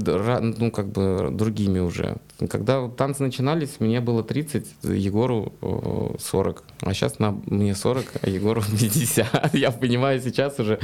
ну, 0.60 0.72
как 0.72 0.88
бы, 0.88 1.30
другими 1.32 1.80
уже. 1.80 2.18
Когда 2.50 2.88
танцы 2.88 3.22
начинались, 3.24 3.80
мне 3.80 4.00
было 4.00 4.24
30, 4.24 4.66
Егору 4.84 5.54
э, 5.62 6.16
40. 6.20 6.64
А 6.82 6.94
сейчас 6.94 7.20
на, 7.20 7.32
мне 7.46 7.76
40, 7.76 8.06
а 8.22 8.30
Егору 8.30 8.62
50. 8.80 9.54
Я 9.56 9.72
понимаю 9.72 10.22
сейчас 10.22 10.60
уже, 10.60 10.80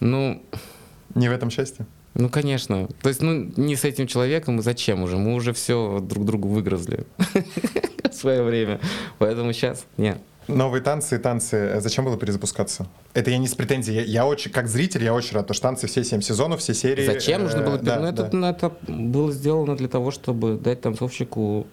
ну, 0.00 0.42
Не 1.14 1.28
в 1.28 1.32
этом 1.32 1.50
счастье? 1.50 1.86
Ну, 2.18 2.28
конечно. 2.28 2.88
То 3.00 3.08
есть, 3.08 3.22
ну, 3.22 3.50
не 3.56 3.76
с 3.76 3.84
этим 3.84 4.06
человеком, 4.06 4.58
и 4.58 4.62
зачем 4.62 5.02
уже? 5.02 5.16
Мы 5.16 5.34
уже 5.34 5.52
все 5.52 6.00
друг 6.02 6.24
другу 6.24 6.48
выгрызли 6.48 7.06
в 8.10 8.12
свое 8.12 8.42
время. 8.42 8.80
Поэтому 9.18 9.52
сейчас 9.52 9.86
нет. 9.96 10.18
Новые 10.48 10.82
танцы 10.82 11.16
и 11.16 11.18
танцы. 11.18 11.56
э, 11.56 11.80
Зачем 11.80 12.06
было 12.06 12.16
перезапускаться? 12.16 12.88
Это 13.14 13.30
я 13.30 13.38
не 13.38 13.46
с 13.46 13.54
претензией. 13.54 13.98
Я, 13.98 14.04
я 14.04 14.26
очень, 14.26 14.50
как 14.50 14.66
зритель, 14.66 15.04
я 15.04 15.14
очень 15.14 15.34
рад, 15.34 15.44
потому 15.44 15.54
что 15.54 15.62
танцы 15.62 15.86
все 15.86 16.02
семь 16.02 16.20
сезонов, 16.20 16.60
все 16.60 16.74
серии. 16.74 17.06
Зачем 17.06 17.44
нужно 17.44 17.60
э, 17.60 17.64
было? 17.64 17.78
да, 17.78 18.00
ну, 18.00 18.06
это, 18.06 18.22
да. 18.24 18.30
ну, 18.32 18.46
это 18.46 18.72
было 18.88 19.30
сделано 19.30 19.76
для 19.76 19.88
того, 19.88 20.10
чтобы 20.10 20.56
дать 20.56 20.80
танцовщику 20.80 21.66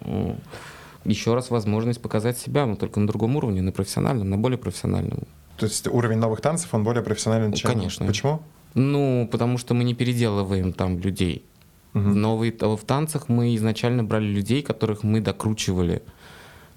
еще 1.06 1.34
раз 1.34 1.50
возможность 1.50 2.02
показать 2.02 2.38
себя, 2.38 2.66
но 2.66 2.76
только 2.76 3.00
на 3.00 3.08
другом 3.08 3.36
уровне, 3.36 3.62
на 3.62 3.72
профессиональном, 3.72 4.30
на 4.30 4.38
более 4.38 4.58
профессиональном. 4.58 5.24
То 5.58 5.66
есть 5.66 5.88
уровень 5.88 6.18
новых 6.18 6.42
танцев, 6.42 6.74
он 6.74 6.84
более 6.84 7.02
профессиональный, 7.02 7.56
чем... 7.56 7.72
Конечно. 7.72 8.06
Почему? 8.06 8.42
Ну, 8.76 9.28
потому 9.32 9.58
что 9.58 9.74
мы 9.74 9.84
не 9.84 9.94
переделываем 9.94 10.74
там 10.74 11.00
людей. 11.00 11.44
В, 11.94 12.14
новые, 12.14 12.52
в 12.52 12.80
танцах 12.86 13.30
мы 13.30 13.56
изначально 13.56 14.04
брали 14.04 14.26
людей, 14.26 14.62
которых 14.62 15.04
мы 15.04 15.22
докручивали 15.22 16.04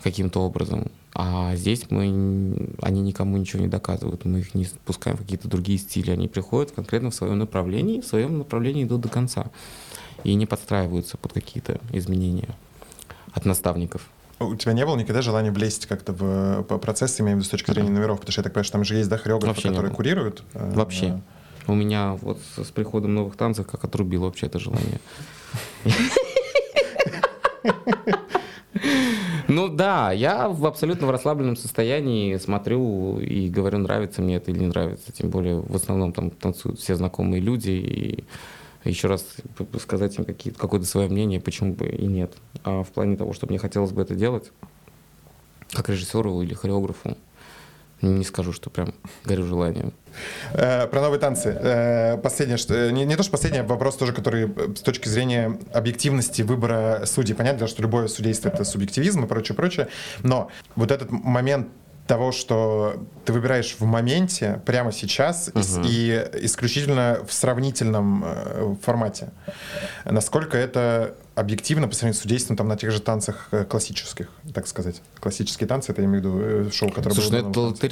каким-то 0.02 0.40
образом. 0.40 0.92
А 1.12 1.56
здесь 1.56 1.90
мы, 1.90 2.70
они 2.80 3.00
никому 3.00 3.37
ничего 3.37 3.62
не 3.62 3.68
доказывают. 3.68 4.24
Мы 4.24 4.38
их 4.38 4.54
не 4.54 4.64
спускаем 4.66 5.16
в 5.16 5.20
какие-то 5.22 5.48
другие 5.48 5.76
стили. 5.80 6.12
Они 6.12 6.28
приходят 6.28 6.70
конкретно 6.70 7.11
в 7.11 7.14
своем 7.16 7.37
направлении, 7.38 8.00
в 8.00 8.06
своем 8.06 8.38
направлении 8.38 8.84
идут 8.84 9.00
до 9.00 9.08
конца. 9.08 9.46
И 10.22 10.34
не 10.34 10.46
подстраиваются 10.46 11.16
под 11.16 11.32
какие-то 11.32 11.80
изменения 11.92 12.50
от 13.32 13.44
наставников. 13.44 14.08
У 14.38 14.54
тебя 14.54 14.72
не 14.72 14.87
было 14.87 14.96
никогда 14.96 15.20
желания 15.20 15.50
влезть 15.50 15.87
как-то 15.87 16.12
в 16.12 16.62
по- 16.62 16.78
процесс, 16.78 17.20
имею 17.20 17.34
в 17.37 17.40
виду 17.40 17.46
с 17.46 17.50
точки 17.50 17.72
зрения 17.72 17.90
номеров? 17.90 18.20
Потому 18.20 18.30
что 18.30 18.40
я 18.40 18.44
так 18.44 18.52
понимаю, 18.52 18.64
что 18.64 18.72
там 18.74 18.84
же 18.84 18.94
есть, 18.94 19.11
да, 19.11 19.18
хореографы, 19.18 19.48
Вообще 19.52 19.68
которые 19.70 19.92
курируют? 19.92 20.44
э, 20.54 20.74
Вообще. 20.74 21.20
У 21.68 21.74
меня 21.74 22.14
вот 22.22 22.38
с, 22.57 22.70
приходом 22.70 23.14
новых 23.14 23.37
танцев 23.37 23.66
как 23.66 23.85
отрубило 23.85 24.24
вообще 24.24 24.46
это 24.46 24.59
желание. 24.59 25.00
Ну 29.48 29.68
да, 29.68 30.12
я 30.12 30.48
в 30.48 30.66
абсолютно 30.66 31.07
в 31.07 31.11
расслабленном 31.11 31.57
состоянии 31.57 32.37
смотрю 32.37 33.18
и 33.18 33.48
говорю, 33.48 33.78
нравится 33.78 34.20
мне 34.20 34.37
это 34.37 34.50
или 34.50 34.59
не 34.61 34.66
нравится. 34.66 35.11
Тем 35.12 35.31
более 35.31 35.61
в 35.61 35.74
основном 35.74 36.12
там 36.12 36.31
танцуют 36.31 36.78
все 36.81 36.96
знакомые 36.96 37.40
люди. 37.40 37.70
И 37.70 38.24
еще 38.85 39.09
раз 39.09 39.24
сказать 39.81 40.18
им 40.18 40.24
какие- 40.24 40.52
какое-то 40.52 40.87
свое 40.87 41.09
мнение, 41.09 41.40
почему 41.40 41.72
бы 41.74 41.87
и 41.88 42.07
нет. 42.07 42.35
А 42.62 42.83
в 42.83 42.88
плане 42.88 43.16
того, 43.16 43.33
что 43.33 43.46
мне 43.46 43.59
хотелось 43.59 43.90
бы 43.92 44.02
это 44.02 44.14
делать, 44.14 44.52
как 45.72 45.88
режиссеру 45.88 46.42
или 46.42 46.54
хореографу, 46.54 47.16
не 48.02 48.24
скажу, 48.24 48.52
что 48.52 48.70
прям 48.70 48.94
горю 49.24 49.44
желанием. 49.46 49.92
Э, 50.52 50.87
Про 50.87 51.00
новые 51.02 51.20
танцы. 51.20 51.57
Э, 51.61 52.16
Последнее, 52.18 52.57
что, 52.59 52.74
э, 52.74 52.90
не, 52.90 53.04
не 53.04 53.16
то, 53.16 53.22
что 53.22 53.33
последнее, 53.33 53.62
вопрос 53.62 53.96
тоже, 53.96 54.12
который 54.12 54.46
с 54.76 54.81
точки 54.81 55.09
зрения 55.09 55.59
объективности 55.72 56.42
выбора 56.42 57.02
судей. 57.07 57.35
Понятно, 57.35 57.66
что 57.66 57.83
любое 57.83 58.09
судейство— 58.09 58.48
это 58.50 58.64
субъективизм 58.64 59.24
и 59.24 59.26
прочее, 59.26 59.54
прочее. 59.57 59.88
Но 60.22 60.48
вот 60.76 60.90
этот 60.90 61.11
момент 61.11 61.68
того, 62.07 62.33
что 62.33 63.04
ты 63.26 63.35
выбираешь 63.35 63.76
в 63.78 63.85
моменте, 63.85 64.62
прямо 64.64 64.92
сейчас, 64.92 65.48
и 65.54 65.61
с- 65.61 65.76
Мгм. 65.76 65.87
и 65.87 66.28
исключительно 66.40 67.18
в 67.28 67.33
сравнительном 67.35 68.24
э, 68.26 68.74
формате. 68.83 69.28
Насколько 70.07 70.57
это 70.57 71.14
объективно 71.35 71.87
по 71.87 71.94
сравнению 71.94 72.18
с 72.18 72.22
судейством 72.22 72.57
там, 72.57 72.66
на 72.66 72.76
тех 72.76 72.90
же 72.92 73.00
танцах 73.02 73.50
классических, 73.68 74.28
так 74.54 74.66
сказать. 74.66 75.02
Классические 75.20 75.68
танцы, 75.68 75.92
это 75.92 76.00
я 76.00 76.07
имею 76.09 76.22
в 76.22 76.26
виду 76.64 76.72
шоу, 76.72 76.88
которое 76.88 77.14
Слушай, 77.14 77.31
было 77.31 77.42
ну 77.42 77.50
это 77.50 77.59
новых 77.61 77.78
танцах. 77.78 77.90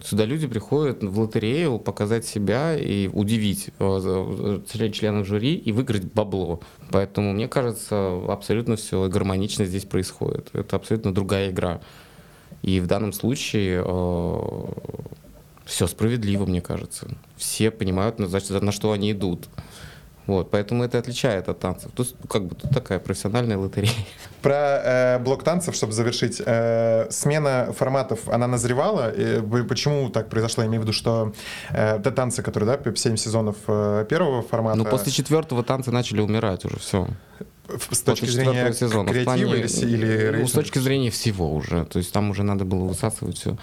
Сюда 0.00 0.24
люди 0.24 0.46
приходят 0.46 1.02
в 1.02 1.18
лотерею 1.18 1.78
показать 1.78 2.24
себя 2.24 2.76
и 2.76 3.08
удивить 3.08 3.70
э, 3.78 4.60
членов 4.92 5.26
жюри 5.26 5.54
и 5.56 5.72
выиграть 5.72 6.04
бабло. 6.04 6.60
Поэтому, 6.90 7.32
мне 7.32 7.48
кажется, 7.48 8.20
абсолютно 8.28 8.76
все 8.76 9.08
гармонично 9.08 9.64
здесь 9.64 9.84
происходит. 9.84 10.50
Это 10.52 10.76
абсолютно 10.76 11.12
другая 11.12 11.50
игра. 11.50 11.80
И 12.62 12.80
в 12.80 12.86
данном 12.86 13.12
случае 13.12 13.82
все 15.64 15.86
справедливо, 15.86 16.46
мне 16.46 16.60
кажется. 16.60 17.08
Все 17.36 17.70
понимают, 17.70 18.18
на 18.18 18.72
что 18.72 18.92
они 18.92 19.12
идут. 19.12 19.48
Вот, 20.28 20.50
поэтому 20.50 20.84
это 20.84 20.98
отличает 20.98 21.48
от 21.48 21.58
танцев. 21.58 21.90
Тут 21.94 22.14
как 22.28 22.44
бы 22.44 22.54
тут 22.54 22.70
такая 22.70 22.98
профессиональная 22.98 23.56
лотерея. 23.56 23.94
Про 24.42 24.54
э, 24.54 25.18
блок 25.18 25.42
танцев, 25.42 25.74
чтобы 25.74 25.94
завершить, 25.94 26.42
э, 26.44 27.06
смена 27.10 27.72
форматов, 27.72 28.28
она 28.28 28.46
назревала. 28.46 29.10
И 29.10 29.40
почему 29.64 30.10
так 30.10 30.28
произошло? 30.28 30.62
Я 30.62 30.68
имею 30.68 30.82
в 30.82 30.84
виду, 30.84 30.92
что 30.92 31.32
э, 31.70 31.96
это 31.96 32.10
танцы, 32.10 32.42
которые, 32.42 32.76
да, 32.76 32.94
7 32.94 33.16
сезонов 33.16 33.56
э, 33.68 34.04
первого 34.06 34.42
формата. 34.42 34.76
Ну, 34.76 34.84
после 34.84 35.12
четвертого 35.12 35.64
танцы 35.64 35.90
начали 35.90 36.20
умирать 36.20 36.64
уже, 36.66 36.76
все 36.76 37.08
с 37.90 38.00
точки 38.00 38.26
зрения 38.26 38.72
сезона. 38.72 39.10
креатива 39.10 39.24
плане, 39.24 39.42
или, 39.42 39.66
или 39.82 40.36
ну, 40.40 40.46
С 40.46 40.52
точки 40.52 40.78
зрения 40.78 41.10
всего 41.10 41.52
уже. 41.54 41.84
То 41.84 41.98
есть 41.98 42.12
там 42.12 42.30
уже 42.30 42.42
надо 42.42 42.64
было 42.64 42.84
высасывать 42.84 43.38
все 43.38 43.56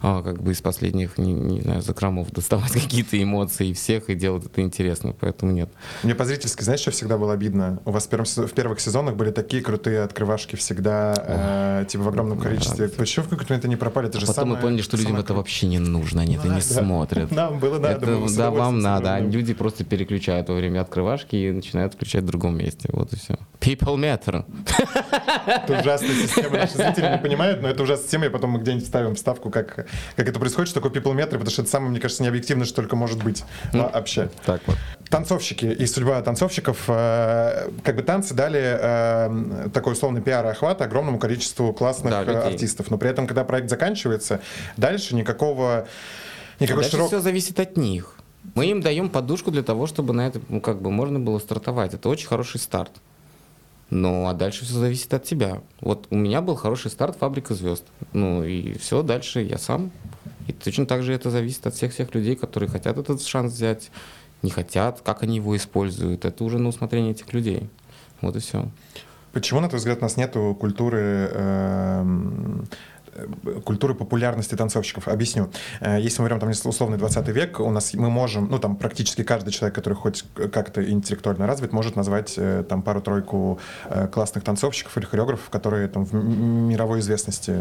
а, 0.00 0.22
как 0.22 0.42
бы 0.42 0.52
из 0.52 0.60
последних, 0.60 1.18
не, 1.18 1.32
не 1.32 1.60
знаю, 1.60 1.82
закромов 1.82 2.30
доставать 2.32 2.72
какие-то 2.72 3.22
эмоции 3.22 3.72
всех 3.72 4.08
и 4.10 4.14
делать 4.14 4.46
это 4.46 4.62
интересно, 4.62 5.14
поэтому 5.18 5.52
нет. 5.52 5.70
Мне 6.02 6.14
по-зрительски, 6.14 6.62
знаешь, 6.62 6.80
что 6.80 6.90
всегда 6.90 7.18
было 7.18 7.32
обидно? 7.32 7.80
У 7.84 7.90
вас 7.90 8.06
в, 8.06 8.08
первом, 8.08 8.26
в 8.26 8.52
первых 8.52 8.80
сезонах 8.80 9.16
были 9.16 9.30
такие 9.30 9.62
крутые 9.62 10.02
открывашки 10.02 10.56
всегда, 10.56 11.82
э, 11.82 11.86
типа 11.88 12.04
в 12.04 12.08
огромном 12.08 12.38
количестве. 12.38 12.88
Да. 12.88 12.94
Почему 12.96 13.26
в 13.26 13.28
какой-то 13.28 13.52
момент 13.52 13.64
они 13.64 13.76
пропали? 13.76 14.08
Это 14.08 14.18
а 14.18 14.20
же 14.20 14.26
потом 14.26 14.42
самое, 14.42 14.56
мы 14.56 14.62
поняли, 14.62 14.82
что 14.82 14.96
людям 14.96 15.16
это 15.16 15.34
вообще 15.34 15.66
не 15.66 15.78
нужно, 15.78 16.22
они 16.22 16.36
ну, 16.36 16.40
это 16.40 16.48
не 16.48 16.60
да. 16.60 16.82
смотрят. 16.82 17.30
Нам 17.30 17.58
было 17.58 17.78
надо. 17.78 18.06
Это, 18.06 18.36
да, 18.36 18.50
вам 18.50 18.80
надо. 18.80 19.14
А 19.14 19.20
люди 19.20 19.54
просто 19.54 19.84
переключают 19.84 20.48
во 20.48 20.54
время 20.54 20.80
открывашки 20.80 21.36
и 21.36 21.50
начинают 21.50 21.94
включать 21.94 22.22
в 22.24 22.26
другом 22.26 22.56
месте. 22.56 22.88
Вот 22.92 23.12
и 23.12 23.16
все. 23.16 23.38
People 23.62 23.96
matter. 23.96 24.44
Это 25.46 25.80
ужасная 25.80 26.14
система. 26.14 26.58
Наши 26.58 26.74
зрители 26.74 27.12
не 27.12 27.18
понимают, 27.18 27.62
но 27.62 27.68
это 27.68 27.84
ужасная 27.84 28.04
система. 28.04 28.26
И 28.26 28.28
потом 28.28 28.50
мы 28.50 28.58
где-нибудь 28.58 28.86
ставим 28.86 29.14
вставку, 29.14 29.50
как, 29.50 29.86
как 30.16 30.28
это 30.28 30.40
происходит, 30.40 30.68
что 30.68 30.80
такое 30.80 31.00
people 31.00 31.14
meter, 31.14 31.32
потому 31.32 31.50
что 31.50 31.62
это 31.62 31.70
самое, 31.70 31.92
мне 31.92 32.00
кажется, 32.00 32.24
необъективно, 32.24 32.64
что 32.64 32.76
только 32.76 32.96
может 32.96 33.22
быть 33.22 33.44
ну, 33.72 33.88
вообще. 33.88 34.30
Так 34.44 34.62
вот. 34.66 34.76
Танцовщики 35.08 35.66
и 35.66 35.86
судьба 35.86 36.20
танцовщиков. 36.22 36.84
Э, 36.88 37.68
как 37.84 37.96
бы 37.96 38.02
танцы 38.02 38.34
дали 38.34 38.60
э, 38.62 39.68
такой 39.72 39.92
условный 39.92 40.22
пиар 40.22 40.44
и 40.46 40.48
охват 40.48 40.82
огромному 40.82 41.20
количеству 41.20 41.72
классных 41.72 42.10
да, 42.12 42.24
э, 42.24 42.48
артистов. 42.48 42.90
Но 42.90 42.98
при 42.98 43.10
этом, 43.10 43.28
когда 43.28 43.44
проект 43.44 43.70
заканчивается, 43.70 44.40
дальше 44.76 45.14
никакого... 45.14 45.86
Никакой 46.58 46.82
дальше 46.82 46.96
широк... 46.96 47.08
все 47.08 47.20
зависит 47.20 47.60
от 47.60 47.76
них. 47.76 48.16
Мы 48.54 48.66
им 48.66 48.80
даем 48.80 49.08
подушку 49.08 49.50
для 49.50 49.62
того, 49.62 49.86
чтобы 49.86 50.12
на 50.14 50.26
это 50.26 50.40
ну, 50.48 50.60
как 50.60 50.82
бы 50.82 50.90
можно 50.90 51.20
было 51.20 51.38
стартовать. 51.38 51.94
Это 51.94 52.08
очень 52.08 52.26
хороший 52.26 52.58
старт. 52.58 52.90
Ну, 53.90 54.26
а 54.26 54.32
дальше 54.32 54.64
все 54.64 54.74
зависит 54.74 55.12
от 55.12 55.24
тебя. 55.24 55.60
Вот 55.80 56.06
у 56.10 56.16
меня 56.16 56.40
был 56.40 56.54
хороший 56.54 56.90
старт 56.90 57.16
«Фабрика 57.18 57.54
звезд». 57.54 57.84
Ну, 58.12 58.42
и 58.42 58.78
все, 58.78 59.02
дальше 59.02 59.42
я 59.42 59.58
сам. 59.58 59.90
И 60.46 60.52
точно 60.52 60.86
так 60.86 61.02
же 61.02 61.12
это 61.12 61.30
зависит 61.30 61.66
от 61.66 61.74
всех-всех 61.74 62.14
людей, 62.14 62.34
которые 62.34 62.68
хотят 62.68 62.98
этот 62.98 63.22
шанс 63.22 63.52
взять, 63.52 63.90
не 64.42 64.50
хотят, 64.50 65.02
как 65.02 65.22
они 65.22 65.36
его 65.36 65.56
используют. 65.56 66.24
Это 66.24 66.42
уже 66.42 66.58
на 66.58 66.68
усмотрение 66.68 67.12
этих 67.12 67.32
людей. 67.32 67.68
Вот 68.20 68.34
и 68.36 68.40
все. 68.40 68.68
Почему, 69.32 69.60
на 69.60 69.68
твой 69.68 69.78
взгляд, 69.78 69.98
у 69.98 70.02
нас 70.02 70.16
нет 70.16 70.34
культуры 70.58 71.30
э, 71.32 72.04
культуры 73.64 73.94
популярности 73.94 74.54
танцовщиков. 74.54 75.08
Объясню. 75.08 75.50
Э, 75.80 76.00
если 76.00 76.22
мы 76.22 76.28
берем 76.28 76.40
там 76.40 76.50
условный 76.50 76.98
20 76.98 77.28
век, 77.28 77.60
у 77.60 77.70
нас 77.70 77.94
мы 77.94 78.10
можем, 78.10 78.48
ну 78.50 78.58
там 78.58 78.76
практически 78.76 79.22
каждый 79.22 79.50
человек, 79.50 79.74
который 79.74 79.94
хоть 79.94 80.24
как-то 80.52 80.88
интеллектуально 80.88 81.46
развит, 81.46 81.72
может 81.72 81.96
назвать 81.96 82.34
э, 82.36 82.64
там 82.68 82.82
пару-тройку 82.82 83.58
э, 83.84 84.08
классных 84.08 84.44
танцовщиков 84.44 84.96
или 84.96 85.04
хореографов, 85.04 85.50
которые 85.50 85.88
там 85.88 86.04
в 86.04 86.14
мировой 86.14 87.00
известности 87.00 87.52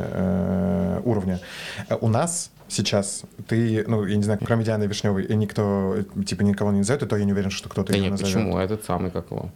уровня. 1.03 1.39
У 1.99 2.07
нас 2.07 2.51
сейчас 2.67 3.23
ты, 3.47 3.83
ну, 3.87 4.05
я 4.05 4.15
не 4.15 4.23
знаю, 4.23 4.39
кроме 4.43 4.63
Дианы 4.63 4.85
Вишневой, 4.85 5.25
и 5.25 5.35
никто, 5.35 5.97
типа, 6.25 6.43
никого 6.43 6.71
не 6.71 6.79
назовет, 6.79 7.03
и 7.03 7.05
то 7.05 7.17
я 7.17 7.25
не 7.25 7.33
уверен, 7.33 7.49
что 7.51 7.69
кто-то 7.69 7.91
да 7.91 7.97
ее 7.97 8.03
нет, 8.03 8.11
назовет. 8.11 8.33
почему? 8.33 8.57
А 8.57 8.63
этот 8.63 8.83
самый, 8.85 9.11
как 9.11 9.31
его? 9.31 9.49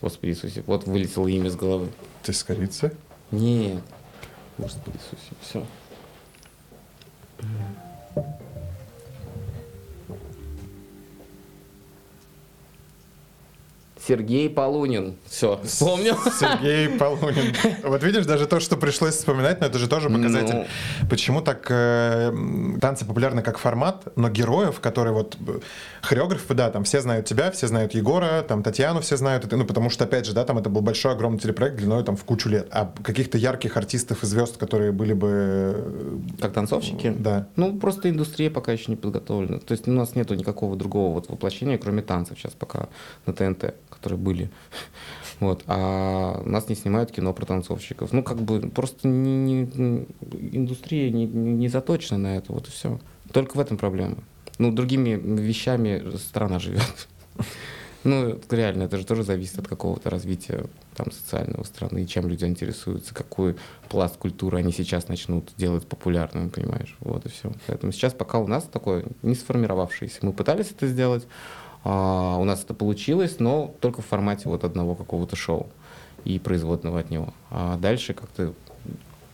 Господи 0.00 0.30
Иисусе, 0.30 0.62
вот 0.66 0.86
вылетело 0.86 1.26
имя 1.28 1.50
с 1.50 1.56
головы. 1.56 1.88
Ты 2.22 2.32
с 2.32 2.42
корицы? 2.42 2.92
Нет. 3.30 3.82
Господи 4.58 4.96
Иисусе, 4.96 5.32
все. 5.40 5.66
Сергей 14.06 14.50
Полунин. 14.50 15.16
Все, 15.26 15.60
вспомнил. 15.62 16.16
Сергей 16.38 16.88
Полунин. 16.98 17.54
Вот 17.84 18.02
видишь, 18.02 18.26
даже 18.26 18.46
то, 18.46 18.58
что 18.58 18.76
пришлось 18.76 19.14
вспоминать, 19.14 19.60
но 19.60 19.66
это 19.66 19.78
же 19.78 19.88
тоже 19.88 20.10
показатель. 20.10 20.54
Ну... 20.54 20.66
Почему 21.08 21.40
так 21.40 21.66
э, 21.70 22.32
танцы 22.80 23.04
популярны 23.04 23.42
как 23.42 23.58
формат, 23.58 24.08
но 24.16 24.28
героев, 24.28 24.80
которые 24.80 25.14
вот 25.14 25.36
хореографы, 26.00 26.54
да, 26.54 26.70
там 26.70 26.84
все 26.84 27.00
знают 27.00 27.26
тебя, 27.26 27.50
все 27.52 27.68
знают 27.68 27.94
Егора, 27.94 28.42
там 28.42 28.62
Татьяну 28.62 29.00
все 29.00 29.16
знают, 29.16 29.50
ну 29.50 29.64
потому 29.64 29.90
что, 29.90 30.04
опять 30.04 30.26
же, 30.26 30.32
да, 30.32 30.44
там 30.44 30.58
это 30.58 30.68
был 30.68 30.80
большой, 30.80 31.12
огромный 31.12 31.38
телепроект 31.38 31.76
длиной 31.76 32.02
там 32.02 32.16
в 32.16 32.24
кучу 32.24 32.48
лет. 32.48 32.68
А 32.72 32.92
каких-то 33.02 33.38
ярких 33.38 33.76
артистов 33.76 34.24
и 34.24 34.26
звезд, 34.26 34.56
которые 34.56 34.90
были 34.90 35.12
бы... 35.12 35.28
Э, 35.30 36.18
как 36.40 36.52
танцовщики? 36.52 37.14
Да. 37.16 37.46
Ну, 37.54 37.78
просто 37.78 38.10
индустрия 38.10 38.50
пока 38.50 38.72
еще 38.72 38.86
не 38.88 38.96
подготовлена. 38.96 39.58
То 39.58 39.72
есть 39.72 39.86
у 39.86 39.92
нас 39.92 40.16
нету 40.16 40.34
никакого 40.34 40.76
другого 40.76 41.14
вот 41.14 41.28
воплощения, 41.28 41.78
кроме 41.78 42.02
танцев 42.02 42.38
сейчас 42.38 42.52
пока 42.52 42.88
на 43.26 43.32
ТНТ 43.32 43.74
которые 44.02 44.18
были. 44.18 44.50
Вот. 45.40 45.64
А 45.66 46.40
нас 46.44 46.68
не 46.68 46.76
снимают 46.76 47.10
кино 47.10 47.32
про 47.32 47.44
танцовщиков. 47.46 48.12
Ну, 48.12 48.22
как 48.22 48.40
бы 48.40 48.60
просто 48.60 49.08
не, 49.08 49.62
не, 49.64 50.06
индустрия 50.52 51.10
не, 51.10 51.26
не 51.26 51.66
заточена 51.66 52.16
на 52.16 52.36
это, 52.36 52.52
вот 52.52 52.68
и 52.68 52.70
все. 52.70 53.00
Только 53.32 53.56
в 53.56 53.60
этом 53.60 53.76
проблема. 53.76 54.18
Ну, 54.58 54.70
другими 54.70 55.14
вещами 55.16 56.16
страна 56.16 56.60
живет. 56.60 57.08
Ну, 58.04 58.40
реально, 58.50 58.84
это 58.84 58.96
же 58.96 59.06
тоже 59.06 59.22
зависит 59.22 59.60
от 59.60 59.68
какого-то 59.68 60.10
развития 60.10 60.64
там, 60.96 61.12
социального 61.12 61.62
страны, 61.62 62.02
и 62.02 62.06
чем 62.08 62.26
люди 62.26 62.44
интересуются, 62.44 63.14
какой 63.14 63.54
пласт 63.88 64.16
культуры 64.16 64.58
они 64.58 64.72
сейчас 64.72 65.06
начнут 65.06 65.52
делать 65.56 65.86
популярным, 65.86 66.50
понимаешь? 66.50 66.96
Вот 66.98 67.24
и 67.26 67.28
все. 67.28 67.52
Поэтому 67.68 67.92
сейчас 67.92 68.12
пока 68.12 68.38
у 68.38 68.48
нас 68.48 68.64
такое 68.64 69.04
не 69.22 69.36
сформировавшееся. 69.36 70.18
Мы 70.22 70.32
пытались 70.32 70.72
это 70.72 70.88
сделать, 70.88 71.28
а, 71.84 72.36
у 72.38 72.44
нас 72.44 72.64
это 72.64 72.74
получилось, 72.74 73.36
но 73.38 73.74
только 73.80 74.02
в 74.02 74.06
формате 74.06 74.48
вот 74.48 74.64
одного 74.64 74.94
какого-то 74.94 75.36
шоу 75.36 75.68
и 76.24 76.38
производного 76.38 77.00
от 77.00 77.10
него. 77.10 77.32
А 77.50 77.76
дальше 77.76 78.14
как-то 78.14 78.54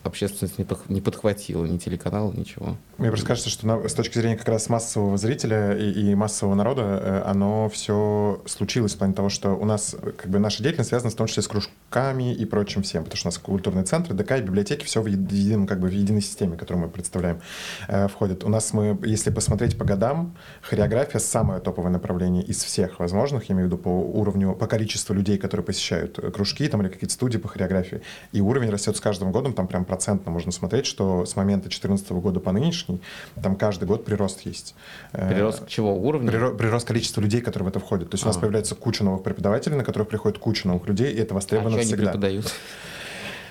общественность 0.09 0.57
не 0.89 1.01
подхватила, 1.01 1.65
ни 1.65 1.77
телеканал, 1.77 2.33
ничего. 2.33 2.77
Мне 2.97 3.09
просто 3.09 3.25
кажется, 3.25 3.49
что 3.49 3.65
на, 3.65 3.87
с 3.87 3.93
точки 3.93 4.17
зрения 4.17 4.35
как 4.35 4.49
раз 4.49 4.67
массового 4.67 5.17
зрителя 5.17 5.73
и, 5.77 6.11
и 6.11 6.15
массового 6.15 6.53
народа, 6.53 6.99
э, 7.01 7.21
оно 7.25 7.69
все 7.69 8.41
случилось 8.45 8.95
в 8.95 8.97
плане 8.97 9.13
того, 9.13 9.29
что 9.29 9.51
у 9.51 9.63
нас 9.63 9.95
как 10.17 10.29
бы 10.29 10.39
наша 10.39 10.61
деятельность 10.61 10.89
связана 10.89 11.09
в 11.09 11.15
том 11.15 11.27
числе 11.27 11.43
с 11.43 11.47
кружками 11.47 12.33
и 12.33 12.45
прочим 12.45 12.83
всем, 12.83 13.05
потому 13.05 13.17
что 13.17 13.27
у 13.27 13.31
нас 13.31 13.37
культурные 13.37 13.85
центры, 13.85 14.13
ДК 14.13 14.33
и 14.37 14.41
библиотеки, 14.41 14.83
все 14.83 15.01
в 15.01 15.05
едином, 15.05 15.65
как 15.65 15.79
бы 15.79 15.87
в 15.87 15.93
единой 15.93 16.21
системе, 16.21 16.57
которую 16.57 16.87
мы 16.87 16.89
представляем, 16.89 17.39
э, 17.87 18.09
входит. 18.09 18.43
У 18.43 18.49
нас 18.49 18.73
мы, 18.73 18.99
если 19.03 19.29
посмотреть 19.29 19.77
по 19.77 19.85
годам, 19.85 20.35
хореография 20.61 21.19
самое 21.19 21.61
топовое 21.61 21.91
направление 21.91 22.43
из 22.43 22.61
всех 22.63 22.99
возможных, 22.99 23.49
я 23.49 23.53
имею 23.53 23.69
в 23.69 23.71
виду 23.71 23.81
по 23.81 23.89
уровню, 23.89 24.55
по 24.55 24.67
количеству 24.67 25.13
людей, 25.13 25.37
которые 25.37 25.63
посещают 25.63 26.19
кружки 26.33 26.67
там 26.67 26.81
или 26.81 26.89
какие-то 26.89 27.13
студии 27.13 27.37
по 27.37 27.47
хореографии. 27.47 28.01
И 28.33 28.41
уровень 28.41 28.69
растет 28.69 28.97
с 28.97 28.99
каждым 28.99 29.31
годом, 29.31 29.53
там 29.53 29.67
прям 29.67 29.85
процентно 29.99 30.31
можно 30.31 30.53
смотреть, 30.53 30.85
что 30.85 31.25
с 31.25 31.35
момента 31.35 31.63
2014 31.63 32.09
года 32.11 32.39
по 32.39 32.53
нынешний, 32.53 33.01
там 33.43 33.57
каждый 33.57 33.83
год 33.83 34.05
прирост 34.05 34.45
есть. 34.45 34.73
Э, 35.11 35.29
прирост 35.29 35.67
чего 35.67 35.93
уровня? 35.93 36.31
Прирост, 36.31 36.57
прирост 36.57 36.87
количества 36.87 37.19
людей, 37.19 37.41
которые 37.41 37.65
в 37.65 37.69
это 37.69 37.79
входят. 37.81 38.09
То 38.09 38.15
есть 38.15 38.23
а. 38.23 38.27
у 38.27 38.29
нас 38.29 38.37
а. 38.37 38.39
появляется 38.39 38.75
куча 38.75 39.03
новых 39.03 39.23
преподавателей, 39.23 39.75
на 39.75 39.83
которых 39.83 40.07
приходит 40.07 40.37
куча 40.37 40.69
новых 40.69 40.87
людей, 40.87 41.11
и 41.11 41.17
это 41.17 41.33
востребовано 41.33 41.79
а 41.79 41.81
всегда. 41.81 42.11
Они 42.11 42.11
преподают? 42.11 42.53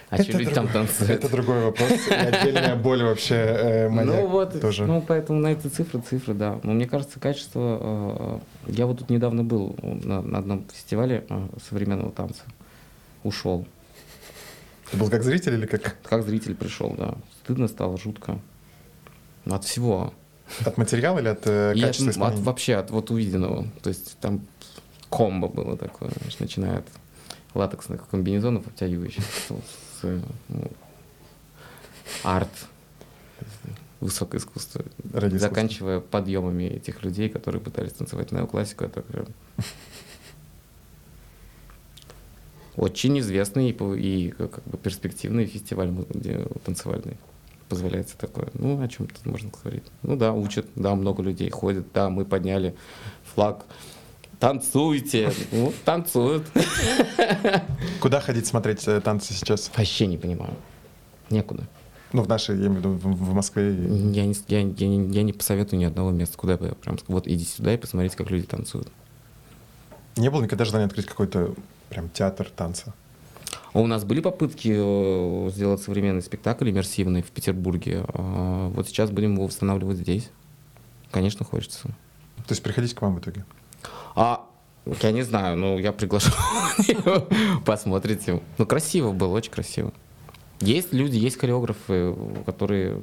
А 0.08 0.14
это 0.14 0.22
что 0.22 0.32
люди 0.32 0.44
друг... 0.44 0.54
там 0.54 0.68
танцуют? 0.68 1.10
Это 1.10 1.28
другой 1.28 1.64
вопрос. 1.64 1.90
И 2.08 2.14
отдельная 2.14 2.76
боль 2.82 3.02
вообще 3.02 3.34
э, 3.34 3.88
Ну 3.90 4.26
вот, 4.28 4.58
тоже. 4.58 4.86
ну 4.86 5.04
поэтому 5.06 5.40
на 5.40 5.48
эти 5.48 5.66
цифры, 5.66 6.00
цифры, 6.00 6.32
да. 6.32 6.58
Но 6.62 6.72
мне 6.72 6.86
кажется, 6.86 7.20
качество... 7.20 8.40
Э, 8.66 8.72
я 8.72 8.86
вот 8.86 9.00
тут 9.00 9.10
недавно 9.10 9.44
был 9.44 9.76
на, 9.82 10.22
на 10.22 10.38
одном 10.38 10.64
фестивале 10.72 11.26
э, 11.28 11.48
современного 11.68 12.10
танца. 12.10 12.40
Ушел. 13.22 13.66
Ты 14.90 14.96
был 14.96 15.10
как 15.10 15.22
зритель 15.22 15.54
или 15.54 15.66
как? 15.66 15.96
Как 16.02 16.24
зритель 16.24 16.54
пришел, 16.54 16.94
да. 16.96 17.14
Стыдно 17.44 17.68
стало, 17.68 17.98
жутко. 17.98 18.38
От 19.44 19.64
всего. 19.64 20.14
От 20.64 20.78
материала 20.78 21.18
или 21.18 21.28
от 21.28 21.46
э, 21.46 21.74
качества 21.78 22.28
от, 22.28 22.34
от, 22.34 22.40
Вообще 22.40 22.76
от 22.76 22.90
вот 22.90 23.10
увиденного. 23.10 23.66
То 23.82 23.88
есть 23.90 24.18
там 24.18 24.40
комбо 25.10 25.48
было 25.48 25.76
такое, 25.76 26.10
значит, 26.20 26.40
начиная 26.40 26.78
от 26.78 26.86
латексных 27.54 28.06
комбинезонов, 28.08 28.66
обтягивающих 28.66 29.24
с, 29.24 30.22
ну, 30.48 30.70
арт, 32.22 32.48
высокое 34.00 34.40
искусство, 34.40 34.84
Ради 35.12 35.36
заканчивая 35.36 36.00
подъемами 36.00 36.64
этих 36.64 37.02
людей, 37.02 37.28
которые 37.28 37.60
пытались 37.60 37.92
танцевать 37.92 38.32
неоклассику, 38.32 38.84
это 38.84 39.02
прям 39.02 39.26
очень 42.78 43.18
известный 43.18 43.70
и, 43.70 43.72
и 43.72 44.30
как 44.30 44.64
бы 44.64 44.78
перспективный 44.78 45.46
фестиваль 45.46 45.90
где, 46.10 46.46
танцевальный. 46.64 47.16
Позволяется 47.68 48.16
такое. 48.16 48.48
Ну, 48.54 48.80
о 48.80 48.88
чем 48.88 49.08
тут 49.08 49.26
можно 49.26 49.50
говорить? 49.50 49.84
Ну 50.02 50.16
да, 50.16 50.32
учат, 50.32 50.66
да, 50.74 50.94
много 50.94 51.22
людей 51.22 51.50
ходят, 51.50 51.86
да, 51.92 52.08
мы 52.08 52.24
подняли 52.24 52.74
флаг 53.34 53.66
танцуйте. 54.38 55.32
Ну, 55.52 55.72
танцуют. 55.84 56.46
Куда 58.00 58.20
ходить 58.20 58.46
смотреть 58.46 58.86
э, 58.86 59.00
танцы 59.00 59.34
сейчас? 59.34 59.70
Вообще 59.76 60.06
не 60.06 60.16
понимаю. 60.16 60.54
Некуда. 61.30 61.64
Ну, 62.12 62.22
в 62.22 62.28
нашей, 62.28 62.58
я 62.58 62.66
имею 62.68 62.74
в 62.74 62.78
виду, 62.78 62.90
в, 62.94 63.34
Москве. 63.34 63.74
Я 63.74 64.24
не, 64.24 64.34
я, 64.48 64.60
я 64.60 65.02
я 65.10 65.22
не 65.22 65.32
посоветую 65.32 65.78
ни 65.80 65.84
одного 65.84 66.10
места, 66.10 66.38
куда 66.38 66.56
бы 66.56 66.66
я 66.66 66.72
прям... 66.72 66.96
Вот 67.06 67.26
иди 67.26 67.44
сюда 67.44 67.74
и 67.74 67.76
посмотрите, 67.76 68.16
как 68.16 68.30
люди 68.30 68.46
танцуют. 68.46 68.88
Не 70.16 70.30
было 70.30 70.42
никогда 70.42 70.64
желания 70.64 70.86
открыть 70.86 71.06
какой-то 71.06 71.54
прям 71.88 72.08
театр 72.08 72.48
танца? 72.54 72.94
А 73.72 73.80
У 73.80 73.86
нас 73.86 74.04
были 74.04 74.20
попытки 74.20 74.74
э, 74.74 75.50
сделать 75.50 75.82
современный 75.82 76.22
спектакль 76.22 76.70
иммерсивный 76.70 77.22
в 77.22 77.30
Петербурге. 77.30 78.04
А 78.08 78.68
Вот 78.70 78.88
сейчас 78.88 79.10
будем 79.10 79.34
его 79.34 79.46
восстанавливать 79.46 79.98
здесь. 79.98 80.30
Конечно, 81.10 81.44
хочется. 81.44 81.88
То 82.36 82.52
есть 82.52 82.62
приходите 82.62 82.94
к 82.94 83.02
вам 83.02 83.16
в 83.16 83.20
итоге? 83.20 83.44
А 84.14 84.46
я 85.02 85.12
не 85.12 85.22
знаю, 85.22 85.56
ну 85.56 85.78
я 85.78 85.92
приглашу. 85.92 86.32
Посмотрите. 87.66 88.40
Ну, 88.56 88.66
красиво 88.66 89.12
было, 89.12 89.34
очень 89.34 89.52
красиво. 89.52 89.92
Есть 90.60 90.92
люди, 90.92 91.16
есть 91.16 91.38
хореографы, 91.38 92.16
которые 92.46 93.02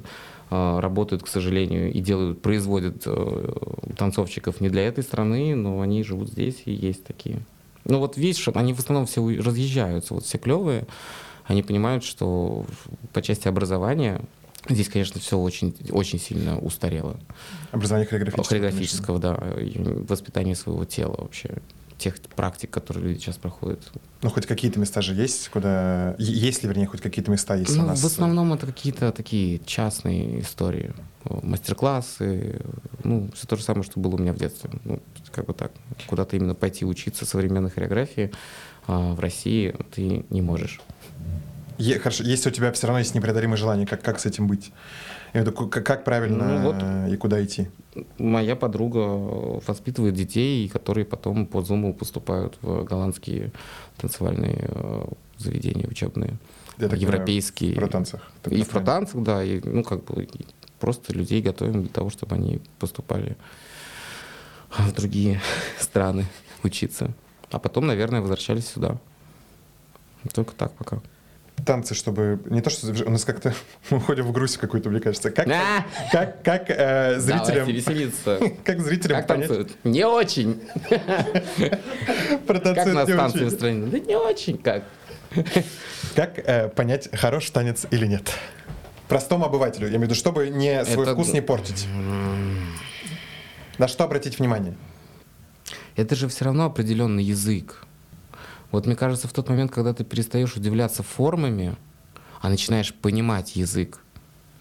э, 0.50 0.78
работают, 0.80 1.22
к 1.22 1.28
сожалению, 1.28 1.92
и 1.92 2.00
делают, 2.00 2.42
производят 2.42 3.02
э, 3.06 3.52
танцовщиков 3.96 4.60
не 4.60 4.68
для 4.68 4.86
этой 4.86 5.04
страны, 5.04 5.54
но 5.54 5.80
они 5.80 6.02
живут 6.02 6.28
здесь 6.28 6.62
и 6.66 6.72
есть 6.72 7.04
такие. 7.04 7.40
Ну 7.88 7.98
вот 7.98 8.16
видишь, 8.16 8.42
что 8.42 8.52
они 8.52 8.72
в 8.72 8.78
основном 8.78 9.06
все 9.06 9.26
разъезжаются, 9.40 10.14
вот 10.14 10.24
все 10.24 10.38
клевые, 10.38 10.86
они 11.44 11.62
понимают, 11.62 12.04
что 12.04 12.66
по 13.12 13.22
части 13.22 13.46
образования 13.46 14.20
здесь, 14.68 14.88
конечно, 14.88 15.20
все 15.20 15.38
очень, 15.38 15.74
очень 15.90 16.18
сильно 16.18 16.58
устарело. 16.58 17.16
Образование 17.70 18.06
хореографического. 18.06 18.48
Хореографического, 18.48 19.18
да, 19.18 19.36
и 19.60 19.78
воспитание 19.78 20.56
своего 20.56 20.84
тела 20.84 21.14
вообще, 21.18 21.58
тех 21.98 22.20
практик, 22.20 22.70
которые 22.70 23.08
люди 23.08 23.20
сейчас 23.20 23.36
проходят. 23.36 23.80
Ну, 24.22 24.30
хоть 24.30 24.46
какие-то 24.46 24.78
места 24.78 25.00
же 25.02 25.14
есть, 25.14 25.48
куда... 25.48 26.14
Есть 26.18 26.62
ли, 26.62 26.68
вернее, 26.68 26.86
хоть 26.86 27.00
какие-то 27.00 27.30
места, 27.30 27.54
если 27.54 27.76
Ну, 27.78 27.84
у 27.84 27.86
нас... 27.86 28.02
в 28.02 28.06
основном 28.06 28.52
это 28.52 28.66
какие-то 28.66 29.12
такие 29.12 29.60
частные 29.64 30.40
истории, 30.40 30.92
мастер-классы, 31.24 32.60
ну, 33.02 33.30
все 33.34 33.46
то 33.46 33.56
же 33.56 33.62
самое, 33.62 33.84
что 33.84 34.00
было 34.00 34.16
у 34.16 34.18
меня 34.18 34.32
в 34.32 34.36
детстве. 34.36 34.70
Ну, 34.84 35.00
как 35.32 35.46
бы 35.46 35.54
так. 35.54 35.72
Куда-то 36.06 36.36
именно 36.36 36.54
пойти 36.54 36.84
учиться 36.84 37.24
современной 37.24 37.70
хореографии 37.70 38.30
а, 38.86 39.14
в 39.14 39.20
России 39.20 39.74
ты 39.94 40.24
не 40.30 40.42
можешь. 40.42 40.80
Е- 41.78 41.98
хорошо, 41.98 42.24
если 42.24 42.48
у 42.48 42.52
тебя 42.52 42.72
все 42.72 42.86
равно 42.86 42.98
есть 43.00 43.14
непреодолимое 43.14 43.56
желание, 43.56 43.86
как, 43.86 44.02
как 44.02 44.18
с 44.18 44.26
этим 44.26 44.46
быть? 44.46 44.72
Я 45.34 45.40
виду, 45.40 45.52
как, 45.52 45.84
как 45.84 46.04
правильно 46.04 46.44
Ну, 46.58 46.62
вот. 46.62 46.76
э, 46.80 47.10
и 47.12 47.16
куда 47.16 47.42
идти? 47.44 47.68
Моя 48.18 48.56
подруга 48.56 49.00
воспитывает 49.66 50.14
детей, 50.14 50.68
которые 50.68 51.04
потом 51.04 51.46
по 51.46 51.62
Зуму 51.62 51.92
поступают 51.94 52.56
в 52.62 52.84
голландские 52.84 53.52
танцевальные 53.98 54.68
э, 54.68 55.04
заведения 55.38 55.86
учебные, 55.88 56.36
Я 56.78 56.86
европейские. 56.86 57.72
понимаю, 57.72 57.88
Про 57.90 57.92
танцах. 57.98 58.30
И 58.50 58.62
в 58.62 58.68
правильно. 58.68 58.86
танцах, 58.86 59.22
да, 59.22 59.44
и, 59.44 59.60
ну, 59.64 59.82
как 59.82 60.04
бы 60.04 60.28
просто 60.80 61.12
людей 61.12 61.42
готовим 61.42 61.82
для 61.82 61.90
того, 61.90 62.10
чтобы 62.10 62.36
они 62.36 62.60
поступали 62.78 63.36
в 64.70 64.92
другие 64.92 65.40
страны 65.78 66.26
учиться. 66.62 67.12
А 67.50 67.58
потом, 67.58 67.86
наверное, 67.86 68.20
возвращались 68.20 68.66
сюда. 68.68 68.96
Только 70.34 70.54
так 70.54 70.72
пока. 70.72 71.00
Танцы, 71.64 71.94
чтобы... 71.94 72.40
Не 72.50 72.60
то, 72.60 72.70
что... 72.70 72.88
У 73.06 73.10
нас 73.10 73.24
как-то... 73.24 73.54
Мы 73.90 73.96
уходим 73.98 74.24
в 74.26 74.32
грусть 74.32 74.58
какую-то, 74.58 74.90
мне 74.90 75.00
кажется. 75.00 75.30
Как, 75.30 75.48
А! 75.48 75.84
как, 76.12 76.42
как 76.42 76.66
э, 76.68 77.18
зрителям... 77.18 77.66
Веселиться. 77.68 78.38
Как 78.64 78.80
зрителям 78.80 79.18
Как 79.18 79.26
понять 79.26 79.48
танцуют? 79.48 79.72
Не 79.84 80.04
очень. 80.04 80.60
про 82.46 82.60
Как 82.60 82.62
танцы 82.62 82.92
нас 82.92 83.08
танцы 83.08 83.44
настроены? 83.44 83.86
Да 83.86 83.98
не 83.98 84.16
очень 84.16 84.58
как. 84.58 84.84
Как 86.14 86.38
э, 86.38 86.68
понять, 86.68 87.08
хорош 87.12 87.50
танец 87.50 87.86
или 87.90 88.06
нет? 88.06 88.32
Простому 89.08 89.46
обывателю, 89.46 89.84
я 89.86 89.90
имею 89.96 90.00
в 90.00 90.04
виду, 90.04 90.14
чтобы 90.14 90.48
не 90.50 90.84
свой 90.84 91.04
Это- 91.04 91.14
вкус 91.14 91.32
не 91.32 91.40
портить. 91.40 91.86
На 93.78 93.88
что 93.88 94.04
обратить 94.04 94.38
внимание? 94.38 94.74
Это 95.96 96.14
же 96.14 96.28
все 96.28 96.44
равно 96.44 96.66
определенный 96.66 97.24
язык. 97.24 97.85
Вот 98.72 98.86
мне 98.86 98.96
кажется, 98.96 99.28
в 99.28 99.32
тот 99.32 99.48
момент, 99.48 99.70
когда 99.70 99.94
ты 99.94 100.04
перестаешь 100.04 100.56
удивляться 100.56 101.02
формами, 101.02 101.76
а 102.40 102.48
начинаешь 102.48 102.92
понимать 102.94 103.56
язык 103.56 104.00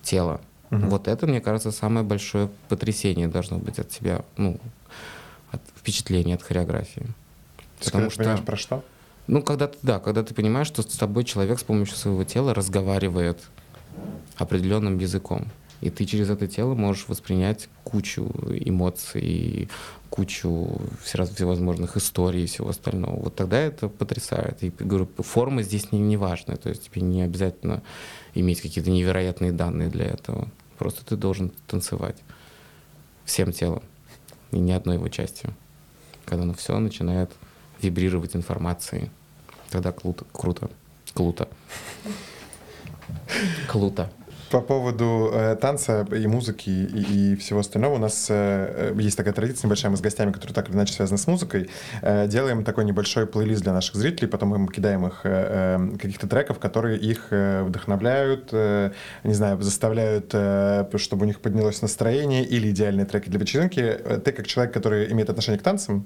тела, 0.04 0.42
Мгм. 0.70 0.90
вот 0.90 1.08
это, 1.08 1.28
мне 1.28 1.42
кажется, 1.42 1.72
самое 1.72 2.06
большое 2.06 2.50
потрясение 2.70 3.28
должно 3.28 3.58
быть 3.58 3.80
от 3.80 3.90
тебя, 3.90 4.24
ну, 4.38 4.60
от 5.52 5.62
впечатления 5.76 6.36
от 6.36 6.44
хореографии. 6.44 7.08
Ты 7.80 7.86
Потому 7.86 8.10
что- 8.10 8.20
понимаешь, 8.20 8.42
про 8.46 8.58
что? 8.58 8.84
Ну, 9.28 9.42
когда 9.42 9.68
ты, 9.68 9.78
да, 9.82 10.00
когда 10.00 10.24
ты 10.24 10.34
понимаешь, 10.34 10.68
что 10.68 10.82
с 10.84 10.86
тобой 10.98 11.24
человек 11.24 11.60
с 11.60 11.64
помощью 11.64 11.96
своего 11.98 12.24
тела 12.24 12.54
разговаривает 12.54 13.42
определенным 14.38 14.98
языком. 15.00 15.48
И 15.82 15.90
ты 15.90 16.06
через 16.06 16.30
это 16.30 16.48
тело 16.48 16.74
можешь 16.74 17.08
воспринять 17.08 17.70
кучу 17.84 18.24
эмоций, 18.50 19.70
кучу 20.10 20.82
всевозможных 21.04 21.98
историй 21.98 22.44
и 22.44 22.48
всего 22.48 22.70
остального. 22.70 23.20
Вот 23.20 23.36
тогда 23.36 23.60
это 23.60 23.90
потрясает. 23.90 24.64
И 24.64 24.70
говорю, 24.70 25.10
форма 25.18 25.62
здесь 25.62 25.92
не, 25.92 26.00
не 26.00 26.18
важна. 26.18 26.56
То 26.56 26.70
есть 26.70 26.90
тебе 26.90 27.02
не 27.02 27.22
обязательно 27.22 27.84
иметь 28.34 28.62
какие-то 28.62 28.90
невероятные 28.90 29.52
данные 29.52 29.90
для 29.90 30.06
этого. 30.06 30.50
Просто 30.78 31.06
ты 31.06 31.18
должен 31.18 31.52
танцевать 31.68 32.18
всем 33.26 33.52
телом 33.52 33.84
и 34.52 34.60
ни 34.60 34.72
одной 34.72 34.96
его 34.96 35.10
частью. 35.10 35.54
Когда 36.26 36.44
оно 36.44 36.54
все 36.54 36.78
начинает 36.80 37.32
вибрировать 37.82 38.36
информацией, 38.36 39.12
тогда 39.70 39.92
круто. 39.92 40.26
Круто. 40.32 40.70
Круто. 41.14 41.48
Круто. 43.68 44.10
По 44.52 44.62
поводу 44.62 45.32
э, 45.34 45.56
танца 45.60 46.06
и 46.12 46.28
музыки 46.28 46.70
и, 46.70 47.34
и 47.34 47.36
всего 47.36 47.60
остального 47.60 47.96
у 47.96 47.98
нас 47.98 48.28
э, 48.30 48.94
э, 48.96 49.02
есть 49.02 49.18
такая 49.18 49.34
традиция 49.34 49.68
небольшая, 49.68 49.90
мы 49.90 49.98
с 49.98 50.02
гостями, 50.02 50.32
которые 50.32 50.54
так 50.54 50.70
или 50.70 50.76
иначе 50.76 50.94
связаны 50.94 51.18
с 51.18 51.28
музыкой, 51.28 51.70
э, 52.02 52.28
делаем 52.28 52.64
такой 52.64 52.86
небольшой 52.86 53.26
плейлист 53.26 53.64
для 53.64 53.74
наших 53.74 53.96
зрителей, 53.96 54.28
потом 54.28 54.50
мы 54.50 54.72
кидаем 54.72 55.08
их 55.08 55.22
э, 55.24 55.78
э, 55.80 55.98
каких-то 55.98 56.28
треков, 56.28 56.60
которые 56.60 57.00
их 57.00 57.28
э, 57.32 57.64
вдохновляют, 57.64 58.50
э, 58.52 58.92
не 59.24 59.34
знаю, 59.34 59.62
заставляют, 59.62 60.30
э, 60.34 60.86
чтобы 60.98 61.24
у 61.24 61.26
них 61.26 61.42
поднялось 61.42 61.82
настроение 61.82 62.46
или 62.46 62.70
идеальные 62.70 63.06
треки 63.06 63.30
для 63.30 63.40
вечеринки. 63.40 63.98
Ты 64.24 64.32
как 64.32 64.48
человек, 64.48 64.74
который 64.74 65.12
имеет 65.12 65.30
отношение 65.30 65.60
к 65.60 65.64
танцам, 65.64 66.06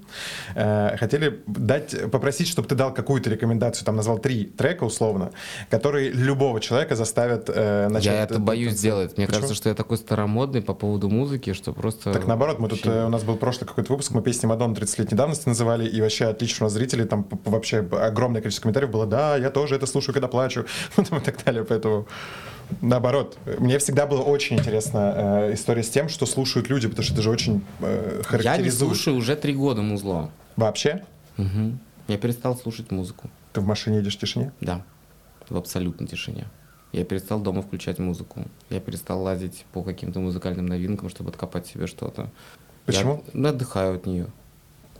э, 0.54 0.96
хотели 0.96 1.40
дать, 1.46 2.10
попросить, 2.10 2.48
чтобы 2.48 2.68
ты 2.68 2.74
дал 2.74 2.94
какую-то 2.94 3.30
рекомендацию, 3.30 3.84
там 3.84 3.96
назвал 3.96 4.18
три 4.18 4.44
трека 4.44 4.84
условно, 4.84 5.30
которые 5.68 6.10
любого 6.10 6.60
человека 6.60 6.96
заставят 6.96 7.48
э, 7.48 7.88
начать 7.88 8.14
Я 8.14 8.22
это 8.30 8.39
боюсь 8.44 8.72
сделать. 8.74 9.16
Мне 9.16 9.26
Почему? 9.26 9.40
кажется, 9.42 9.54
что 9.54 9.68
я 9.68 9.74
такой 9.74 9.96
старомодный 9.96 10.62
по 10.62 10.74
поводу 10.74 11.08
музыки, 11.08 11.52
что 11.52 11.72
просто... 11.72 12.12
Так 12.12 12.26
наоборот, 12.26 12.58
мы 12.58 12.68
тут, 12.68 12.84
вообще- 12.84 13.00
э, 13.02 13.06
у 13.06 13.08
нас 13.08 13.22
был 13.24 13.36
прошлый 13.36 13.68
какой-то 13.68 13.92
выпуск, 13.92 14.12
мы 14.12 14.22
песни 14.22 14.46
Мадонны 14.46 14.74
30-летней 14.74 15.16
давности 15.16 15.48
называли, 15.48 15.88
и 15.88 16.00
вообще 16.00 16.26
отлично 16.26 16.64
у 16.64 16.66
нас 16.66 16.72
зрители, 16.72 17.04
там 17.04 17.26
вообще 17.44 17.78
огромное 17.78 18.40
количество 18.40 18.62
комментариев 18.64 18.90
было, 18.90 19.06
да, 19.06 19.36
я 19.36 19.50
тоже 19.50 19.76
это 19.76 19.86
слушаю, 19.86 20.12
когда 20.14 20.28
плачу, 20.28 20.64
и 20.96 21.02
так 21.02 21.44
далее, 21.44 21.64
поэтому 21.64 22.06
наоборот. 22.80 23.38
Мне 23.58 23.78
всегда 23.78 24.06
было 24.06 24.22
очень 24.22 24.58
интересна 24.58 25.14
э, 25.48 25.54
история 25.54 25.82
с 25.82 25.90
тем, 25.90 26.08
что 26.08 26.26
слушают 26.26 26.68
люди, 26.68 26.88
потому 26.88 27.04
что 27.04 27.14
это 27.14 27.22
же 27.22 27.30
очень 27.30 27.64
э, 27.80 28.10
Я 28.12 28.16
не 28.18 28.22
характеризует. 28.24 28.74
слушаю 28.92 29.16
уже 29.16 29.36
три 29.36 29.54
года 29.54 29.82
музло. 29.82 30.30
Вообще? 30.56 31.04
Мгм. 31.36 31.78
Я 32.08 32.18
перестал 32.18 32.56
слушать 32.56 32.90
музыку. 32.90 33.30
Ты 33.52 33.60
в 33.60 33.66
машине 33.66 33.98
едешь 33.98 34.16
в 34.16 34.20
тишине? 34.20 34.52
Да. 34.60 34.84
В 35.48 35.56
абсолютной 35.56 36.06
тишине. 36.06 36.46
Я 36.92 37.04
перестал 37.04 37.40
дома 37.40 37.62
включать 37.62 37.98
музыку. 37.98 38.44
Я 38.68 38.80
перестал 38.80 39.22
лазить 39.22 39.64
по 39.72 39.82
каким-то 39.82 40.20
музыкальным 40.20 40.66
новинкам, 40.66 41.08
чтобы 41.08 41.30
откопать 41.30 41.66
себе 41.66 41.86
что-то. 41.86 42.30
Почему? 42.86 43.22
Я 43.26 43.30
ну, 43.32 43.48
отдыхаю 43.48 43.96
от 43.96 44.06
нее. 44.06 44.26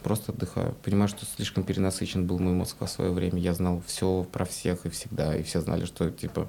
Просто 0.02 0.32
отдыхаю. 0.32 0.74
Понимаю, 0.84 1.08
что 1.08 1.26
слишком 1.26 1.64
перенасыщен 1.64 2.26
был 2.26 2.38
мой 2.38 2.52
мозг 2.52 2.76
в 2.80 2.86
свое 2.86 3.10
время. 3.10 3.38
Я 3.40 3.54
знал 3.54 3.82
все 3.86 4.24
про 4.30 4.44
всех 4.44 4.86
и 4.86 4.88
всегда. 4.90 5.36
И 5.36 5.42
все 5.42 5.60
знали, 5.60 5.84
что 5.84 6.10
типа 6.10 6.48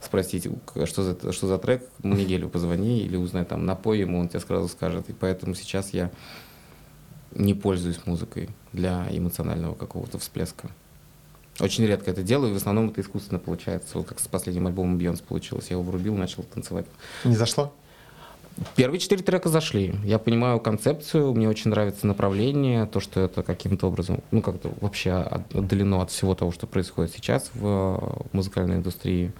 спросить, 0.00 0.46
у- 0.46 0.86
что 0.86 1.02
за, 1.02 1.32
что 1.32 1.46
за 1.46 1.58
трек, 1.58 1.88
Мигелю 2.02 2.48
позвони 2.48 3.00
или 3.00 3.16
узнай 3.16 3.44
там, 3.44 3.66
напой 3.66 3.98
ему, 3.98 4.18
он 4.18 4.28
тебе 4.28 4.40
сразу 4.40 4.68
скажет. 4.68 5.10
И 5.10 5.12
поэтому 5.12 5.54
сейчас 5.54 5.90
я 5.90 6.10
не 7.32 7.54
пользуюсь 7.54 8.00
музыкой 8.06 8.48
для 8.72 9.06
эмоционального 9.10 9.74
какого-то 9.74 10.18
всплеска. 10.18 10.70
Очень 11.60 11.86
редко 11.86 12.10
это 12.10 12.22
делаю, 12.22 12.54
в 12.54 12.56
основном 12.56 12.88
это 12.90 13.00
искусственно 13.00 13.38
получается. 13.40 13.98
Вот 13.98 14.06
как 14.06 14.20
с 14.20 14.28
последним 14.28 14.66
альбомом 14.68 14.96
Бьонс 14.98 15.20
получилось. 15.20 15.66
Я 15.70 15.74
его 15.74 15.82
врубил, 15.82 16.14
начал 16.16 16.42
танцевать. 16.44 16.86
Не 17.24 17.34
зашло? 17.34 17.72
Первые 18.74 18.98
четыре 18.98 19.22
трека 19.22 19.48
зашли. 19.48 19.94
Я 20.04 20.18
понимаю 20.18 20.58
концепцию, 20.60 21.32
мне 21.32 21.48
очень 21.48 21.70
нравится 21.70 22.06
направление, 22.08 22.86
то, 22.86 22.98
что 23.00 23.20
это 23.20 23.42
каким-то 23.44 23.86
образом, 23.86 24.20
ну, 24.32 24.42
как-то 24.42 24.72
вообще 24.80 25.12
от- 25.12 25.54
отдалено 25.54 26.02
от 26.02 26.10
всего 26.10 26.34
того, 26.34 26.50
что 26.50 26.66
происходит 26.66 27.12
сейчас 27.12 27.50
в 27.54 27.64
э, 27.64 28.26
музыкальной 28.32 28.76
индустрии. 28.76 29.32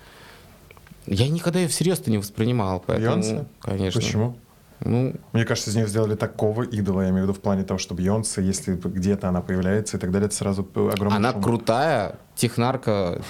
Я 1.06 1.28
никогда 1.28 1.58
ее 1.58 1.68
всерьез-то 1.68 2.10
не 2.10 2.18
воспринимал, 2.18 2.82
поэтому, 2.86 3.22
Бейонсе? 3.22 3.46
конечно. 3.60 4.00
Почему? 4.00 4.36
Ну, 4.80 5.14
Мне 5.32 5.44
кажется, 5.44 5.70
из 5.70 5.76
нее 5.76 5.88
сделали 5.88 6.14
такого 6.14 6.62
идола, 6.62 7.02
я 7.02 7.10
имею 7.10 7.24
в 7.24 7.28
виду 7.28 7.32
в 7.32 7.40
плане 7.40 7.64
того, 7.64 7.78
что 7.78 7.94
Бьонсе, 7.94 8.42
если 8.42 8.74
где-то 8.74 9.28
она 9.28 9.40
появляется 9.40 9.96
и 9.96 10.00
так 10.00 10.12
далее, 10.12 10.26
это 10.26 10.36
сразу 10.36 10.62
огромный 10.62 11.16
она 11.16 11.32
шум. 11.32 11.42
крутая, 11.42 12.18
технарка, 12.36 13.20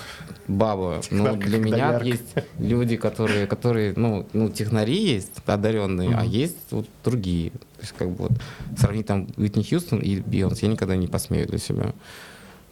баба. 0.47 1.01
Ну, 1.11 1.37
для 1.37 1.59
меня 1.59 1.89
доярка. 1.89 2.07
есть 2.07 2.35
люди, 2.59 2.97
которые, 2.97 3.47
которые, 3.47 3.95
ну, 3.97 4.27
ну, 4.33 4.51
технари 4.51 4.97
есть 4.97 5.33
одаренные, 5.47 6.15
а 6.15 6.25
есть 6.25 6.57
вот 6.71 6.87
другие. 7.03 7.51
То 7.51 7.81
есть, 7.81 7.95
как 7.97 8.11
бы 8.11 8.29
вот 8.29 8.33
сравнить 8.77 9.07
там 9.07 9.29
Уитни 9.37 9.63
Хьюстон 9.63 10.01
и 10.01 10.21
Бейонсе 10.21 10.67
я 10.67 10.73
никогда 10.73 10.97
не 10.97 11.07
посмею 11.07 11.47
для 11.47 11.59
себя. 11.59 11.93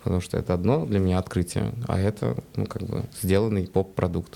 Потому 0.02 0.20
что 0.20 0.36
это 0.36 0.54
одно 0.54 0.86
для 0.86 1.00
меня 1.00 1.18
открытие, 1.18 1.72
а 1.88 1.98
это, 1.98 2.36
ну, 2.54 2.66
как 2.66 2.82
бы, 2.82 3.04
сделанный 3.22 3.66
поп-продукт. 3.66 4.34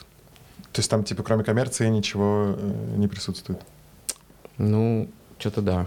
То 0.72 0.78
есть 0.78 0.90
там, 0.90 1.04
типа, 1.04 1.22
кроме 1.22 1.44
коммерции 1.44 1.88
ничего 1.88 2.56
э, 2.56 2.94
не 2.96 3.06
присутствует. 3.06 3.60
Ну, 4.60 5.08
что-то 5.38 5.62
да. 5.62 5.86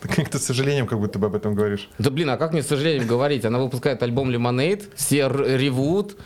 Ты 0.00 0.08
как-то 0.08 0.38
с 0.38 0.44
сожалением 0.44 0.86
как 0.86 0.98
будто 0.98 1.18
бы 1.18 1.26
об 1.26 1.34
этом 1.34 1.54
говоришь. 1.54 1.90
Да 1.98 2.10
блин, 2.10 2.30
а 2.30 2.38
как 2.38 2.52
мне 2.52 2.62
с 2.62 2.66
сожалением 2.66 3.06
говорить? 3.06 3.44
Она 3.44 3.58
выпускает 3.58 4.02
альбом 4.02 4.30
Lemonade, 4.30 4.82
все 4.94 5.28
ревут, 5.28 6.12
э, 6.12 6.16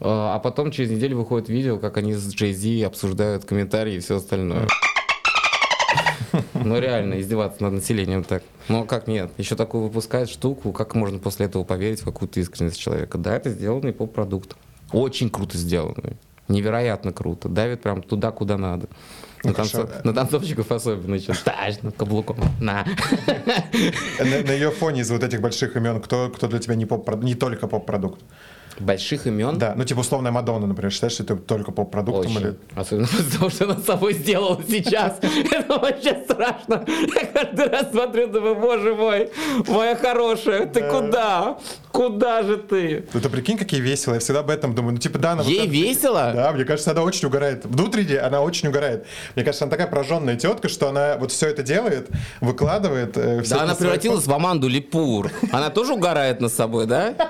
а 0.00 0.38
потом 0.38 0.70
через 0.70 0.90
неделю 0.90 1.18
выходит 1.18 1.50
видео, 1.50 1.78
как 1.78 1.98
они 1.98 2.14
с 2.14 2.32
Джей 2.32 2.54
Зи 2.54 2.82
обсуждают 2.82 3.44
комментарии 3.44 3.96
и 3.96 4.00
все 4.00 4.16
остальное. 4.16 4.66
Ну 6.54 6.78
реально, 6.80 7.20
издеваться 7.20 7.62
над 7.62 7.74
населением 7.74 8.24
так. 8.24 8.42
Ну 8.68 8.84
а 8.84 8.86
как 8.86 9.06
нет? 9.06 9.30
Еще 9.36 9.54
такую 9.54 9.84
выпускает 9.84 10.30
штуку, 10.30 10.72
как 10.72 10.94
можно 10.94 11.18
после 11.18 11.46
этого 11.46 11.64
поверить 11.64 12.00
в 12.00 12.04
какую-то 12.04 12.40
искренность 12.40 12.80
человека? 12.80 13.18
Да, 13.18 13.36
это 13.36 13.50
сделанный 13.50 13.92
поп-продукт. 13.92 14.56
Очень 14.90 15.28
круто 15.28 15.58
сделанный. 15.58 16.16
Невероятно 16.48 17.12
круто. 17.12 17.50
Давит 17.50 17.82
прям 17.82 18.02
туда, 18.02 18.30
куда 18.30 18.56
надо. 18.56 18.88
На, 19.44 19.50
Ну, 19.50 19.54
хорошо. 19.54 19.78
танцов- 19.82 20.04
на 20.04 20.12
танцовщиков 20.14 20.70
особенно 20.72 21.14
еще. 21.16 21.34
Тащ, 21.34 21.76
на 21.82 21.90
каблуком. 21.90 22.36
На. 22.60 22.84
На, 24.18 24.24
на 24.46 24.52
ее 24.52 24.70
фоне 24.70 25.00
из 25.00 25.10
вот 25.10 25.22
этих 25.24 25.40
больших 25.40 25.76
имен, 25.76 26.00
кто, 26.00 26.30
кто 26.30 26.46
для 26.48 26.58
тебя 26.58 26.74
не, 26.76 26.86
поп 26.86 27.08
не 27.22 27.34
только 27.34 27.66
поп-продукт? 27.66 28.20
Больших 28.78 29.26
имен. 29.26 29.58
Да, 29.58 29.74
ну 29.76 29.84
типа 29.84 30.00
условная 30.00 30.32
Мадонна, 30.32 30.66
например, 30.66 30.90
считаешь, 30.92 31.12
что 31.14 31.22
это 31.24 31.36
только 31.36 31.72
поп-продуктом? 31.72 32.32
Очень. 32.36 32.40
Или... 32.40 32.54
Особенно 32.74 33.08
того, 33.38 33.50
что 33.50 33.64
она 33.64 33.76
с 33.76 33.84
собой 33.84 34.14
сделала 34.14 34.60
сейчас. 34.66 35.18
Это 35.52 35.78
вообще 35.78 36.22
страшно. 36.24 36.84
Я 36.86 37.26
каждый 37.26 37.66
раз 37.68 37.90
смотрю, 37.90 38.28
думаю, 38.28 38.54
боже 38.56 38.94
мой, 38.94 39.30
моя 39.68 39.94
хорошая, 39.94 40.66
ты 40.66 40.80
Да. 40.80 40.88
куда? 40.90 41.58
Куда 41.92 42.42
же 42.42 42.56
ты? 42.56 43.04
Ну 43.12 43.20
ты 43.20 43.28
прикинь, 43.28 43.58
какие 43.58 43.80
весело. 43.80 44.14
Я 44.14 44.20
всегда 44.20 44.40
об 44.40 44.48
этом 44.48 44.74
думаю. 44.74 44.94
Ну 44.94 44.98
типа 44.98 45.18
да, 45.18 45.32
она 45.32 45.42
Ей 45.42 45.66
весело? 45.66 46.32
Да, 46.34 46.50
мне 46.52 46.64
кажется, 46.64 46.90
она 46.92 47.02
очень 47.02 47.28
угорает. 47.28 47.66
Внутренне 47.66 48.18
она 48.18 48.40
очень 48.40 48.68
угорает. 48.70 49.04
Мне 49.36 49.44
кажется, 49.44 49.64
она 49.66 49.70
такая 49.70 49.86
прожженная 49.86 50.36
тетка, 50.36 50.68
что 50.68 50.88
она 50.88 51.16
вот 51.18 51.30
все 51.32 51.48
это 51.48 51.62
делает, 51.62 52.08
выкладывает. 52.40 53.16
э, 53.18 53.42
Да 53.48 53.62
она 53.62 53.74
превратилась 53.74 54.26
в 54.26 54.32
Аманду 54.32 54.68
Липур. 54.68 55.30
Она 55.52 55.68
тоже 55.68 55.92
угорает 55.92 56.40
над 56.40 56.52
собой, 56.52 56.86
да? 56.86 57.14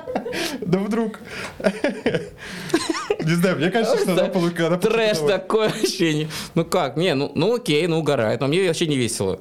Да 0.60 0.78
вдруг. 0.78 1.18
Не 3.24 3.34
знаю, 3.34 3.56
мне 3.56 3.70
кажется, 3.70 3.98
что 3.98 4.12
она 4.12 4.24
получ- 4.28 4.60
она 4.66 4.78
Трэш 4.78 5.18
получила- 5.18 5.28
такое 5.28 5.68
ощущение. 5.68 6.28
Ну 6.54 6.64
как? 6.64 6.96
Не, 6.96 7.14
ну, 7.14 7.30
ну 7.34 7.54
окей, 7.54 7.86
ну 7.86 7.98
угорает. 7.98 8.40
Но 8.40 8.48
мне 8.48 8.66
вообще 8.66 8.86
не 8.86 8.96
весело. 8.96 9.40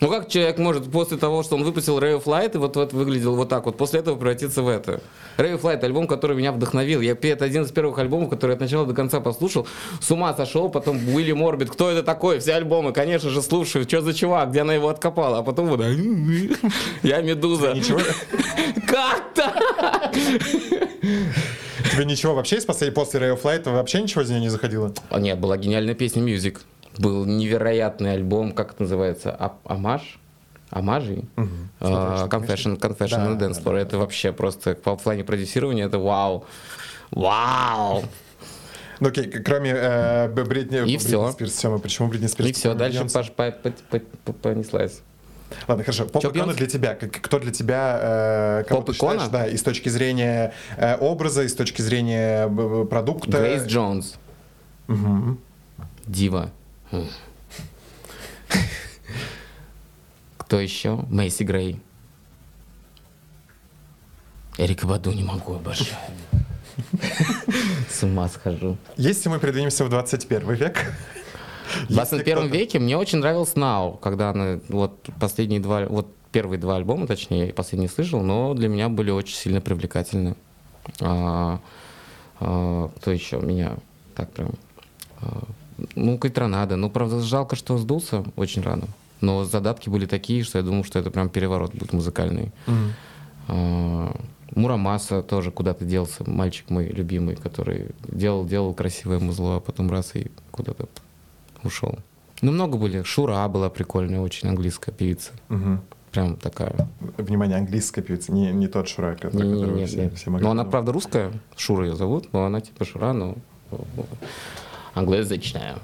Ну 0.00 0.08
как 0.08 0.28
человек 0.28 0.58
может 0.58 0.90
после 0.90 1.16
того, 1.16 1.42
что 1.42 1.56
он 1.56 1.64
выпустил 1.64 1.98
Ray 1.98 2.16
of 2.16 2.24
Light, 2.24 2.54
и 2.54 2.58
вот, 2.58 2.76
вот 2.76 2.92
выглядел 2.92 3.34
вот 3.34 3.48
так 3.48 3.66
вот, 3.66 3.76
после 3.76 4.00
этого 4.00 4.16
превратиться 4.16 4.62
в 4.62 4.68
это? 4.68 5.00
Ray 5.36 5.58
of 5.58 5.62
Light 5.62 5.84
альбом, 5.84 6.06
который 6.06 6.36
меня 6.36 6.52
вдохновил. 6.52 7.00
Я, 7.00 7.16
это 7.20 7.44
один 7.44 7.64
из 7.64 7.72
первых 7.72 7.98
альбомов, 7.98 8.30
который 8.30 8.54
от 8.54 8.60
начала 8.60 8.86
до 8.86 8.94
конца 8.94 9.20
послушал. 9.20 9.66
С 10.00 10.10
ума 10.10 10.34
сошел, 10.34 10.68
потом 10.68 10.98
Уилли 11.08 11.32
Морбит, 11.32 11.70
кто 11.70 11.90
это 11.90 12.04
такой? 12.04 12.38
Все 12.38 12.54
альбомы, 12.54 12.92
конечно 12.92 13.28
же, 13.28 13.42
слушаю. 13.42 13.84
Что 13.88 14.00
за 14.00 14.14
чувак, 14.14 14.50
где 14.50 14.60
она 14.60 14.74
его 14.74 14.88
откопала? 14.88 15.38
А 15.38 15.42
потом 15.42 15.66
вот, 15.66 15.80
я 17.02 17.20
Медуза. 17.20 17.72
Ничего, 17.74 18.00
Как 18.86 19.34
так? 19.34 20.12
тебе 21.98 22.04
ничего 22.04 22.34
вообще 22.34 22.58
из 22.58 22.64
после 22.64 22.88
Ray 23.20 23.36
of 23.36 23.42
Light 23.42 23.70
вообще 23.70 24.00
ничего 24.02 24.22
из 24.22 24.30
нее 24.30 24.40
не 24.40 24.48
заходило? 24.48 24.92
А 25.10 25.18
нет, 25.18 25.38
была 25.38 25.56
гениальная 25.56 25.94
песня 25.94 26.22
Music. 26.22 26.58
Был 26.98 27.24
невероятный 27.24 28.12
альбом, 28.12 28.52
как 28.52 28.72
это 28.72 28.82
называется? 28.82 29.34
А- 29.38 29.56
Амаш? 29.64 30.18
Амажи? 30.70 31.24
А, 31.80 32.26
Confession, 32.26 32.78
Confession 32.78 33.36
Да, 33.38 33.46
Dance 33.46 33.62
да, 33.62 33.70
Floor. 33.70 33.76
Это 33.76 33.98
вообще 33.98 34.32
просто 34.32 34.74
по 34.74 34.96
плане 34.96 35.24
продюсирования 35.24 35.86
это 35.86 35.98
вау. 35.98 36.44
Вау! 37.10 38.04
Ну 39.00 39.08
окей, 39.08 39.30
кроме 39.30 39.70
э, 39.74 40.28
Бритни, 40.28 40.80
Бритни 40.82 40.96
всё. 40.98 41.30
Спирс, 41.30 41.54
Сёма, 41.54 41.78
почему 41.78 42.08
Бритни 42.08 42.26
Спирс? 42.26 42.50
И 42.50 42.52
все, 42.52 42.74
дальше? 42.74 43.06
Паш 43.08 43.30
по- 43.30 43.50
по- 43.52 43.70
по- 43.70 44.00
по- 44.24 44.32
понеслась. 44.32 45.00
Ладно, 45.68 45.84
хорошо. 45.84 46.04
Поп-икона 46.04 46.52
для 46.52 46.66
тебя. 46.66 46.94
Кто 46.94 47.38
для 47.38 47.52
тебя... 47.52 47.98
э, 48.02 48.64
кого 48.68 48.80
ты 48.82 48.86
Поп-икона? 48.88 49.20
считаешь, 49.20 49.30
Да, 49.30 49.46
и 49.46 49.56
с 49.56 49.62
точки 49.62 49.88
зрения 49.88 50.52
э, 50.76 50.96
образа, 50.96 51.44
и 51.44 51.48
с 51.48 51.54
точки 51.54 51.80
зрения 51.80 52.48
продукта. 52.86 53.38
Грейс 53.38 53.62
Джонс. 53.64 54.16
Мгм. 54.88 55.38
Дива. 56.06 56.50
Кто 60.38 60.60
еще? 60.60 60.96
Мэйси 61.10 61.42
Грей. 61.42 61.80
Эрика 64.56 64.86
Баду 64.86 65.12
не 65.12 65.22
могу, 65.22 65.54
обожаю. 65.54 65.94
С 67.90 68.02
ума 68.02 68.28
схожу. 68.28 68.76
Если 68.96 69.28
мы 69.28 69.38
передвинемся 69.38 69.84
в 69.84 69.88
21 69.88 70.52
век... 70.54 70.78
В 71.68 71.90
если 71.90 71.94
21 71.94 72.36
кто-то- 72.38 72.56
веке 72.56 72.78
мне 72.78 72.96
очень 72.96 73.18
нравился 73.18 73.56
Now, 73.58 73.98
когда 74.00 74.30
она, 74.30 74.58
вот 74.68 75.06
последние 75.20 75.60
два, 75.60 75.84
вот 75.84 76.14
первые 76.32 76.58
два 76.58 76.76
альбома, 76.76 77.06
точнее, 77.06 77.52
последний 77.52 77.88
слышал, 77.88 78.22
но 78.22 78.54
для 78.54 78.68
меня 78.68 78.88
были 78.88 79.10
очень 79.10 79.34
сильно 79.36 79.60
привлекательны. 79.60 80.34
А, 81.00 81.60
а, 82.40 82.88
кто 82.96 83.10
еще 83.10 83.38
меня 83.38 83.76
так 84.14 84.32
прям... 84.32 84.52
а, 85.20 85.42
ну, 85.94 86.18
Кайтронада. 86.18 86.76
Ну, 86.76 86.90
правда, 86.90 87.20
жалко, 87.20 87.56
что 87.56 87.78
сдулся 87.78 88.24
очень 88.36 88.62
рано. 88.62 88.84
Но 89.20 89.44
задатки 89.44 89.88
были 89.88 90.06
такие, 90.06 90.44
что 90.44 90.58
я 90.58 90.64
думал, 90.64 90.84
что 90.84 90.98
это 90.98 91.10
прям 91.10 91.28
переворот 91.28 91.74
будет 91.74 91.92
музыкальный. 91.92 92.52
Мгм. 92.66 92.92
А, 93.48 94.16
Мурамаса 94.54 95.22
тоже 95.22 95.50
куда-то 95.50 95.84
делся, 95.84 96.28
мальчик 96.28 96.70
мой 96.70 96.86
любимый, 96.88 97.36
который 97.36 97.88
делал, 98.08 98.44
делал 98.46 98.74
красивое 98.74 99.18
музло, 99.18 99.56
а 99.56 99.60
потом 99.60 99.90
раз 99.90 100.14
и 100.14 100.30
куда-то 100.50 100.88
ушел. 101.64 101.98
Ну, 102.42 102.52
много 102.52 102.78
были. 102.78 103.02
Шура 103.02 103.46
была 103.48 103.68
прикольная, 103.70 104.20
очень 104.20 104.48
английская 104.48 104.92
певица. 104.92 105.32
Мгм. 105.48 105.80
Прям 106.12 106.36
такая. 106.36 106.88
Внимание, 107.18 107.58
английская 107.58 108.00
певица, 108.00 108.32
не, 108.32 108.50
не 108.52 108.66
тот 108.68 108.88
Шура, 108.88 109.14
про 109.20 109.30
Не, 109.30 109.42
не, 109.42 109.54
которого 109.54 109.76
не, 109.76 109.86
все, 109.86 110.04
не. 110.04 110.10
все 110.10 110.30
могли 110.30 110.44
Но 110.44 110.52
она, 110.52 110.62
думать. 110.62 110.70
правда, 110.70 110.92
русская. 110.92 111.32
Шура 111.56 111.86
ее 111.86 111.96
зовут, 111.96 112.32
но 112.32 112.44
она 112.44 112.60
типа 112.60 112.84
Шура, 112.84 113.12
но 113.12 113.34
англоязычная. 114.98 115.76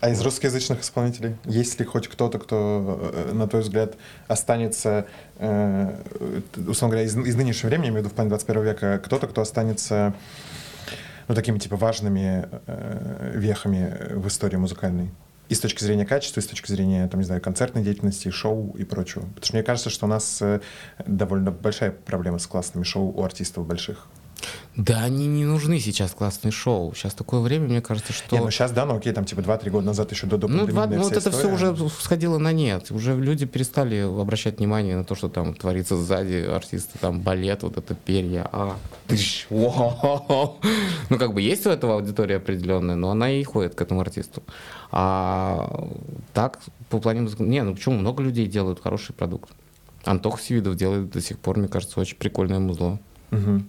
А 0.00 0.10
из 0.10 0.20
русскоязычных 0.20 0.82
исполнителей 0.82 1.36
есть 1.44 1.78
ли 1.80 1.84
хоть 1.84 2.06
кто-то, 2.06 2.38
кто, 2.38 3.12
э, 3.12 3.32
на 3.32 3.48
твой 3.48 3.62
взгляд, 3.62 3.96
останется, 4.28 5.06
э, 5.38 5.92
условно 6.56 6.94
говоря, 6.94 7.02
из, 7.02 7.16
из 7.16 7.34
нынешнего 7.34 7.68
времени, 7.68 7.86
я 7.86 7.90
имею 7.90 8.02
в 8.02 8.04
виду 8.04 8.10
в 8.10 8.14
плане 8.14 8.30
21 8.30 8.62
века, 8.62 9.00
кто-то, 9.04 9.26
кто 9.26 9.40
останется 9.40 10.14
ну, 11.26 11.34
такими 11.34 11.58
типа 11.58 11.76
важными 11.76 12.48
э, 12.66 13.32
вехами 13.34 14.14
в 14.14 14.28
истории 14.28 14.56
музыкальной? 14.56 15.10
И 15.48 15.54
с 15.54 15.60
точки 15.60 15.82
зрения 15.82 16.04
качества, 16.04 16.40
и 16.40 16.42
с 16.44 16.46
точки 16.46 16.70
зрения, 16.70 17.08
там, 17.08 17.18
не 17.18 17.26
знаю, 17.26 17.40
концертной 17.40 17.82
деятельности, 17.82 18.30
шоу 18.30 18.76
и 18.78 18.84
прочего. 18.84 19.22
Потому 19.22 19.44
что 19.44 19.54
мне 19.54 19.62
кажется, 19.64 19.90
что 19.90 20.06
у 20.06 20.08
нас 20.08 20.42
довольно 21.06 21.50
большая 21.50 21.90
проблема 21.90 22.38
с 22.38 22.46
классными 22.46 22.84
шоу 22.84 23.10
у 23.10 23.24
артистов 23.24 23.66
больших. 23.66 24.08
Да, 24.76 25.02
они 25.02 25.26
не 25.26 25.44
нужны 25.44 25.80
сейчас 25.80 26.12
классные 26.12 26.52
шоу. 26.52 26.94
Сейчас 26.94 27.12
такое 27.12 27.40
время, 27.40 27.66
мне 27.66 27.80
кажется, 27.80 28.12
что... 28.12 28.36
Не, 28.36 28.42
ну 28.42 28.50
сейчас, 28.50 28.70
да, 28.70 28.86
ну 28.86 28.96
окей, 28.96 29.12
там 29.12 29.24
типа 29.24 29.40
2-3 29.40 29.70
года 29.70 29.86
назад 29.86 30.12
еще 30.12 30.26
до, 30.28 30.38
до 30.38 30.46
Ну, 30.46 30.66
два- 30.66 30.82
пандемийная 30.82 30.98
ну, 30.98 31.02
вот 31.04 31.12
это 31.12 31.30
все 31.32 31.52
история. 31.52 31.72
уже 31.72 31.90
сходило 31.90 32.38
на 32.38 32.52
нет. 32.52 32.92
Уже 32.92 33.16
люди 33.16 33.44
перестали 33.44 33.96
обращать 34.00 34.58
внимание 34.58 34.96
на 34.96 35.04
то, 35.04 35.16
что 35.16 35.28
там 35.28 35.54
творится 35.54 35.96
сзади 35.96 36.46
артиста, 36.48 36.96
там 36.98 37.20
балет, 37.20 37.64
вот 37.64 37.76
это 37.76 37.94
перья, 37.94 38.48
а, 38.52 38.76
тыщ. 39.08 39.46
Ну, 39.50 41.16
как 41.18 41.32
бы 41.34 41.40
есть 41.40 41.66
у 41.66 41.70
этого 41.70 41.94
аудитория 41.94 42.36
определенная, 42.36 42.94
но 42.94 43.10
она 43.10 43.30
и 43.30 43.42
ходит 43.42 43.74
к 43.74 43.80
этому 43.82 44.00
артисту. 44.00 44.42
А 44.92 45.88
так, 46.34 46.60
по 46.88 46.98
плане 46.98 47.28
не, 47.38 47.62
ну 47.62 47.74
почему, 47.74 47.96
много 47.96 48.22
людей 48.22 48.46
делают 48.46 48.80
хороший 48.80 49.14
продукт. 49.14 49.50
Антох 50.04 50.40
Сивидов 50.40 50.76
делает 50.76 51.10
до 51.10 51.20
сих 51.20 51.38
пор, 51.38 51.58
мне 51.58 51.68
кажется, 51.68 51.98
очень 52.00 52.16
прикольное 52.16 52.58
музло. 52.58 52.98
Мгм. 53.30 53.68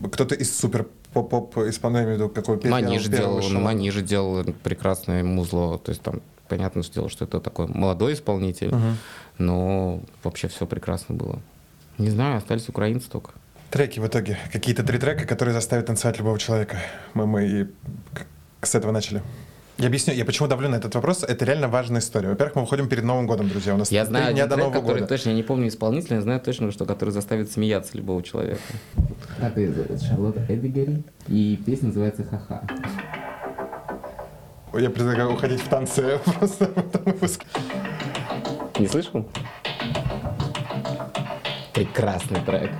Кто-то 0.00 0.34
из 0.34 0.56
супер 0.58 0.86
поп-поп 1.12 1.56
имею 2.02 2.06
в 2.08 2.10
виду, 2.14 2.28
какой 2.28 2.58
первый- 2.58 2.82
Маниж 2.82 3.06
делал, 3.06 3.40
ну, 3.50 3.60
Маниж 3.60 3.94
делал 3.96 4.44
прекрасное 4.62 5.22
музло. 5.24 5.78
То 5.78 5.90
есть 5.90 6.02
там 6.02 6.20
понятно 6.48 6.82
дело, 6.82 7.08
что 7.08 7.24
это 7.24 7.40
такой 7.40 7.66
молодой 7.68 8.14
исполнитель, 8.14 8.68
Мгм. 8.74 8.96
но 9.38 10.00
вообще 10.22 10.48
все 10.48 10.66
прекрасно 10.66 11.14
было. 11.14 11.38
Не 11.98 12.10
знаю, 12.10 12.38
остались 12.38 12.68
украинцы 12.68 13.10
только. 13.10 13.32
Треки 13.70 14.00
в 14.00 14.06
итоге. 14.06 14.38
Какие-то 14.52 14.82
три 14.82 14.98
трека, 14.98 15.26
которые 15.26 15.52
заставят 15.52 15.86
танцевать 15.86 16.18
любого 16.18 16.38
человека. 16.38 16.78
Мы, 17.14 17.26
мы 17.26 17.46
и 17.46 17.64
к- 18.14 18.66
с 18.66 18.74
этого 18.74 18.90
начали. 18.92 19.22
Я 19.80 19.86
объясню, 19.86 20.12
я 20.12 20.26
почему 20.26 20.46
давлю 20.46 20.68
на 20.68 20.74
этот 20.76 20.94
вопрос. 20.94 21.22
Это 21.22 21.42
реально 21.46 21.66
важная 21.68 22.00
история. 22.02 22.28
Во-первых, 22.28 22.54
мы 22.54 22.62
выходим 22.62 22.86
перед 22.86 23.02
Новым 23.02 23.26
годом, 23.26 23.48
друзья. 23.48 23.74
У 23.74 23.78
нас 23.78 23.90
Я 23.90 24.04
знаю 24.04 24.34
дня 24.34 24.44
один 24.44 24.48
до 24.50 24.54
трек, 24.56 24.66
Нового 24.66 24.80
который 24.82 25.00
года. 25.00 25.06
точно, 25.08 25.30
я 25.30 25.34
не 25.34 25.42
помню 25.42 25.68
исполнителя, 25.68 26.16
я 26.16 26.22
знаю 26.22 26.38
точно, 26.40 26.70
что 26.70 26.84
который 26.84 27.10
заставит 27.10 27.50
смеяться 27.50 27.96
любого 27.96 28.22
человека. 28.22 28.60
Это 29.40 29.58
из 29.62 30.02
Шарлотта 30.02 30.44
Эдигери, 30.50 31.02
и 31.28 31.58
песня 31.64 31.86
называется 31.88 32.24
«Ха-ха». 32.24 32.62
Я 34.78 34.90
предлагаю 34.90 35.32
уходить 35.32 35.62
в 35.62 35.68
танцы 35.68 36.20
просто 36.38 36.66
в 36.66 36.76
этом 36.76 37.02
выпуске. 37.04 37.46
Не 38.78 38.86
слышал? 38.86 39.26
Прекрасный 41.72 42.40
трек. 42.42 42.70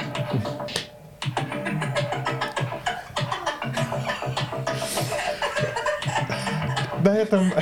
На 7.03 7.17
этом... 7.17 7.53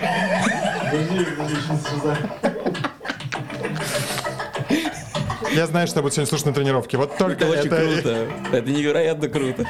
Я 5.52 5.66
знаю, 5.66 5.86
что 5.86 5.98
я 5.98 6.02
буду 6.02 6.14
сегодня 6.14 6.28
слушать 6.28 6.46
на 6.46 6.52
тренировке. 6.52 6.96
Вот 6.96 7.16
только 7.16 7.44
Это 7.44 7.52
очень 7.52 7.66
это... 7.66 7.76
круто. 7.76 8.28
Это 8.52 8.70
невероятно 8.70 9.28
круто. 9.28 9.64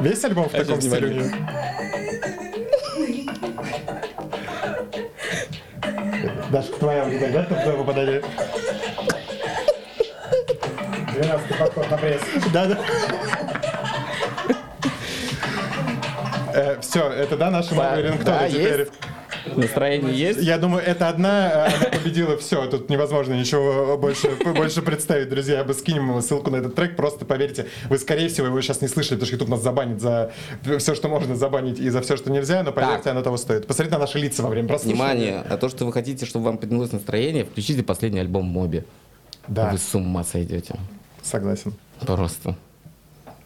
Весь 0.00 0.24
альбом 0.24 0.48
в 0.48 0.52
таком 0.52 0.80
стиле? 0.80 1.32
Дашка, 6.50 6.76
твоя 6.78 7.02
аудитория, 7.02 7.32
да, 7.32 7.44
там 7.44 7.62
твое 7.62 7.78
попадание? 7.78 8.22
12 11.14 11.58
подход 11.58 11.90
на 11.90 11.96
пресс. 11.96 12.22
Да, 12.52 12.78
да. 16.56 16.80
Все, 16.80 17.00
это 17.10 17.36
да, 17.36 17.50
наши 17.50 17.74
новые 17.74 18.02
Да, 18.02 18.02
рингтоны 18.02 18.50
теперь. 18.50 18.80
есть. 18.80 18.92
Настроение 19.56 20.12
есть? 20.14 20.40
Я 20.42 20.58
думаю, 20.58 20.82
это 20.84 21.08
одна, 21.08 21.68
э, 21.68 21.76
она 21.76 21.86
победила 21.90 22.36
все. 22.36 22.66
Тут 22.66 22.88
невозможно 22.90 23.34
ничего 23.34 23.96
больше, 23.96 24.30
больше 24.54 24.82
представить, 24.82 25.28
друзья. 25.28 25.62
Мы 25.64 25.74
скинем 25.74 26.20
ссылку 26.22 26.50
на 26.50 26.56
этот 26.56 26.74
трек. 26.74 26.96
Просто 26.96 27.24
поверьте, 27.24 27.66
вы, 27.88 27.98
скорее 27.98 28.28
всего, 28.28 28.46
его 28.48 28.60
сейчас 28.60 28.80
не 28.80 28.88
слышали, 28.88 29.14
потому 29.14 29.26
что 29.26 29.34
YouTube 29.34 29.48
нас 29.50 29.62
забанит 29.62 30.00
за 30.00 30.32
все, 30.78 30.94
что 30.94 31.08
можно 31.08 31.36
забанить, 31.36 31.78
и 31.78 31.88
за 31.90 32.00
все, 32.02 32.16
что 32.16 32.30
нельзя. 32.32 32.62
Но 32.62 32.72
поверьте, 32.72 33.04
Так. 33.04 33.12
оно 33.12 33.22
того 33.22 33.36
стоит. 33.36 33.66
Посмотрите 33.66 33.94
на 33.96 34.00
наши 34.00 34.18
лица 34.18 34.42
во 34.42 34.48
время 34.48 34.68
прослушивания. 34.68 35.14
Внимание, 35.14 35.42
а 35.48 35.56
то, 35.58 35.68
что 35.68 35.84
вы 35.84 35.92
хотите, 35.92 36.26
чтобы 36.26 36.46
вам 36.46 36.58
поднялось 36.58 36.92
настроение, 36.92 37.44
включите 37.44 37.82
последний 37.82 38.20
альбом 38.20 38.46
Моби. 38.46 38.82
Да, 39.48 39.70
Вы 39.70 39.78
с 39.78 39.94
ума 39.94 40.24
сойдете. 40.24 40.74
согласен. 41.22 41.74
Просто. 42.04 42.56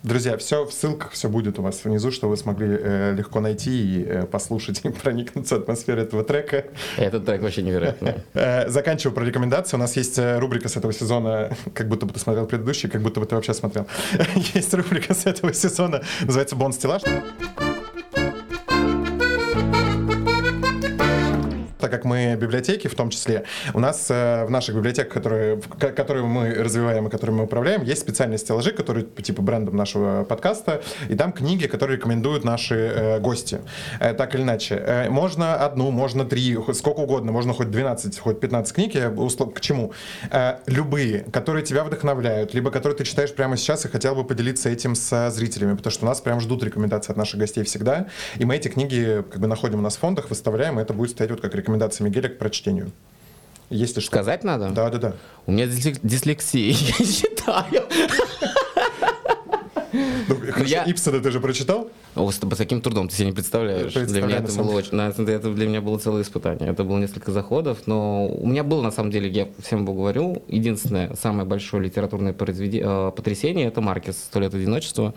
Друзья, 0.03 0.39
все 0.39 0.65
в 0.65 0.73
ссылках, 0.73 1.13
все 1.13 1.29
будет 1.29 1.59
у 1.59 1.63
вас 1.63 1.85
внизу, 1.85 2.11
что 2.11 2.29
вы 2.29 2.39
смогли 2.39 2.69
э, 2.71 3.15
легко 3.15 3.41
найти 3.41 3.71
и 3.71 4.03
э, 4.03 4.23
послушать 4.25 4.81
и 4.85 4.89
проникнуться 5.03 5.57
атмосферой 5.57 6.05
этого 6.05 6.25
трека. 6.25 6.65
Этот 6.97 7.27
трек 7.27 7.43
вообще 7.43 7.63
невероятный. 7.63 8.15
Э, 8.33 8.69
Заканчиваю 8.69 9.15
про 9.15 9.25
рекомендации. 9.25 9.77
У 9.77 9.81
нас 9.81 9.97
есть 9.97 10.19
э, 10.19 10.39
рубрика 10.39 10.69
с 10.69 10.77
этого 10.77 10.93
сезона, 10.93 11.55
как 11.75 11.89
будто 11.89 12.07
бы 12.07 12.15
ты 12.15 12.21
смотрел 12.21 12.47
предыдущий, 12.47 12.89
как 12.89 13.03
будто 13.03 13.21
бы 13.21 13.27
ты 13.27 13.35
вообще 13.35 13.53
смотрел. 13.53 13.87
Есть 14.55 14.73
рубрика 14.73 15.13
с 15.13 15.27
этого 15.27 15.53
сезона, 15.53 16.03
называется 16.23 16.57
«Бон 16.57 16.73
стеллаж». 16.73 17.03
Так 21.91 22.03
как 22.03 22.05
мы 22.05 22.37
библиотеки, 22.37 22.87
в 22.87 22.95
том 22.95 23.11
числе, 23.11 23.43
у 23.75 23.81
нас 23.81 24.07
э, 24.11 24.45
в 24.45 24.51
наших 24.51 24.77
библиотеках, 24.77 25.13
которые, 25.13 25.57
в 25.57 25.69
ко- 25.71 25.91
которые 25.91 26.25
мы 26.25 26.55
развиваем 26.55 27.09
и 27.09 27.11
которыми 27.11 27.39
мы 27.39 27.45
управляем, 27.45 27.83
есть 27.83 28.01
специальные 28.01 28.39
стеллажи, 28.39 28.71
которые 28.71 29.05
по 29.07 29.23
типу 29.23 29.43
брендом 29.43 29.75
нашего 29.75 30.23
подкаста, 30.23 30.83
и 31.09 31.17
там 31.17 31.33
книги, 31.33 31.67
которые 31.67 31.97
рекомендуют 31.97 32.45
наши 32.45 32.77
э, 32.77 33.19
гости. 33.19 33.59
Э, 33.99 34.15
так 34.15 34.37
или 34.37 34.43
иначе. 34.43 34.77
Э, 34.77 35.11
можно 35.11 35.57
одну, 35.57 35.91
можно 35.91 36.25
три, 36.25 36.55
хоть 36.55 36.77
сколько 36.77 37.01
угодно, 37.01 37.33
можно 37.33 37.53
хоть 37.55 37.73
12, 37.73 38.17
хоть 38.21 38.39
15 38.39 38.73
книг. 38.73 38.95
Я 38.95 39.11
услов... 39.11 39.53
К 39.53 39.61
чему? 39.61 39.93
Э, 40.31 40.59
любые, 40.67 41.25
которые 41.33 41.65
тебя 41.65 41.83
вдохновляют, 41.83 42.55
либо 42.55 42.71
которые 42.71 42.99
ты 42.99 43.05
читаешь 43.05 43.35
прямо 43.35 43.57
сейчас 43.57 43.85
и 43.85 43.89
хотел 43.89 44.15
бы 44.15 44.23
поделиться 44.23 44.69
этим 44.69 44.95
со 44.95 45.29
зрителями, 45.31 45.75
потому 45.75 45.91
что 45.91 46.07
нас 46.07 46.21
прям 46.21 46.41
ждут 46.41 46.63
рекомендации 46.63 47.11
от 47.11 47.17
наших 47.17 47.41
гостей 47.41 47.65
всегда. 47.65 48.07
И 48.37 48.45
мы 48.45 48.55
эти 48.55 48.69
книги 48.69 49.25
как 49.29 49.41
бы 49.41 49.49
находим 49.49 49.81
у 49.81 49.83
нас 49.83 49.97
в 49.97 49.99
фондах, 49.99 50.31
выставляем, 50.31 50.79
и 50.79 50.83
это 50.83 50.95
будет 50.95 51.11
стоять 51.11 51.33
вот 51.33 51.41
как 51.41 51.53
рекомендация 51.57 51.80
Мигеля 52.05 52.29
к 52.29 52.39
прочтению. 52.39 52.91
Если 53.71 54.01
что. 54.01 54.09
Сказать 54.11 54.43
надо? 54.45 54.71
Да, 54.71 54.91
да, 54.91 54.99
да. 54.99 55.15
У 55.47 55.53
меня 55.53 55.67
дислек- 55.67 56.01
дислексия, 56.03 56.71
я 56.99 57.05
читаю. 57.07 57.85
Ну, 59.93 60.37
хорошо, 60.53 60.65
я- 60.65 60.85
Ипсона 60.85 61.21
ты 61.21 61.31
же 61.33 61.41
прочитал? 61.41 61.91
О, 62.15 62.31
с, 62.31 62.37
с 62.37 62.57
таким 62.57 62.81
трудом 62.81 63.09
ты 63.09 63.17
себе 63.17 63.27
не 63.29 63.33
представляешь. 63.33 63.93
Для 63.93 64.23
меня 64.23 64.37
это 64.37 64.53
было 64.53 64.71
очень, 64.73 64.99
это 65.01 65.51
для 65.53 65.67
меня 65.67 65.81
было 65.81 65.99
целое 65.99 66.23
испытание. 66.23 66.71
Это 66.71 66.85
было 66.85 66.99
несколько 66.99 67.33
заходов, 67.33 67.79
но 67.87 68.27
у 68.29 68.47
меня 68.47 68.63
было 68.63 68.83
на 68.83 68.93
самом 68.93 69.11
деле, 69.11 69.29
я 69.29 69.49
всем 69.63 69.85
говорю, 69.85 70.43
единственное 70.49 71.15
самое 71.21 71.45
большое 71.45 71.83
литературное 71.83 72.33
произведи- 72.33 72.83
э, 72.85 73.11
потрясение 73.11 73.67
это 73.67 73.81
Маркес 73.81 74.17
«Сто 74.17 74.39
лет 74.41 74.55
одиночества», 74.55 75.13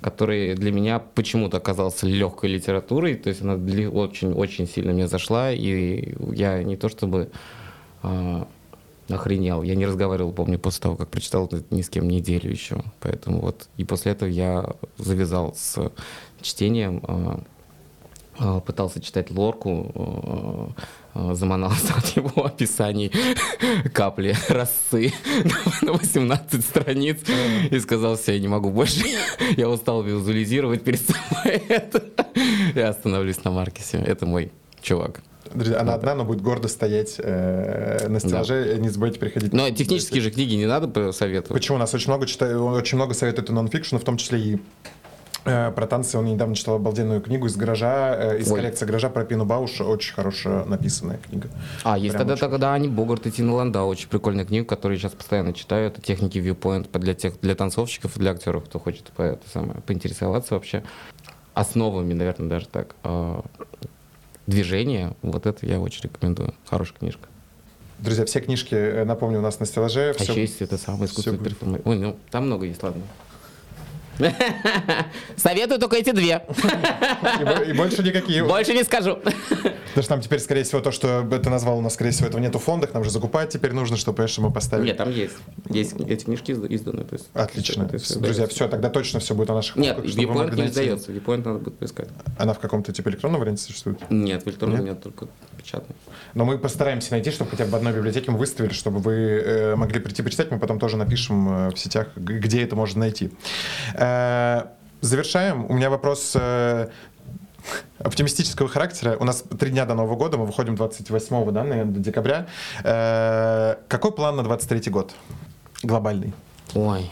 который 0.00 0.54
для 0.54 0.72
меня 0.72 0.98
почему-то 0.98 1.56
оказался 1.56 2.06
легкой 2.06 2.50
литературой, 2.50 3.14
то 3.14 3.28
есть 3.28 3.42
она 3.42 3.54
очень-очень 3.54 4.66
сильно 4.66 4.92
мне 4.92 5.08
зашла, 5.08 5.52
и 5.52 6.14
я 6.34 6.62
не 6.62 6.76
то 6.76 6.88
чтобы 6.88 7.30
э, 8.02 8.44
охренел. 9.08 9.62
Я 9.62 9.74
не 9.74 9.86
разговаривал, 9.86 10.32
помню, 10.32 10.58
после 10.58 10.82
того, 10.82 10.96
как 10.96 11.08
прочитал 11.08 11.50
ни 11.70 11.82
с 11.82 11.88
кем 11.88 12.08
неделю 12.08 12.50
еще. 12.50 12.82
Поэтому 13.00 13.40
вот. 13.40 13.68
И 13.76 13.84
после 13.84 14.12
этого 14.12 14.28
я 14.28 14.66
завязал 14.98 15.54
с 15.54 15.90
чтением, 16.40 17.02
э, 17.06 17.38
э, 18.40 18.60
пытался 18.66 19.00
читать 19.00 19.30
лорку, 19.30 19.92
э, 19.94 20.82
заманался 21.34 21.94
от 21.96 22.06
его 22.16 22.46
описаний 22.46 23.12
капли 23.92 24.34
росы 24.48 25.12
на 25.82 25.92
18 25.92 26.64
страниц 26.64 27.18
и 27.70 27.78
сказал, 27.80 28.16
все, 28.16 28.34
я 28.34 28.40
не 28.40 28.48
могу 28.48 28.70
больше, 28.70 29.04
я 29.56 29.68
устал 29.68 30.02
визуализировать 30.02 30.82
перед 30.82 31.00
собой 31.00 31.62
это. 31.68 32.04
Я 32.74 32.88
остановлюсь 32.88 33.42
на 33.44 33.50
Маркесе. 33.50 33.98
Это 33.98 34.26
мой 34.26 34.52
чувак. 34.80 35.22
Друзья, 35.54 35.80
она 35.80 35.94
одна, 35.94 36.14
но 36.14 36.24
будет 36.24 36.42
гордо 36.42 36.68
стоять 36.68 37.16
э, 37.18 38.08
на 38.08 38.18
стеллаже. 38.18 38.76
Не 38.78 38.88
забывайте 38.88 39.20
приходить. 39.20 39.52
Но 39.52 39.70
технические 39.70 40.20
же 40.20 40.30
книги 40.30 40.54
не 40.54 40.66
надо 40.66 41.12
советовать. 41.12 41.60
Почему? 41.60 41.76
У 41.76 41.78
нас 41.78 41.94
очень 41.94 42.08
много, 42.08 42.26
читаю, 42.26 42.64
очень 42.64 42.96
много 42.96 43.14
советует 43.14 43.48
и 43.48 43.52
нонфикшн, 43.52 43.96
в 43.96 44.04
том 44.04 44.16
числе 44.16 44.40
и 44.40 44.54
э, 44.54 44.58
про 45.46 45.86
танцы. 45.86 46.18
Он 46.18 46.24
недавно 46.26 46.54
читал 46.54 46.76
обалденную 46.76 47.20
книгу 47.20 47.46
из 47.46 47.56
гаража, 47.56 48.14
э, 48.34 48.38
из 48.40 48.50
Ой. 48.50 48.56
коллекции 48.60 48.84
гаража 48.86 49.08
про 49.10 49.24
Пину 49.24 49.44
Бауш. 49.44 49.80
Очень 49.80 50.14
хорошая 50.14 50.64
написанная 50.64 51.18
книга. 51.18 51.48
А, 51.84 51.96
есть 51.98 52.12
Прям 52.14 52.20
тогда, 52.20 52.32
очень. 52.34 52.40
тогда 52.50 52.74
Ани 52.74 52.88
Богарт 52.88 53.26
и 53.26 53.30
Тина 53.30 53.54
Ландау. 53.54 53.88
Очень 53.88 54.08
прикольная 54.08 54.44
книга, 54.44 54.66
которую 54.66 54.96
я 54.96 55.00
сейчас 55.02 55.12
постоянно 55.12 55.52
читаю. 55.52 55.88
Это 55.88 56.00
техники 56.00 56.38
viewpoint 56.38 56.88
для, 56.98 57.14
тех, 57.14 57.40
для 57.40 57.54
танцовщиков 57.54 58.16
и 58.16 58.20
для 58.20 58.32
актеров, 58.32 58.64
кто 58.64 58.78
хочет 58.78 59.04
по, 59.16 59.22
это 59.22 59.48
самое, 59.52 59.80
поинтересоваться 59.80 60.54
вообще. 60.54 60.82
Основами, 61.54 62.12
наверное, 62.12 62.48
даже 62.48 62.66
так. 62.68 62.94
э, 63.04 63.40
движение. 64.46 65.14
Вот 65.22 65.46
это 65.46 65.66
я 65.66 65.80
очень 65.80 66.02
рекомендую. 66.04 66.54
Хорошая 66.68 66.98
книжка. 66.98 67.28
Друзья, 67.98 68.26
все 68.26 68.40
книжки, 68.40 68.74
э, 68.74 69.04
напомню, 69.04 69.38
у 69.38 69.42
нас 69.42 69.58
на 69.58 69.66
стеллаже. 69.66 70.10
А 70.10 70.22
Всё- 70.22 70.32
еще 70.32 70.40
есть 70.42 70.60
это 70.60 70.76
самое 70.76 71.06
искусство 71.06 71.36
перформации. 71.36 71.82
Ой, 71.88 71.96
ну 71.98 72.16
там 72.30 72.46
много 72.46 72.66
есть, 72.66 72.82
ладно. 72.82 73.02
Советую 75.36 75.78
только 75.78 75.96
эти 75.96 76.10
две. 76.10 76.42
И, 77.40 77.44
бо- 77.44 77.62
и 77.64 77.72
больше 77.72 78.02
никакие. 78.02 78.44
Больше 78.44 78.72
не 78.74 78.84
скажу. 78.84 79.16
Потому 79.16 80.02
что 80.02 80.08
там 80.08 80.20
теперь, 80.20 80.40
скорее 80.40 80.64
всего, 80.64 80.80
то, 80.80 80.90
что 80.90 81.22
ты 81.22 81.50
назвал, 81.50 81.78
у 81.78 81.80
нас, 81.80 81.94
скорее 81.94 82.10
всего, 82.10 82.28
этого 82.28 82.40
нету 82.40 82.58
в 82.58 82.64
фондах. 82.64 82.94
Нам 82.94 83.04
же 83.04 83.10
закупать 83.10 83.50
теперь 83.50 83.72
нужно, 83.72 83.96
чтобы, 83.96 84.16
конечно, 84.16 84.42
мы 84.42 84.52
поставили. 84.52 84.86
Нет, 84.88 84.96
там 84.96 85.10
есть. 85.10 85.34
Есть 85.68 85.94
эти 86.00 86.24
книжки 86.24 86.52
изда- 86.52 86.66
изданы. 86.74 87.04
То 87.04 87.14
есть, 87.14 87.26
Отлично. 87.34 87.84
Друзья, 87.84 88.46
все, 88.46 88.68
тогда 88.68 88.88
точно 88.90 89.20
все 89.20 89.34
будет 89.34 89.48
на 89.48 89.54
наших 89.54 89.76
Нет, 89.76 89.98
Viewpoint 89.98 90.54
не 90.54 90.66
издается. 90.66 91.12
Viewpoint 91.12 91.44
надо 91.44 91.58
будет 91.58 91.78
поискать. 91.78 92.08
Она 92.38 92.54
в 92.54 92.58
каком-то 92.58 92.92
типа 92.92 93.08
электронном 93.10 93.40
варианте 93.40 93.62
существует? 93.62 93.98
Нет, 94.10 94.42
в 94.44 94.48
электронном 94.48 94.80
Нет? 94.80 94.88
нет, 94.94 95.02
только 95.02 95.28
печатный. 95.66 95.96
Но 96.34 96.44
мы 96.44 96.58
постараемся 96.58 97.12
найти, 97.12 97.30
чтобы 97.30 97.50
хотя 97.50 97.64
бы 97.64 97.70
в 97.70 97.74
одной 97.74 97.92
библиотеке 97.92 98.30
мы 98.30 98.38
выставили, 98.38 98.72
чтобы 98.72 98.98
вы 98.98 99.14
э, 99.14 99.76
могли 99.76 100.00
прийти 100.00 100.22
почитать. 100.22 100.50
Мы 100.50 100.58
потом 100.58 100.78
тоже 100.78 100.96
напишем 100.96 101.48
э, 101.48 101.70
в 101.70 101.78
сетях, 101.78 102.08
где 102.16 102.62
это 102.62 102.76
можно 102.76 103.00
найти. 103.00 103.32
Э, 103.94 104.66
завершаем. 105.00 105.66
У 105.68 105.74
меня 105.74 105.90
вопрос 105.90 106.36
оптимистического 107.98 108.68
характера. 108.68 109.16
У 109.18 109.24
нас 109.24 109.44
три 109.58 109.70
дня 109.70 109.84
до 109.84 109.94
Нового 109.94 110.16
года, 110.16 110.36
мы 110.36 110.46
выходим 110.46 110.76
28 110.76 111.52
да, 111.52 111.64
наверное, 111.64 111.94
до 111.94 112.00
декабря. 112.00 112.46
Э, 112.84 113.76
какой 113.88 114.12
план 114.12 114.36
на 114.36 114.42
23 114.42 114.90
год? 114.90 115.14
Глобальный. 115.82 116.32
Ой. 116.74 117.10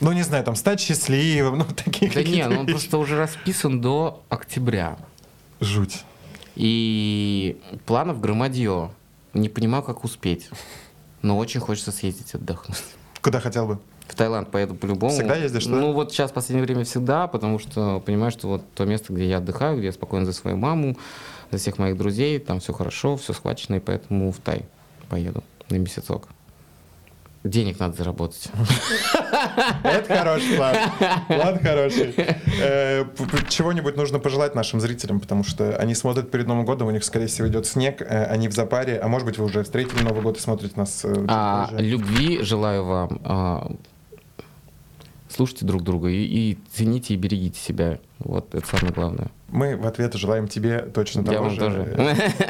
Ну, 0.00 0.12
не 0.12 0.22
знаю, 0.22 0.44
там, 0.44 0.56
стать 0.56 0.80
счастливым, 0.80 1.58
ну, 1.58 1.64
такие 1.84 2.10
Да 2.10 2.22
не, 2.22 2.46
ну 2.46 2.60
он 2.60 2.66
просто 2.66 2.98
уже 2.98 3.18
расписан 3.18 3.80
до 3.80 4.22
октября. 4.28 4.96
Жуть. 5.60 6.04
И 6.56 7.60
планов 7.86 8.20
громадье. 8.20 8.90
Не 9.34 9.48
понимаю, 9.48 9.82
как 9.82 10.04
успеть. 10.04 10.50
Но 11.22 11.38
очень 11.38 11.60
хочется 11.60 11.92
съездить 11.92 12.34
отдохнуть. 12.34 12.82
Куда 13.22 13.40
хотел 13.40 13.66
бы? 13.66 13.78
В 14.08 14.14
Таиланд 14.14 14.50
поеду 14.50 14.74
по-любому. 14.74 15.12
Всегда 15.12 15.36
ездишь 15.36 15.64
туда? 15.64 15.76
Ну 15.76 15.92
вот 15.92 16.12
сейчас 16.12 16.32
в 16.32 16.34
последнее 16.34 16.64
время 16.64 16.84
всегда, 16.84 17.28
потому 17.28 17.58
что 17.60 18.00
понимаю, 18.00 18.32
что 18.32 18.48
вот 18.48 18.62
то 18.74 18.84
место, 18.84 19.12
где 19.12 19.28
я 19.28 19.36
отдыхаю, 19.36 19.76
где 19.76 19.86
я 19.86 19.92
спокойно 19.92 20.26
за 20.26 20.32
свою 20.32 20.56
маму, 20.56 20.96
за 21.52 21.58
всех 21.58 21.78
моих 21.78 21.96
друзей, 21.96 22.38
там 22.40 22.58
все 22.58 22.72
хорошо, 22.72 23.16
все 23.16 23.32
схвачено, 23.32 23.76
и 23.76 23.80
поэтому 23.80 24.32
в 24.32 24.38
Тай 24.38 24.66
поеду 25.08 25.44
на 25.68 25.76
месяцок. 25.76 26.28
Денег 27.42 27.78
надо 27.80 27.96
заработать. 27.96 28.48
Это 29.82 30.14
хороший 30.14 30.56
план. 30.56 30.76
План 31.26 31.58
хороший. 31.60 32.14
Э, 32.60 33.04
Чего-нибудь 33.48 33.96
нужно 33.96 34.18
пожелать 34.18 34.54
нашим 34.54 34.78
зрителям, 34.78 35.20
потому 35.20 35.42
что 35.42 35.74
они 35.78 35.94
смотрят 35.94 36.30
перед 36.30 36.46
Новым 36.46 36.66
годом, 36.66 36.88
у 36.88 36.90
них, 36.90 37.02
скорее 37.02 37.28
всего, 37.28 37.48
идет 37.48 37.66
снег, 37.66 38.02
э, 38.02 38.24
они 38.26 38.48
в 38.48 38.52
запаре, 38.52 38.98
а 38.98 39.08
может 39.08 39.26
быть, 39.26 39.38
вы 39.38 39.46
уже 39.46 39.62
встретили 39.62 40.02
Новый 40.02 40.20
год 40.22 40.36
и 40.36 40.40
смотрите 40.40 40.74
нас 40.76 41.00
э, 41.04 41.24
А, 41.28 41.70
любви 41.78 42.42
желаю 42.42 42.84
вам. 42.84 43.20
а, 43.24 43.72
слушайте 45.30 45.64
друг 45.64 45.82
друга 45.82 46.08
и 46.10 46.58
цените 46.74 47.14
и 47.14 47.16
берегите 47.16 47.58
себя. 47.58 48.00
Вот 48.20 48.54
это 48.54 48.66
самое 48.66 48.92
главное. 48.94 49.28
Мы 49.48 49.76
в 49.76 49.84
ответ 49.84 50.14
желаем 50.14 50.46
тебе 50.46 50.78
точно 50.78 51.24
того 51.24 51.34
Я 51.34 51.40
вам 51.42 51.50
же. 51.50 51.56
тоже. 51.58 51.86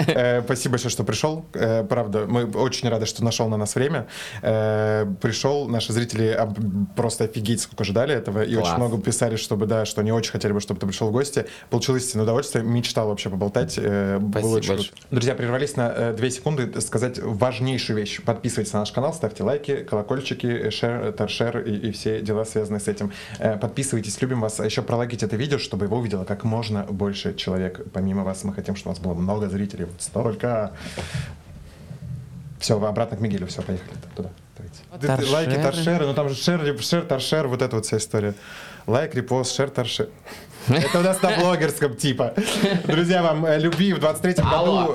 Э, 0.09 0.43
Спасибо 0.43 0.73
большое, 0.73 0.91
что 0.91 1.03
пришел. 1.03 1.47
Э, 1.55 1.83
Правда, 1.85 2.27
мы 2.29 2.45
очень 2.45 2.89
рады, 2.91 3.07
что 3.07 3.25
нашел 3.25 3.49
на 3.49 3.57
нас 3.57 3.75
время. 3.75 4.07
Э, 4.43 5.07
Пришел, 5.23 5.67
наши 5.67 5.93
зрители 5.95 6.39
просто 6.97 7.25
офигеть, 7.25 7.63
сколько 7.63 7.85
ждали 7.85 8.15
этого. 8.15 8.43
И 8.43 8.55
очень 8.55 8.75
много 8.77 8.99
писали, 9.01 9.37
чтобы, 9.37 9.65
да, 9.67 9.87
что 9.87 10.03
они 10.03 10.13
очень 10.13 10.33
хотели 10.33 10.53
бы, 10.53 10.61
чтобы 10.61 10.79
ты 10.81 10.87
пришел 10.87 11.09
в 11.09 11.13
гости. 11.13 11.47
Получилось 11.71 12.05
истинное 12.05 12.25
удовольствие. 12.25 12.65
Мечтал 12.65 13.09
вообще 13.09 13.31
поболтать. 13.31 13.79
Э, 13.79 14.19
Было 14.19 14.57
очень 14.57 14.75
круто. 14.75 14.91
Друзья, 15.11 15.35
прервались 15.35 15.77
на 15.77 15.91
э, 15.95 16.13
две 16.15 16.31
секунды 16.31 16.81
сказать 16.83 17.19
важнейшую 17.23 17.97
вещь. 17.97 18.21
Подписывайтесь 18.23 18.75
на 18.75 18.81
наш 18.81 18.93
канал, 18.93 19.15
ставьте 19.15 19.43
лайки, 19.43 19.85
колокольчики, 19.89 20.69
шер, 20.69 21.13
торшер 21.13 21.61
и, 21.61 21.89
и 21.89 21.93
все 21.93 22.21
дела, 22.21 22.45
связанные 22.45 22.81
с 22.81 22.89
этим. 22.89 23.11
Э, 23.39 23.57
Подписывайтесь, 23.57 24.21
любим 24.21 24.41
вас. 24.43 24.61
А 24.61 24.67
еще 24.67 24.83
пролайките 24.83 25.25
это 25.25 25.37
видео, 25.37 25.57
чтобы 25.61 25.87
его 25.87 25.99
увидело 25.99 26.25
как 26.25 26.45
можно 26.45 26.85
больше 26.85 27.35
человек. 27.35 27.81
Помимо 27.93 28.25
вас, 28.25 28.45
мы 28.45 28.53
хотим, 28.53 28.77
чтобы 28.77 28.91
у 28.91 28.95
нас 28.95 29.03
было 29.03 29.15
много 29.15 29.49
зрителей. 29.49 29.85
Вот 29.85 30.01
столько. 30.01 30.73
Все, 32.59 32.79
вы 32.79 32.89
обратно 32.89 33.17
к 33.17 33.21
Мигелю, 33.21 33.47
все, 33.47 33.63
поехали 33.63 33.91
туда. 34.15 34.31
Торшеры. 35.01 35.31
Лайки, 35.31 35.55
торшеры, 35.55 36.07
ну 36.07 36.15
там 36.15 36.29
же 36.29 36.35
шер, 36.35 36.83
шер, 36.83 37.03
торшер, 37.03 37.49
вот 37.49 37.63
эта 37.63 37.77
вот 37.77 37.87
вся 37.87 37.97
история. 37.97 38.35
Лайк, 38.87 39.15
репост, 39.15 39.55
шер, 39.55 39.71
торшер. 39.71 40.09
Это 40.69 41.01
у 41.01 41.03
нас 41.03 41.21
на 41.23 41.31
блогерском 41.39 41.97
типа. 41.97 42.35
Друзья, 42.85 43.23
вам 43.23 43.45
э, 43.47 43.59
любви 43.59 43.93
в 43.93 43.99
23-м 43.99 44.49
году. 44.49 44.95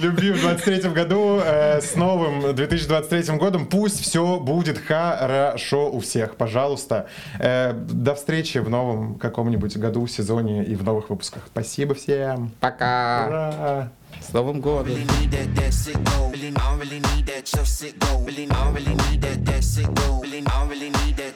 Любви 0.00 0.32
в 0.32 0.44
23-м 0.44 0.94
году 0.94 1.40
э, 1.42 1.80
с 1.80 1.96
новым 1.96 2.54
2023 2.54 3.36
годом. 3.36 3.66
Пусть 3.66 4.00
все 4.00 4.38
будет 4.38 4.78
хорошо 4.78 5.90
у 5.90 6.00
всех, 6.00 6.36
пожалуйста. 6.36 7.06
Э, 7.38 7.72
До 7.72 8.14
встречи 8.14 8.58
в 8.58 8.68
новом 8.68 9.18
каком-нибудь 9.18 9.76
году, 9.76 10.06
сезоне 10.06 10.64
и 10.64 10.74
в 10.74 10.84
новых 10.84 11.10
выпусках. 11.10 11.42
Спасибо 11.46 11.94
всем. 11.94 12.52
Пока! 12.60 13.26
Ура! 13.28 13.88
С 14.20 14.32
Новым 14.32 14.60
годом! 14.60 14.92
really 14.92 15.04
need 15.04 15.30
that, 15.30 15.54
that 15.54 15.72
sick 15.72 15.96
go. 16.04 16.30
Really, 16.30 16.48
I 16.48 16.52
don't 16.52 16.78
really 16.80 17.00
need 17.00 17.26
that, 17.26 17.44
just 17.44 17.78
sick 17.78 17.98
go. 17.98 18.18
Really, 18.26 18.50
I 18.50 18.64
don't 18.64 18.74
really 18.74 18.94
need 18.94 19.22
that, 19.22 19.44
that 19.46 19.62
sick 19.64 19.86
go. 19.94 20.20
Really, 20.20 20.38
I 20.38 20.50
don't 20.50 20.68
really 20.68 20.90
need 20.90 21.16
that. 21.16 21.29